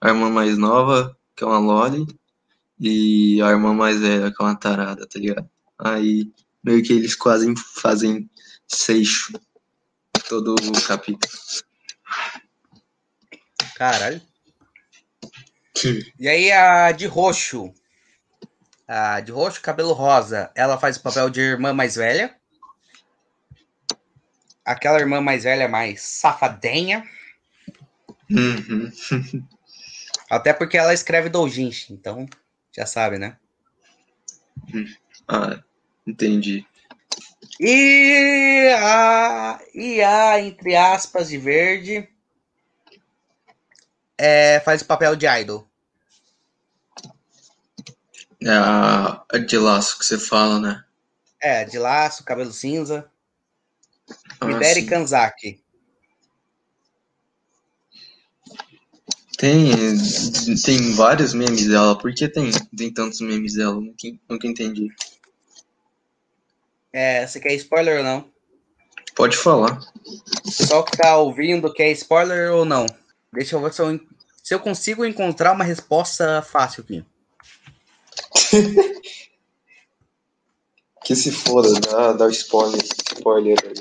a 0.00 0.08
irmã 0.08 0.30
mais 0.30 0.56
nova, 0.56 1.18
que 1.34 1.42
é 1.42 1.46
uma 1.48 1.58
loli, 1.58 2.06
e 2.78 3.42
a 3.42 3.50
irmã 3.50 3.74
mais 3.74 3.98
velha, 3.98 4.30
que 4.30 4.40
é 4.40 4.44
uma 4.44 4.54
tarada, 4.54 5.04
tá 5.04 5.18
ligado? 5.18 5.50
Aí, 5.76 6.32
meio 6.62 6.80
que 6.80 6.92
eles 6.92 7.16
quase 7.16 7.52
fazem 7.74 8.30
seixo 8.68 9.32
todo 10.28 10.54
o 10.54 10.86
capítulo. 10.86 11.32
Caralho. 13.74 14.22
E 16.20 16.28
aí 16.28 16.52
a 16.52 16.92
de 16.92 17.06
roxo. 17.06 17.74
A 18.86 19.18
de 19.18 19.32
roxo, 19.32 19.60
cabelo 19.60 19.92
rosa, 19.92 20.52
ela 20.54 20.78
faz 20.78 20.98
o 20.98 21.02
papel 21.02 21.28
de 21.30 21.40
irmã 21.40 21.72
mais 21.72 21.96
velha. 21.96 22.32
Aquela 24.64 25.00
irmã 25.00 25.20
mais 25.20 25.42
velha 25.42 25.68
mais 25.68 26.00
safadinha. 26.00 27.04
Uhum. 28.30 28.90
Até 30.30 30.52
porque 30.52 30.76
ela 30.76 30.92
escreve 30.94 31.28
doujinshi, 31.28 31.92
então 31.92 32.26
já 32.76 32.84
sabe, 32.84 33.18
né? 33.18 33.36
Ah, 35.28 35.62
entendi. 36.06 36.66
E 37.60 38.74
a, 38.78 39.60
e 39.74 40.02
a 40.02 40.40
entre 40.40 40.74
aspas, 40.74 41.28
de 41.28 41.38
verde, 41.38 42.08
é, 44.18 44.60
faz 44.60 44.82
o 44.82 44.86
papel 44.86 45.14
de 45.14 45.26
idol. 45.26 45.68
É 48.42 48.50
a, 48.50 49.24
a 49.32 49.38
de 49.38 49.56
laço 49.58 49.98
que 49.98 50.04
você 50.04 50.18
fala, 50.18 50.60
né? 50.60 50.84
É, 51.40 51.64
de 51.64 51.78
laço, 51.78 52.24
cabelo 52.24 52.52
cinza. 52.52 53.10
Ah, 54.40 54.62
sim. 54.62 54.86
Kanzaki. 54.86 55.64
Tem, 59.38 59.70
tem 60.64 60.92
vários 60.94 61.34
memes 61.34 61.66
dela. 61.66 61.96
Por 61.98 62.12
que 62.14 62.28
tem, 62.28 62.50
tem 62.76 62.92
tantos 62.92 63.20
memes 63.20 63.54
dela? 63.54 63.74
Nunca, 63.74 64.08
nunca 64.28 64.46
entendi. 64.46 64.88
É, 66.92 67.26
você 67.26 67.38
quer 67.38 67.54
spoiler 67.54 67.98
ou 67.98 68.04
não? 68.04 68.30
Pode 69.14 69.36
falar. 69.36 69.80
O 70.38 70.42
pessoal 70.42 70.84
que 70.84 70.96
tá 70.96 71.16
ouvindo 71.18 71.72
quer 71.72 71.90
spoiler 71.92 72.52
ou 72.52 72.64
não? 72.64 72.86
Deixa 73.32 73.56
eu 73.56 73.60
ver 73.60 73.72
se 73.72 73.82
eu, 73.82 74.00
se 74.42 74.54
eu 74.54 74.60
consigo 74.60 75.04
encontrar 75.04 75.52
uma 75.52 75.64
resposta 75.64 76.42
fácil 76.42 76.82
aqui. 76.82 77.04
Que 81.06 81.14
se 81.14 81.30
foda, 81.30 81.72
dá, 81.78 82.12
dá 82.14 82.28
spoiler, 82.30 82.82
spoiler 82.82 83.56
aí. 83.64 83.74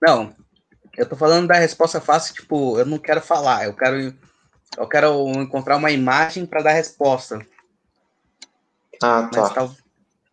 Não, 0.00 0.32
eu 1.00 1.08
tô 1.08 1.16
falando 1.16 1.48
da 1.48 1.54
resposta 1.54 2.00
fácil, 2.00 2.34
tipo, 2.34 2.78
eu 2.78 2.84
não 2.86 2.98
quero 2.98 3.20
falar, 3.20 3.64
eu 3.64 3.74
quero, 3.74 4.14
eu 4.76 4.86
quero 4.88 5.28
encontrar 5.40 5.76
uma 5.76 5.90
imagem 5.90 6.44
para 6.46 6.62
dar 6.62 6.72
resposta. 6.72 7.44
Ah, 9.02 9.22
Mas 9.22 9.48
tá. 9.48 9.54
tal- 9.54 9.74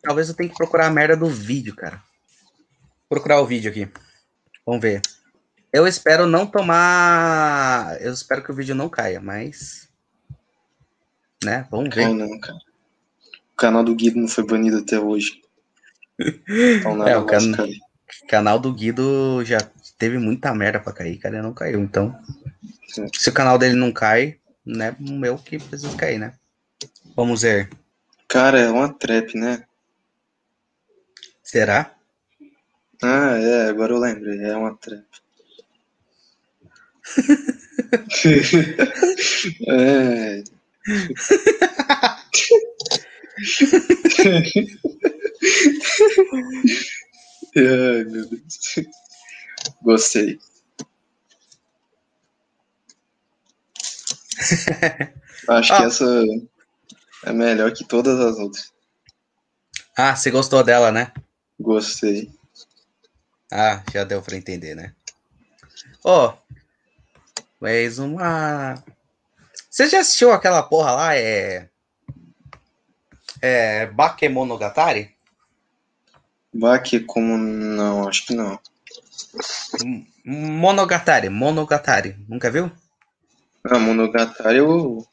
talvez 0.04 0.28
eu 0.30 0.36
tenha 0.36 0.50
que 0.50 0.56
procurar 0.58 0.88
a 0.88 0.92
merda 0.92 1.16
do 1.16 1.28
vídeo, 1.28 1.76
cara. 1.76 1.98
Vou 3.10 3.18
procurar 3.18 3.40
o 3.40 3.46
vídeo 3.46 3.72
aqui. 3.72 3.90
Vamos 4.66 4.82
ver. 4.82 5.02
Eu 5.72 5.88
espero 5.88 6.26
não 6.28 6.46
tomar. 6.46 7.98
Eu 8.02 8.12
espero 8.12 8.44
que 8.44 8.52
o 8.52 8.56
vídeo 8.56 8.76
não 8.76 8.90
caia, 8.90 9.22
mas. 9.22 9.88
Né? 11.44 11.66
Vamos 11.72 11.94
ver. 11.96 12.10
Não, 12.10 12.40
cara. 12.40 12.58
O 13.54 13.56
canal 13.56 13.84
do 13.84 13.96
Guido 13.96 14.20
não 14.20 14.28
foi 14.28 14.46
banido 14.46 14.78
até 14.80 15.00
hoje. 15.00 15.42
Então 16.80 16.96
nada 16.96 17.12
É, 17.12 17.18
o 17.18 17.26
can- 17.26 17.68
canal 18.28 18.58
do 18.60 18.74
Guido 18.74 19.44
já 19.46 19.60
teve 19.98 20.18
muita 20.18 20.54
merda 20.54 20.80
pra 20.80 20.94
cair, 20.94 21.18
cara, 21.18 21.38
e 21.38 21.42
não 21.42 21.54
caiu. 21.54 21.80
Então, 21.80 22.18
Sim. 22.88 23.08
se 23.14 23.30
o 23.30 23.34
canal 23.34 23.58
dele 23.58 23.76
não 23.76 23.92
cai, 23.92 24.38
né, 24.66 24.96
o 25.00 25.14
meu 25.14 25.38
que 25.38 25.58
precisa 25.58 25.96
cair, 25.96 26.20
né? 26.20 26.34
Vamos 27.16 27.42
ver. 27.42 27.70
Cara, 28.28 28.60
é 28.60 28.70
uma 28.70 28.94
trap, 28.94 29.36
né? 29.36 29.64
Será? 31.42 31.96
Ah, 33.02 33.38
é, 33.38 33.70
agora 33.70 33.94
eu 33.94 34.00
lembrei. 34.00 34.44
É 34.44 34.56
uma 34.56 34.76
trap. 34.76 35.04
é. 39.68 40.44
Ai, 47.56 48.04
meu 48.04 48.28
Deus. 48.28 48.60
Gostei. 49.82 50.40
Acho 55.48 55.76
que 55.76 55.84
Ah. 55.84 55.86
essa 55.86 56.24
é 57.26 57.34
melhor 57.34 57.72
que 57.74 57.86
todas 57.86 58.20
as 58.20 58.38
outras. 58.38 58.72
Ah, 59.98 60.16
você 60.16 60.30
gostou 60.30 60.64
dela, 60.64 60.92
né? 60.92 61.12
Gostei. 61.60 62.32
Ah, 63.52 63.84
já 63.92 64.04
deu 64.04 64.22
pra 64.22 64.36
entender, 64.36 64.76
né? 64.76 64.94
Ó, 66.04 66.36
mas 67.60 67.98
uma. 67.98 68.76
Você 69.70 69.88
já 69.90 70.00
assistiu 70.00 70.32
aquela 70.32 70.62
porra 70.64 70.92
lá? 70.92 71.16
É. 71.16 71.70
É. 73.42 73.86
Bakemonogatari? 73.88 75.16
Como 77.06 77.38
não, 77.38 78.08
acho 78.08 78.26
que 78.26 78.34
não. 78.34 78.60
Monogatari, 80.26 81.30
Monogatari. 81.30 82.16
Nunca 82.28 82.50
viu? 82.52 82.72
Ah, 83.64 83.80
Monogatari 83.80 84.58
eu, 84.58 85.06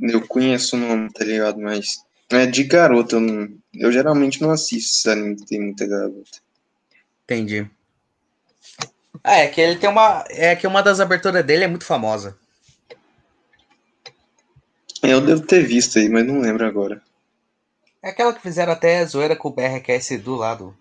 eu 0.00 0.26
conheço 0.26 0.76
o 0.76 0.78
nome, 0.78 1.12
tá 1.12 1.24
ligado? 1.24 1.60
Mas 1.60 2.04
é 2.30 2.46
de 2.46 2.64
garota, 2.64 3.16
eu, 3.16 3.20
não, 3.20 3.48
eu 3.74 3.92
geralmente 3.92 4.40
não 4.40 4.50
assisto 4.50 4.92
esse 4.92 5.10
anime 5.10 5.36
que 5.36 5.46
tem 5.46 5.60
muita 5.60 5.86
garota. 5.86 6.38
Entendi. 7.24 7.68
Ah, 9.22 9.36
é 9.36 9.48
que 9.48 9.60
ele 9.60 9.76
tem 9.76 9.88
uma. 9.88 10.24
É 10.28 10.56
que 10.56 10.66
uma 10.66 10.82
das 10.82 11.00
aberturas 11.00 11.44
dele 11.44 11.64
é 11.64 11.68
muito 11.68 11.84
famosa. 11.84 12.36
Eu 15.02 15.20
devo 15.20 15.42
ter 15.42 15.62
visto 15.62 15.98
aí, 15.98 16.08
mas 16.08 16.26
não 16.26 16.40
lembro 16.40 16.64
agora. 16.64 17.02
É 18.02 18.10
aquela 18.10 18.32
que 18.32 18.40
fizeram 18.40 18.72
até 18.72 19.04
zoeira 19.04 19.36
com 19.36 19.48
o 19.48 19.52
BRQS 19.52 20.20
do 20.22 20.34
lado. 20.34 20.76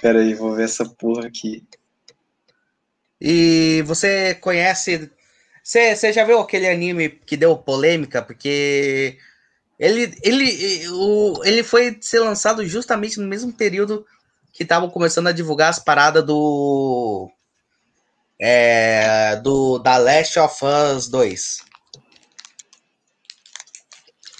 Pera 0.00 0.20
aí, 0.20 0.32
vou 0.32 0.54
ver 0.54 0.64
essa 0.64 0.84
porra 0.84 1.26
aqui. 1.26 1.66
E 3.20 3.82
você 3.84 4.34
conhece. 4.36 5.10
Você, 5.62 5.94
você 5.94 6.12
já 6.12 6.24
viu 6.24 6.38
aquele 6.38 6.68
anime 6.68 7.08
que 7.08 7.36
deu 7.36 7.56
polêmica? 7.56 8.22
Porque 8.22 9.18
ele, 9.78 10.16
ele, 10.22 10.88
o, 10.88 11.42
ele 11.44 11.62
foi 11.62 11.98
ser 12.00 12.20
lançado 12.20 12.64
justamente 12.66 13.18
no 13.20 13.26
mesmo 13.26 13.52
período 13.52 14.06
que 14.52 14.62
estavam 14.62 14.88
começando 14.88 15.26
a 15.26 15.32
divulgar 15.32 15.70
as 15.70 15.78
paradas 15.78 16.24
do. 16.24 17.30
É, 18.40 19.36
do 19.36 19.78
da 19.78 19.98
Last 19.98 20.38
of 20.38 20.64
Us 20.64 21.08
2. 21.08 21.58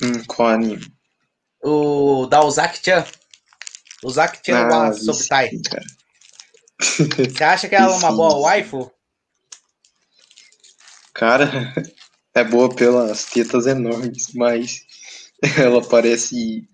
Hum, 0.03 0.25
qual 0.27 0.49
anime? 0.49 0.93
O 1.63 2.27
da 2.27 2.43
Ozaki-chan. 2.43 3.05
Ozaki-chan 4.03 4.57
Ah, 4.57 4.69
wa 4.69 4.91
vi 4.91 5.01
Sobitai. 5.05 5.51
sim, 5.51 5.63
cara. 5.63 5.85
Você 7.31 7.45
acha 7.45 7.69
que 7.69 7.75
ela 7.75 7.95
é 7.95 7.99
uma 7.99 8.13
boa 8.13 8.39
waifu? 8.39 8.91
Cara, 11.13 11.51
é 12.35 12.43
boa 12.43 12.75
pelas 12.75 13.27
tetas 13.27 13.67
enormes, 13.67 14.33
mas 14.33 14.87
ela 15.59 15.87
parece 15.87 16.67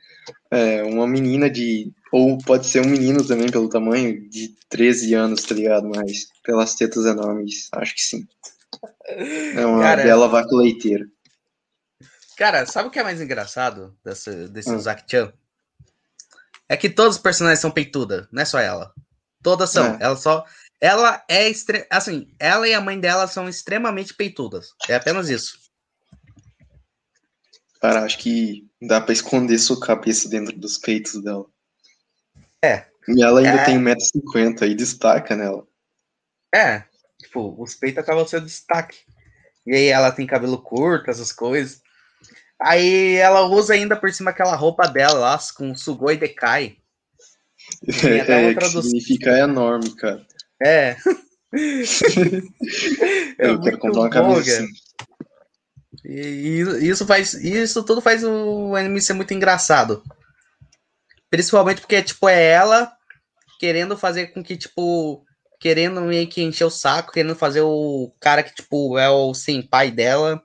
é, 0.53 0.85
uma 0.85 1.07
menina 1.09 1.51
de. 1.51 1.93
Ou 2.13 2.39
pode 2.39 2.67
ser 2.67 2.81
um 2.81 2.89
menino 2.89 3.27
também, 3.27 3.51
pelo 3.51 3.69
tamanho, 3.69 4.29
de 4.31 4.55
13 4.69 5.15
anos, 5.15 5.43
tá 5.43 5.55
ligado? 5.55 5.89
Mas 5.89 6.29
pelas 6.47 6.75
tetas 6.77 7.05
enormes, 7.05 7.69
acho 7.73 7.95
que 7.95 8.01
sim. 8.03 8.27
É 9.09 9.67
uma 9.67 9.83
Cara, 9.83 10.03
bela 10.05 10.29
vaca 10.29 10.55
leiteira. 10.55 11.07
Cara, 12.37 12.65
sabe 12.67 12.89
o 12.89 12.91
que 12.91 12.99
é 12.99 13.03
mais 13.03 13.21
engraçado 13.21 13.97
desse, 14.05 14.49
desse 14.49 14.71
Hum. 14.71 14.77
Ozaki-chan? 14.77 15.33
É 16.69 16.77
que 16.77 16.89
todos 16.89 17.17
os 17.17 17.23
personagens 17.23 17.61
são 17.61 17.71
peituda, 17.71 18.29
não 18.31 18.43
é 18.43 18.45
só 18.45 18.59
ela. 18.59 18.93
Todas 19.43 19.71
são. 19.71 19.95
É. 19.95 19.99
Ela 20.01 20.17
só. 20.17 20.45
Ela 20.81 21.25
é 21.29 21.49
extre... 21.49 21.87
assim, 21.91 22.29
ela 22.39 22.69
e 22.69 22.75
a 22.75 22.81
mãe 22.81 22.99
dela 23.01 23.27
são 23.27 23.49
extremamente 23.49 24.15
peitudas. 24.15 24.75
É 24.89 24.95
apenas 24.95 25.29
isso. 25.29 25.59
Cara, 27.81 28.05
acho 28.05 28.19
que 28.19 28.69
dá 28.83 29.01
pra 29.01 29.13
esconder 29.13 29.59
sua 29.59 29.81
cabeça 29.81 30.29
dentro 30.29 30.57
dos 30.59 30.77
peitos 30.79 31.23
dela. 31.23 31.47
É. 32.63 32.87
E 33.09 33.23
ela 33.23 33.41
ainda 33.41 33.63
É. 33.63 33.65
tem 33.65 33.79
1,50m 33.79 34.63
aí 34.63 34.75
destaca 34.75 35.37
nela. 35.37 35.67
É, 36.55 36.85
tipo, 37.21 37.55
os 37.63 37.75
peitos 37.75 37.99
acabam 38.03 38.27
sendo 38.27 38.47
destaque. 38.47 38.99
E 39.67 39.75
aí 39.75 39.87
ela 39.87 40.13
tem 40.13 40.27
cabelo 40.27 40.63
curto, 40.63 41.11
essas 41.11 41.33
coisas. 41.33 41.83
Aí 42.61 43.17
ela 43.17 43.43
usa 43.43 43.75
ainda 43.75 43.97
por 43.97 44.13
cima 44.13 44.31
aquela 44.31 44.55
roupa 44.57 44.87
dela 44.89 45.19
lá, 45.19 45.39
com 45.57 45.75
Sugoi 45.75 46.17
Dekai. 46.17 46.77
Tem 48.01 48.21
até 48.21 48.37
uma 48.39 48.51
É, 48.51 48.55
tradução. 48.55 48.83
significa 48.83 49.31
enorme, 49.39 49.95
cara. 49.97 50.25
É. 50.63 50.97
É 53.39 53.51
Eu 53.51 53.61
quero 53.61 53.79
comprar 53.79 54.01
uma 54.03 54.11
camisa 54.11 54.41
assim. 54.41 54.69
E 56.05 56.61
isso 56.83 57.07
faz. 57.07 57.35
Isso 57.35 57.83
tudo 57.83 58.01
faz 58.01 58.23
o 58.23 58.75
anime 58.77 59.01
ser 59.01 59.15
muito 59.15 59.35
engraçado. 59.35 60.03
Principalmente 61.31 61.81
porque, 61.81 62.03
tipo, 62.03 62.29
é 62.29 62.43
ela 62.51 62.93
querendo 63.59 63.97
fazer 63.97 64.29
com 64.29 64.43
que, 64.43 64.57
tipo. 64.57 65.26
Querendo 65.61 66.01
meio 66.03 66.29
que 66.29 66.43
encher 66.43 66.65
o 66.65 66.71
saco, 66.71 67.13
querendo 67.13 67.35
fazer 67.35 67.63
o 67.63 68.13
cara 68.21 68.43
que, 68.43 68.55
tipo, 68.55 68.99
é 68.99 69.09
o 69.11 69.33
sim, 69.35 69.63
pai 69.63 69.91
dela 69.91 70.43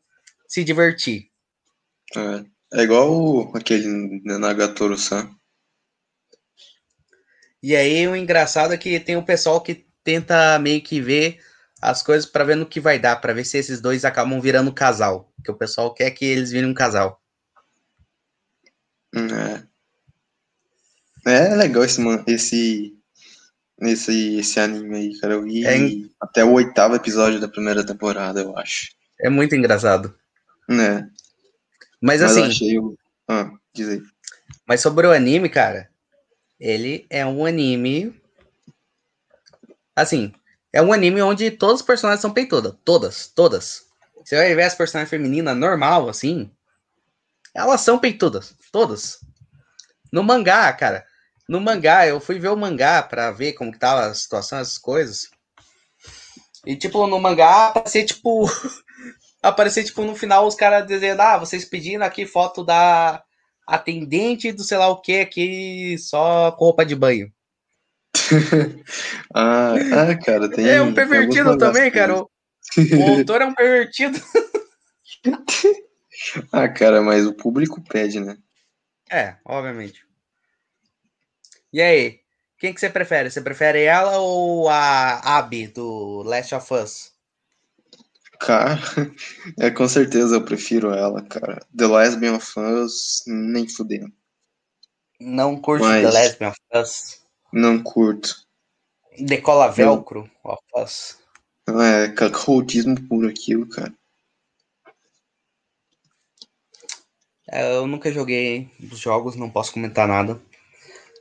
se 0.47 0.63
divertir. 0.63 1.29
É, 2.15 2.79
é 2.79 2.83
igual 2.83 3.11
o- 3.11 3.57
aquele 3.57 3.87
Nagatoro-san. 4.25 5.29
E 7.61 7.75
aí 7.75 8.07
o 8.07 8.15
engraçado 8.15 8.73
é 8.73 8.77
que 8.77 8.99
tem 8.99 9.15
o 9.15 9.25
pessoal 9.25 9.61
que 9.61 9.85
tenta 10.03 10.57
meio 10.59 10.81
que 10.81 10.99
ver 11.01 11.39
as 11.81 12.03
coisas 12.03 12.29
pra 12.29 12.43
ver 12.43 12.55
no 12.55 12.65
que 12.65 12.79
vai 12.79 12.99
dar, 12.99 13.15
pra 13.17 13.33
ver 13.33 13.45
se 13.45 13.57
esses 13.57 13.81
dois 13.81 14.05
acabam 14.05 14.39
virando 14.41 14.73
casal. 14.73 15.31
Que 15.43 15.51
o 15.51 15.57
pessoal 15.57 15.93
quer 15.93 16.11
que 16.11 16.25
eles 16.25 16.51
virem 16.51 16.69
um 16.69 16.73
casal. 16.73 17.19
Hum, 19.13 19.27
É. 19.33 19.67
É 21.25 21.55
legal 21.55 21.83
esse, 21.83 22.01
esse, 22.27 22.93
esse, 23.81 24.37
esse 24.37 24.59
anime 24.59 24.95
aí, 24.95 25.19
cara. 25.19 25.33
Eu 25.33 25.43
vi 25.43 25.65
É 25.65 25.77
até 26.19 26.43
o 26.43 26.53
oitavo 26.53 26.95
episódio 26.95 27.39
da 27.39 27.47
primeira 27.47 27.85
temporada, 27.85 28.41
eu 28.41 28.57
acho. 28.57 28.91
É 29.19 29.29
muito 29.29 29.55
engraçado. 29.55 30.15
Né? 30.67 31.09
Mas, 32.01 32.21
Mas 32.21 32.23
assim, 32.23 32.39
eu 32.41 32.45
achei 32.45 32.79
o. 32.79 32.97
Ah, 33.27 33.51
diz 33.73 33.89
aí. 33.89 34.01
Mas 34.67 34.81
sobre 34.81 35.07
o 35.07 35.11
anime, 35.11 35.49
cara, 35.49 35.89
ele 36.59 37.05
é 37.09 37.25
um 37.25 37.45
anime. 37.45 38.15
Assim, 39.95 40.33
é 40.71 40.81
um 40.81 40.93
anime 40.93 41.21
onde 41.21 41.51
todos 41.51 41.81
os 41.81 41.85
personagens 41.85 42.21
são 42.21 42.31
peitudas. 42.31 42.73
Todas, 42.83 43.27
todas. 43.27 43.85
Você 44.23 44.35
vai 44.35 44.55
ver 44.55 44.63
as 44.63 44.75
personagens 44.75 45.09
femininas 45.09 45.57
normal, 45.57 46.07
assim. 46.07 46.49
Elas 47.53 47.81
são 47.81 47.99
peitudas. 47.99 48.55
Todas. 48.71 49.19
No 50.11 50.23
mangá, 50.23 50.71
cara. 50.73 51.05
No 51.47 51.59
mangá, 51.59 52.07
eu 52.07 52.19
fui 52.19 52.39
ver 52.39 52.49
o 52.49 52.57
mangá 52.57 53.03
pra 53.03 53.31
ver 53.31 53.53
como 53.53 53.71
que 53.71 53.79
tava 53.79 54.05
a 54.05 54.13
situação, 54.13 54.59
essas 54.59 54.77
coisas. 54.77 55.29
E, 56.65 56.75
tipo, 56.75 57.05
no 57.07 57.19
mangá 57.19 57.67
aparecia, 57.67 58.05
tipo. 58.05 58.45
aparecia, 59.41 59.83
tipo, 59.83 60.03
no 60.03 60.15
final 60.15 60.45
os 60.47 60.55
caras 60.55 60.87
dizendo: 60.87 61.21
Ah, 61.21 61.37
vocês 61.37 61.65
pedindo 61.65 62.03
aqui 62.03 62.25
foto 62.25 62.63
da 62.63 63.23
atendente 63.67 64.51
do 64.51 64.63
sei 64.63 64.77
lá 64.77 64.89
o 64.89 65.01
que 65.01 65.19
aqui 65.19 65.97
só 65.97 66.51
com 66.51 66.65
roupa 66.65 66.85
de 66.85 66.95
banho. 66.95 67.31
Ah, 69.33 69.75
ah, 69.75 70.15
cara, 70.17 70.49
tem. 70.49 70.67
é 70.67 70.81
um 70.81 70.93
pervertido 70.93 71.57
também, 71.57 71.89
cara. 71.89 72.17
O, 72.17 72.29
o 72.97 73.17
autor 73.17 73.41
é 73.41 73.45
um 73.45 73.53
pervertido. 73.53 74.19
ah, 76.51 76.67
cara, 76.67 77.01
mas 77.01 77.25
o 77.25 77.33
público 77.33 77.81
pede, 77.81 78.19
né? 78.19 78.37
É, 79.09 79.35
obviamente. 79.45 80.05
E 81.73 81.81
aí, 81.81 82.19
quem 82.57 82.73
que 82.73 82.79
você 82.79 82.89
prefere? 82.89 83.29
Você 83.29 83.41
prefere 83.41 83.83
ela 83.83 84.17
ou 84.17 84.69
a 84.69 85.37
Abby 85.37 85.67
do 85.67 86.21
Last 86.23 86.53
of 86.53 86.73
Us? 86.73 87.11
Cara, 88.39 88.77
é 89.59 89.69
com 89.71 89.87
certeza 89.87 90.35
eu 90.35 90.43
prefiro 90.43 90.93
ela, 90.93 91.21
cara. 91.23 91.65
The 91.75 91.87
Lesbian 91.87 92.35
of 92.35 92.59
Us, 92.59 93.23
nem 93.27 93.67
fudendo. 93.67 94.11
Não 95.19 95.59
curte 95.59 95.83
Mas- 95.85 96.03
The 96.13 96.19
Lesbian 96.19 96.49
of 96.49 96.59
Us? 96.75 97.21
Não 97.53 97.81
curto. 97.81 98.35
Decola 99.19 99.69
velcro 99.69 100.29
of 100.43 100.61
Us? 100.75 101.17
Não 101.67 101.81
é 101.81 102.09
cacotismo 102.09 102.99
puro 103.07 103.27
aquilo, 103.29 103.67
cara. 103.67 103.93
É, 107.49 107.75
eu 107.75 107.85
nunca 107.85 108.11
joguei 108.11 108.69
os 108.91 108.97
jogos, 108.97 109.35
não 109.35 109.49
posso 109.49 109.73
comentar 109.73 110.07
nada. 110.07 110.41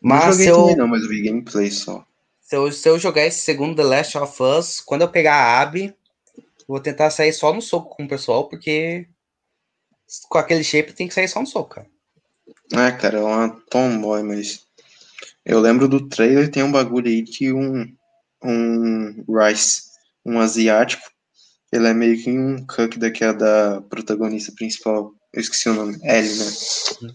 Não 0.02 0.16
Mas 0.16 0.36
se 0.36 0.46
eu, 0.46 0.76
não, 0.76 0.88
mas 0.88 1.06
vi 1.06 1.22
gameplay 1.22 1.70
só. 1.70 2.04
se, 2.40 2.56
eu, 2.56 2.70
se 2.72 2.88
eu 2.88 2.98
jogar 2.98 3.26
esse 3.26 3.40
segundo 3.40 3.76
The 3.76 3.84
Last 3.84 4.18
of 4.18 4.42
Us, 4.42 4.80
quando 4.80 5.02
eu 5.02 5.08
pegar 5.08 5.34
a 5.34 5.60
Abby, 5.60 5.94
eu 6.36 6.44
vou 6.66 6.80
tentar 6.80 7.10
sair 7.10 7.32
só 7.32 7.52
no 7.52 7.62
soco 7.62 7.96
com 7.96 8.04
o 8.04 8.08
pessoal, 8.08 8.48
porque 8.48 9.06
com 10.28 10.38
aquele 10.38 10.64
shape 10.64 10.92
tem 10.92 11.08
que 11.08 11.14
sair 11.14 11.28
só 11.28 11.40
no 11.40 11.46
soco, 11.46 11.76
cara. 11.76 11.86
Ah, 12.72 12.92
cara, 12.92 13.18
é 13.18 13.22
uma 13.22 13.48
tomboy, 13.70 14.22
mas. 14.22 14.66
Eu 15.44 15.58
lembro 15.58 15.88
do 15.88 16.08
trailer, 16.08 16.50
tem 16.50 16.62
um 16.62 16.72
bagulho 16.72 17.08
aí 17.08 17.22
que 17.22 17.52
um. 17.52 17.94
Um 18.42 19.24
Rice, 19.28 19.82
um 20.24 20.40
asiático, 20.40 21.02
ele 21.72 21.86
é 21.86 21.94
meio 21.94 22.20
que 22.22 22.30
um 22.30 22.64
cuck 22.66 22.98
daquela 22.98 23.32
da 23.32 23.80
protagonista 23.82 24.52
principal. 24.52 25.12
Eu 25.32 25.40
esqueci 25.40 25.68
o 25.68 25.74
nome. 25.74 25.98
Ellie, 26.02 26.36
né? 26.38 27.12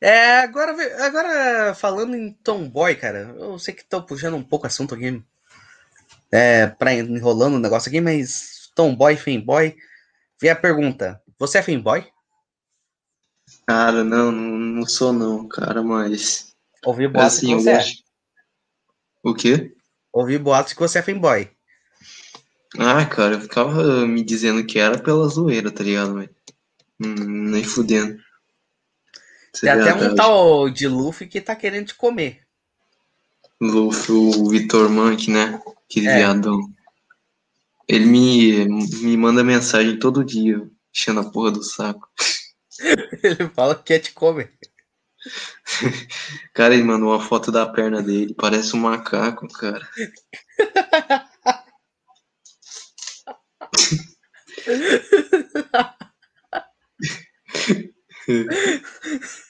É, 0.00 0.40
agora, 0.40 0.72
agora 1.04 1.74
falando 1.74 2.14
em 2.14 2.32
Tomboy, 2.32 2.94
cara, 2.94 3.34
eu 3.38 3.58
sei 3.58 3.74
que 3.74 3.84
tô 3.84 4.02
puxando 4.02 4.36
um 4.36 4.44
pouco 4.44 4.66
assunto 4.66 4.94
aqui, 4.94 5.22
é, 6.30 6.66
pra 6.66 6.94
enrolando 6.94 7.54
o 7.54 7.60
negócio 7.60 7.88
aqui, 7.88 8.00
mas 8.00 8.70
Tomboy, 8.74 9.16
Fanboy, 9.16 9.76
vem 10.40 10.50
a 10.50 10.56
pergunta, 10.56 11.20
você 11.38 11.58
é 11.58 11.62
fanboy? 11.62 12.06
Cara, 13.66 14.04
não, 14.04 14.30
não, 14.30 14.58
não 14.58 14.86
sou 14.86 15.12
não, 15.12 15.48
cara, 15.48 15.82
mas. 15.82 16.54
Ouvi 16.84 17.08
boatos 17.08 17.38
Assim, 17.38 17.56
que 17.56 17.62
você 17.62 17.70
é. 17.70 17.84
O 19.22 19.34
quê? 19.34 19.74
Ouvi 20.12 20.38
boatos 20.38 20.72
que 20.72 20.80
você 20.80 20.98
é 20.98 21.02
fanboy. 21.02 21.50
Ah, 22.78 23.04
cara, 23.06 23.34
eu 23.34 23.40
ficava 23.40 24.06
me 24.06 24.22
dizendo 24.22 24.64
que 24.64 24.78
era 24.78 24.98
pela 24.98 25.26
zoeira, 25.28 25.70
tá 25.70 25.82
ligado, 25.82 26.14
velho? 26.14 26.34
Hum, 27.00 27.50
nem 27.50 27.64
fudendo. 27.64 28.18
Tem 29.60 29.70
até 29.70 29.94
um 29.94 30.14
tal 30.14 30.70
de 30.70 30.88
Luffy 30.88 31.26
que 31.26 31.40
tá 31.40 31.56
querendo 31.56 31.86
te 31.86 31.94
comer. 31.94 32.40
Luffy, 33.60 34.12
o 34.12 34.48
Vitor 34.48 34.88
Monk, 34.88 35.30
né? 35.30 35.60
Aquele 35.88 36.06
É. 36.06 36.16
viadão. 36.18 36.60
Ele 37.88 38.04
me, 38.04 38.64
me 39.02 39.16
manda 39.16 39.42
mensagem 39.42 39.98
todo 39.98 40.24
dia, 40.24 40.62
enchendo 40.94 41.20
a 41.20 41.30
porra 41.30 41.50
do 41.50 41.62
saco. 41.62 42.08
Ele 43.24 43.48
fala 43.48 43.74
que 43.74 43.84
quer 43.84 43.98
te 43.98 44.12
comer. 44.12 44.52
Cara, 46.54 46.74
ele 46.74 46.84
mandou 46.84 47.10
uma 47.10 47.20
foto 47.20 47.50
da 47.50 47.66
perna 47.66 48.00
dele, 48.00 48.34
parece 48.34 48.76
um 48.76 48.80
macaco, 48.80 49.48
cara. 49.48 49.86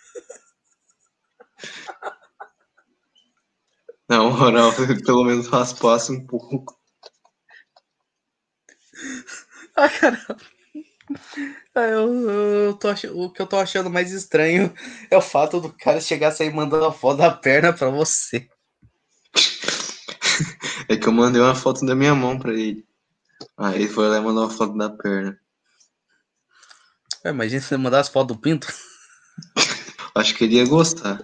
Na 4.09 4.23
moral, 4.23 4.73
pelo 5.07 5.25
menos 5.25 5.47
raspasse 5.49 6.11
um 6.13 6.27
pouco. 6.27 6.77
Ah, 9.77 9.89
caramba. 9.89 10.37
Ah, 11.75 11.83
Eu, 11.83 12.31
eu 12.31 12.75
tô 12.75 12.89
ach- 12.89 13.05
o 13.13 13.31
que 13.33 13.41
eu 13.41 13.47
tô 13.47 13.57
achando 13.57 13.89
mais 13.91 14.13
estranho 14.13 14.73
é 15.11 15.17
o 15.17 15.23
fato 15.23 15.61
do 15.61 15.73
cara 15.73 16.01
chegar 16.01 16.29
a 16.29 16.33
sair 16.33 16.53
mandando 16.53 16.85
a 16.87 16.93
foto 16.93 17.19
da 17.19 17.31
perna 17.31 17.73
pra 17.73 17.89
você. 17.89 18.49
É 20.89 20.97
que 20.97 21.07
eu 21.09 21.13
mandei 21.13 21.41
uma 21.41 21.55
foto 21.55 21.85
da 21.87 21.95
minha 21.95 22.15
mão 22.15 22.39
pra 22.39 22.53
ele. 22.53 22.85
Aí 23.59 23.77
ele 23.83 23.89
foi 23.89 24.09
lá 24.09 24.19
e 24.19 24.21
mandou 24.21 24.45
uma 24.45 24.51
foto 24.51 24.77
da 24.77 24.91
perna. 24.91 25.39
Ah, 27.25 27.31
Imagina 27.31 27.61
se 27.61 27.69
você 27.69 27.77
mandar 27.77 28.01
as 28.01 28.09
fotos 28.09 28.37
do 28.37 28.41
pinto. 28.41 28.67
Acho 30.15 30.35
que 30.35 30.45
ele 30.45 30.57
ia 30.57 30.67
gostar. 30.67 31.19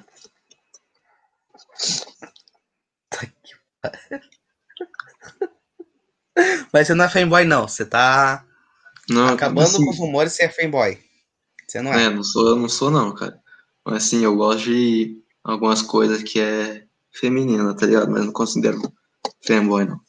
Mas 6.72 6.87
você 6.87 6.95
não 6.95 7.05
é 7.05 7.09
fanboy, 7.09 7.45
não. 7.45 7.68
Você 7.68 7.85
tá 7.85 8.45
Não, 9.09 9.28
acabando 9.28 9.68
assim, 9.68 9.85
com 9.85 9.91
os 9.91 9.99
rumores 9.99 10.32
de 10.32 10.39
ser 10.39 10.49
fanboy. 10.51 10.99
Você 11.66 11.80
não 11.80 11.93
é. 11.93 12.05
É, 12.05 12.11
não 12.11 12.24
sou, 12.24 12.49
eu 12.49 12.57
não 12.57 12.68
sou 12.68 12.91
não, 12.91 13.14
cara. 13.14 13.41
Mas 13.85 14.07
assim, 14.07 14.24
eu 14.24 14.35
gosto 14.37 14.64
de 14.64 15.22
algumas 15.43 15.82
coisas 15.82 16.22
que 16.22 16.41
é 16.41 16.85
feminina, 17.12 17.74
tá 17.76 17.87
ligado? 17.87 18.11
Mas 18.11 18.24
não 18.24 18.32
considero 18.32 18.80
fanboy, 19.47 19.85
não. 19.85 20.01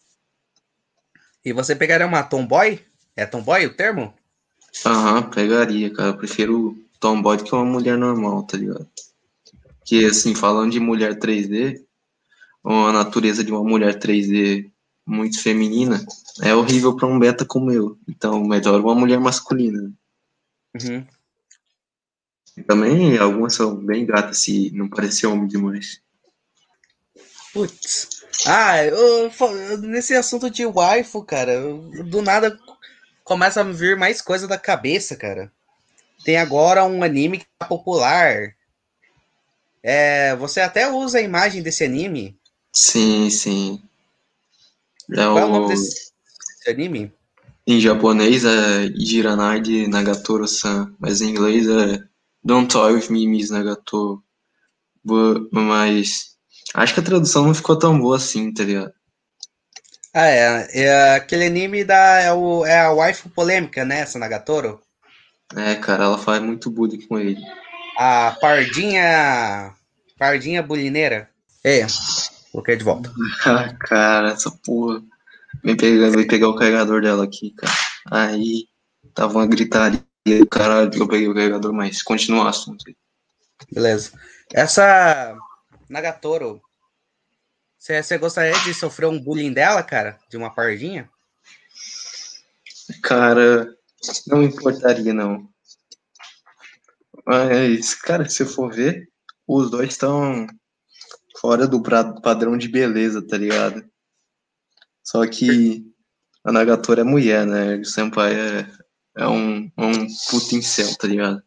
E 1.43 1.53
você 1.53 1.75
pegaria 1.75 2.07
uma 2.07 2.23
tomboy? 2.23 2.83
É 3.15 3.25
tomboy 3.25 3.65
o 3.65 3.75
termo? 3.75 4.13
Aham, 4.85 5.29
pegaria, 5.29 5.93
cara. 5.93 6.09
Eu 6.09 6.17
prefiro 6.17 6.75
tomboy 6.99 7.37
do 7.37 7.43
que 7.43 7.53
uma 7.53 7.63
mulher 7.63 7.97
normal, 7.97 8.43
tá 8.43 8.57
ligado? 8.57 8.89
Que, 9.85 10.05
assim, 10.05 10.33
falando 10.33 10.71
de 10.71 10.79
mulher 10.79 11.19
3D, 11.19 11.84
a 12.65 12.91
natureza 12.91 13.43
de 13.43 13.51
uma 13.51 13.63
mulher 13.63 13.99
3D 13.99 14.69
muito 15.05 15.41
feminina 15.41 16.03
é 16.41 16.55
horrível 16.55 16.95
pra 16.95 17.07
um 17.07 17.19
beta 17.19 17.45
como 17.45 17.71
eu. 17.71 17.97
Então, 18.07 18.43
melhor 18.43 18.79
uma 18.81 18.95
mulher 18.95 19.19
masculina. 19.19 19.91
Uhum. 20.81 21.05
Também 22.67 23.17
algumas 23.17 23.53
são 23.53 23.75
bem 23.75 24.05
gatas 24.05 24.39
se 24.39 24.71
não 24.71 24.89
parecer 24.89 25.27
homem 25.27 25.47
demais. 25.47 26.01
Putz. 27.53 28.09
Ah, 28.45 28.83
eu, 28.83 29.31
nesse 29.81 30.13
assunto 30.15 30.49
de 30.49 30.65
waifu, 30.65 31.23
cara, 31.23 31.53
eu- 31.53 32.03
do 32.03 32.21
nada 32.21 32.57
começa 33.23 33.61
a 33.61 33.63
vir 33.63 33.97
mais 33.97 34.21
coisa 34.21 34.47
da 34.47 34.57
cabeça, 34.57 35.15
cara. 35.15 35.51
Tem 36.23 36.37
agora 36.37 36.83
um 36.85 37.03
anime 37.03 37.39
que 37.39 37.45
tá 37.59 37.65
popular. 37.65 38.55
É, 39.83 40.35
você 40.35 40.61
até 40.61 40.91
usa 40.91 41.19
a 41.19 41.21
imagem 41.21 41.61
desse 41.61 41.83
anime. 41.83 42.37
Sim, 42.75 43.29
sim. 43.29 43.81
É 45.11 45.15
Qual 45.15 45.37
é 45.39 45.45
o 45.45 45.49
nome 45.49 45.65
o... 45.65 45.67
desse, 45.69 46.11
anime? 46.67 47.11
Em 47.65 47.79
japonês 47.79 48.43
é 48.43 48.87
Jiranai 48.95 49.61
de 49.61 49.87
Nagatoro-san, 49.87 50.93
mas 50.99 51.21
em 51.21 51.29
inglês 51.29 51.67
é 51.67 52.03
Don't 52.43 52.71
Toy 52.71 52.93
With 52.93 53.09
Me, 53.09 53.25
Miss 53.25 53.49
Nagatoro. 53.49 54.21
Mas 55.51 56.35
acho 56.73 56.93
que 56.93 56.99
a 56.99 57.03
tradução 57.03 57.45
não 57.45 57.53
ficou 57.53 57.79
tão 57.79 57.97
boa 57.97 58.17
assim, 58.17 58.53
tá 58.53 58.63
ligado? 58.63 58.93
Ah, 60.13 60.27
é, 60.27 60.67
é 60.73 61.15
aquele 61.15 61.45
anime 61.45 61.83
da 61.83 62.19
é, 62.21 62.33
o, 62.33 62.65
é 62.65 62.81
a 62.81 62.91
waifu 62.91 63.29
polêmica, 63.29 63.85
né, 63.85 63.99
essa 63.99 64.19
Nagatoro? 64.19 64.81
É, 65.55 65.75
cara, 65.75 66.05
ela 66.05 66.17
faz 66.17 66.41
muito 66.41 66.69
bullying 66.69 67.05
com 67.07 67.17
ele. 67.17 67.41
A 67.97 68.35
pardinha 68.39 69.73
pardinha 70.17 70.61
bulineira. 70.61 71.29
É, 71.63 71.85
coloquei 72.55 72.77
de 72.77 72.83
volta. 72.83 73.11
Ah, 73.45 73.73
cara, 73.73 74.29
essa 74.29 74.49
porra. 74.49 75.03
Vem 75.63 75.75
pegar, 75.75 76.09
vem 76.09 76.27
pegar 76.27 76.49
o 76.49 76.55
carregador 76.55 77.01
dela 77.01 77.23
aqui, 77.23 77.51
cara. 77.51 77.73
Aí 78.11 78.67
tava 79.13 79.39
uma 79.39 79.47
gritaria 79.47 80.01
do 80.25 80.47
caralho 80.47 80.89
que 80.89 80.99
eu 80.99 81.07
peguei 81.07 81.27
o 81.27 81.33
carregador, 81.33 81.73
mas 81.73 82.01
continua 82.01 82.45
o 82.45 82.47
assunto. 82.47 82.83
Beleza. 83.71 84.11
Essa 84.53 85.35
Nagatoro, 85.89 86.61
você 87.77 88.17
gostaria 88.17 88.57
de 88.63 88.73
sofrer 88.73 89.07
um 89.07 89.19
bullying 89.19 89.53
dela, 89.53 89.83
cara? 89.83 90.17
De 90.29 90.37
uma 90.37 90.53
pardinha? 90.53 91.09
Cara, 93.01 93.75
não 94.27 94.39
me 94.39 94.45
importaria, 94.45 95.13
não. 95.13 95.47
Mas, 97.25 97.95
cara, 97.95 98.27
se 98.29 98.43
eu 98.43 98.47
for 98.47 98.73
ver, 98.73 99.09
os 99.47 99.71
dois 99.71 99.89
estão 99.89 100.47
fora 101.45 101.67
do 101.67 101.79
padrão 102.23 102.57
de 102.57 102.67
beleza, 102.67 103.21
tá 103.21 103.37
ligado? 103.37 103.85
Só 105.03 105.27
que 105.27 105.85
a 106.43 106.51
Nagatoro 106.51 107.01
é 107.01 107.03
mulher, 107.03 107.45
né? 107.45 107.75
O 107.75 107.85
Senpai 107.85 108.33
é, 108.33 108.67
é 109.15 109.27
um, 109.27 109.71
um 109.77 110.07
puto 110.31 110.55
incel, 110.55 110.95
tá 110.97 111.07
ligado? 111.07 111.43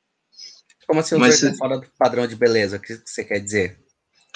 Como 0.86 1.00
assim 1.00 1.16
os 1.16 1.20
Mas 1.20 1.34
estão 1.42 1.56
fora 1.56 1.78
do 1.78 1.88
padrão 1.98 2.28
de 2.28 2.36
beleza? 2.36 2.76
O 2.76 2.80
que 2.80 2.94
você 3.04 3.24
quer 3.24 3.40
dizer? 3.40 3.76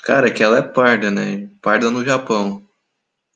Cara, 0.02 0.32
que 0.32 0.42
ela 0.42 0.58
é 0.58 0.62
parda, 0.62 1.12
né? 1.12 1.48
Parda 1.62 1.92
no 1.92 2.04
Japão. 2.04 2.66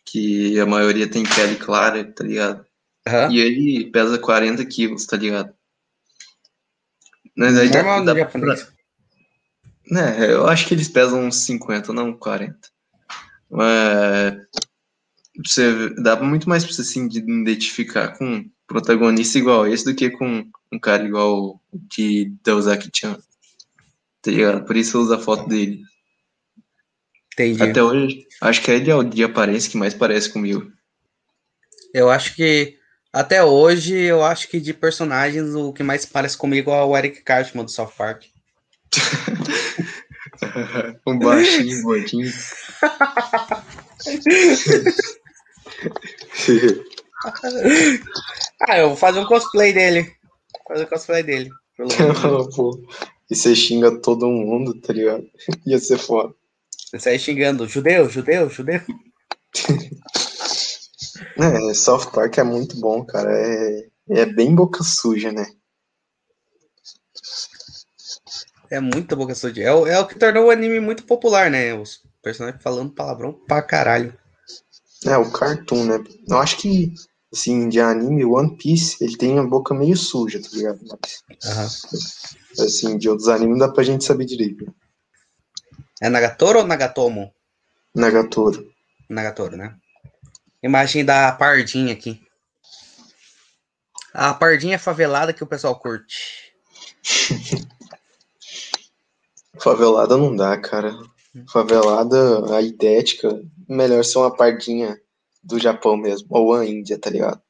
Que 0.04 0.58
a 0.58 0.66
maioria 0.66 1.08
tem 1.08 1.22
pele 1.22 1.54
clara, 1.54 2.02
tá 2.12 2.24
ligado? 2.24 2.66
Aham. 3.06 3.30
E 3.30 3.38
ele 3.38 3.88
pesa 3.92 4.18
40 4.18 4.64
quilos, 4.66 5.06
tá 5.06 5.16
ligado? 5.16 5.54
Mas 7.36 7.56
aí 7.56 7.68
dá- 7.68 7.76
Normal 7.84 8.04
dá 8.04 8.14
japonês. 8.16 8.64
pra- 8.64 8.75
né, 9.90 10.32
eu 10.32 10.46
acho 10.46 10.66
que 10.66 10.74
eles 10.74 10.88
pesam 10.88 11.24
uns 11.24 11.44
50, 11.44 11.92
não 11.92 12.12
40. 12.12 12.56
Mas 13.50 14.34
você 15.44 15.90
dá 16.00 16.16
muito 16.16 16.48
mais 16.48 16.64
pra 16.64 16.72
você 16.72 16.84
se 16.84 16.98
identificar 16.98 18.16
com 18.16 18.24
um 18.24 18.50
protagonista 18.66 19.38
igual 19.38 19.66
esse 19.66 19.84
do 19.84 19.94
que 19.94 20.10
com 20.10 20.48
um 20.72 20.78
cara 20.78 21.04
igual 21.04 21.60
o 21.72 21.78
de 21.88 22.32
Deusaki-chan. 22.42 23.18
Tá 24.22 24.30
ligado? 24.30 24.64
Por 24.64 24.76
isso 24.76 24.96
eu 24.96 25.02
uso 25.02 25.14
a 25.14 25.18
foto 25.18 25.48
dele. 25.48 25.82
Entendi. 27.32 27.62
Até 27.62 27.82
hoje, 27.82 28.26
acho 28.40 28.62
que 28.62 28.70
ele 28.70 28.90
é 28.90 28.94
o 28.94 29.04
de 29.04 29.22
aparência 29.22 29.70
que 29.70 29.76
mais 29.76 29.94
parece 29.94 30.30
comigo. 30.30 30.72
Eu 31.92 32.10
acho 32.10 32.34
que 32.34 32.76
até 33.12 33.42
hoje, 33.42 33.94
eu 33.94 34.24
acho 34.24 34.48
que 34.48 34.60
de 34.60 34.74
personagens 34.74 35.54
o 35.54 35.72
que 35.72 35.82
mais 35.82 36.04
parece 36.04 36.36
comigo 36.36 36.70
é 36.70 36.84
o 36.84 36.96
Eric 36.96 37.22
Cartman 37.22 37.64
do 37.64 37.70
South 37.70 37.92
Park. 37.96 38.24
um 41.06 41.18
baixinho, 41.18 41.82
gordinho. 41.82 42.32
Ah, 48.68 48.78
eu 48.78 48.88
vou 48.88 48.96
fazer 48.96 49.18
um 49.18 49.26
cosplay 49.26 49.72
dele. 49.72 50.12
Fazer 50.68 50.84
um 50.84 50.88
cosplay 50.88 51.22
dele. 51.22 51.50
e 53.30 53.34
você 53.34 53.54
xinga 53.54 54.00
todo 54.00 54.28
mundo, 54.28 54.80
tá 54.80 54.92
ligado? 54.92 55.24
Ia 55.66 55.78
ser 55.78 55.98
foda. 55.98 56.32
Você 56.70 56.98
sai 56.98 57.18
xingando 57.18 57.66
judeu, 57.66 58.08
judeu, 58.08 58.48
judeu. 58.48 58.80
É, 61.38 61.74
South 61.74 62.10
Park 62.12 62.38
é 62.38 62.44
muito 62.44 62.78
bom, 62.80 63.04
cara. 63.04 63.30
É, 63.30 63.88
é 64.10 64.26
bem 64.26 64.54
boca 64.54 64.82
suja, 64.82 65.32
né? 65.32 65.46
É 68.70 68.80
muita 68.80 69.14
boca 69.16 69.34
suja. 69.34 69.62
É, 69.62 69.72
o- 69.72 69.86
é 69.86 69.98
o 69.98 70.06
que 70.06 70.18
tornou 70.18 70.46
o 70.46 70.50
anime 70.50 70.80
muito 70.80 71.04
popular, 71.04 71.50
né? 71.50 71.74
Os 71.74 72.00
personagens 72.22 72.62
falando 72.62 72.92
palavrão 72.92 73.32
pra 73.32 73.62
caralho. 73.62 74.16
É, 75.04 75.16
o 75.16 75.30
cartoon, 75.30 75.84
né? 75.84 76.04
Eu 76.28 76.38
acho 76.38 76.56
que, 76.58 76.92
assim, 77.32 77.68
de 77.68 77.80
anime, 77.80 78.24
One 78.24 78.56
Piece, 78.56 78.96
ele 79.04 79.16
tem 79.16 79.38
a 79.38 79.42
boca 79.42 79.74
meio 79.74 79.96
suja, 79.96 80.40
tá 80.42 80.48
ligado? 80.52 80.80
Mas, 81.44 82.60
assim, 82.60 82.98
de 82.98 83.08
outros 83.08 83.28
animes 83.28 83.58
não 83.58 83.66
dá 83.66 83.72
pra 83.72 83.84
gente 83.84 84.04
saber 84.04 84.24
direito. 84.24 84.66
É 86.02 86.08
Nagatoro 86.08 86.60
ou 86.60 86.66
Nagatomo? 86.66 87.32
Nagatoro. 87.94 88.66
Nagatoro, 89.08 89.56
né? 89.56 89.76
Imagem 90.62 91.04
da 91.04 91.30
Pardinha 91.32 91.92
aqui. 91.92 92.20
A 94.12 94.34
Pardinha 94.34 94.78
favelada 94.78 95.32
que 95.32 95.44
o 95.44 95.46
pessoal 95.46 95.78
curte. 95.78 96.52
Favelada 99.60 100.16
não 100.16 100.34
dá, 100.34 100.56
cara. 100.58 100.96
Favelada, 101.50 102.54
a 102.54 102.62
idética, 102.62 103.28
melhor 103.68 104.04
ser 104.04 104.18
uma 104.18 104.34
pardinha 104.34 104.98
do 105.42 105.58
Japão 105.58 105.96
mesmo, 105.96 106.26
ou 106.30 106.54
a 106.54 106.66
Índia, 106.66 106.98
tá 106.98 107.10
ligado? 107.10 107.40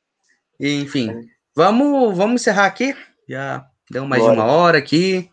Enfim, 0.59 1.29
vamos, 1.55 2.17
vamos 2.17 2.41
encerrar 2.41 2.67
aqui. 2.67 2.95
Já 3.29 3.67
deu 3.91 4.05
mais 4.05 4.23
de 4.23 4.29
Bora. 4.29 4.41
uma 4.41 4.51
hora 4.53 4.79
aqui. 4.79 5.31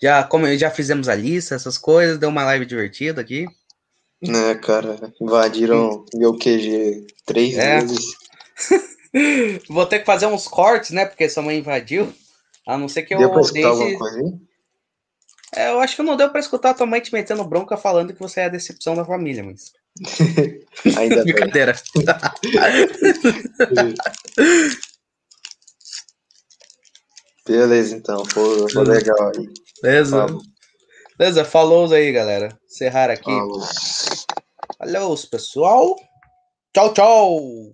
Já, 0.00 0.22
como, 0.22 0.46
já 0.56 0.70
fizemos 0.70 1.08
a 1.08 1.14
lista, 1.14 1.54
essas 1.54 1.78
coisas. 1.78 2.18
Deu 2.18 2.28
uma 2.28 2.44
live 2.44 2.66
divertida 2.66 3.20
aqui. 3.20 3.46
Né, 4.22 4.54
cara, 4.56 5.12
invadiram 5.20 6.04
meu 6.14 6.36
QG 6.36 7.06
três 7.24 7.56
É. 7.56 7.80
vezes. 7.80 8.14
Vou 9.68 9.86
ter 9.86 10.00
que 10.00 10.06
fazer 10.06 10.26
uns 10.26 10.46
cortes, 10.46 10.90
né? 10.90 11.06
Porque 11.06 11.28
sua 11.28 11.42
mãe 11.42 11.58
invadiu. 11.58 12.12
A 12.66 12.76
não 12.76 12.88
ser 12.88 13.02
que 13.02 13.14
eu 13.14 13.18
Deu 13.18 13.30
deixe. 13.52 14.38
É, 15.54 15.68
eu 15.70 15.78
acho 15.80 15.96
que 15.96 16.02
não 16.02 16.16
deu 16.16 16.30
pra 16.30 16.40
escutar 16.40 16.74
tua 16.74 16.86
mãe 16.86 17.00
te 17.00 17.12
metendo 17.12 17.44
bronca 17.44 17.76
falando 17.76 18.12
que 18.12 18.20
você 18.20 18.40
é 18.40 18.46
a 18.46 18.50
decepção 18.50 18.96
da 18.96 19.04
família, 19.04 19.44
mas. 19.44 19.72
Ainda 20.98 21.24
bem. 21.24 21.34
Brincadeira. 21.34 21.74
Beleza, 27.46 27.96
então, 27.96 28.24
foi, 28.24 28.68
foi 28.70 28.84
legal 28.84 29.30
aí. 29.36 29.48
Beleza? 29.80 30.26
Falou. 30.26 30.42
Beleza, 31.16 31.44
falou 31.44 31.94
aí, 31.94 32.10
galera. 32.12 32.58
Encerrar 32.66 33.10
aqui. 33.10 33.24
Falou. 33.24 33.62
Falou, 34.78 35.16
pessoal. 35.30 35.96
Tchau, 36.74 36.92
tchau. 36.92 37.72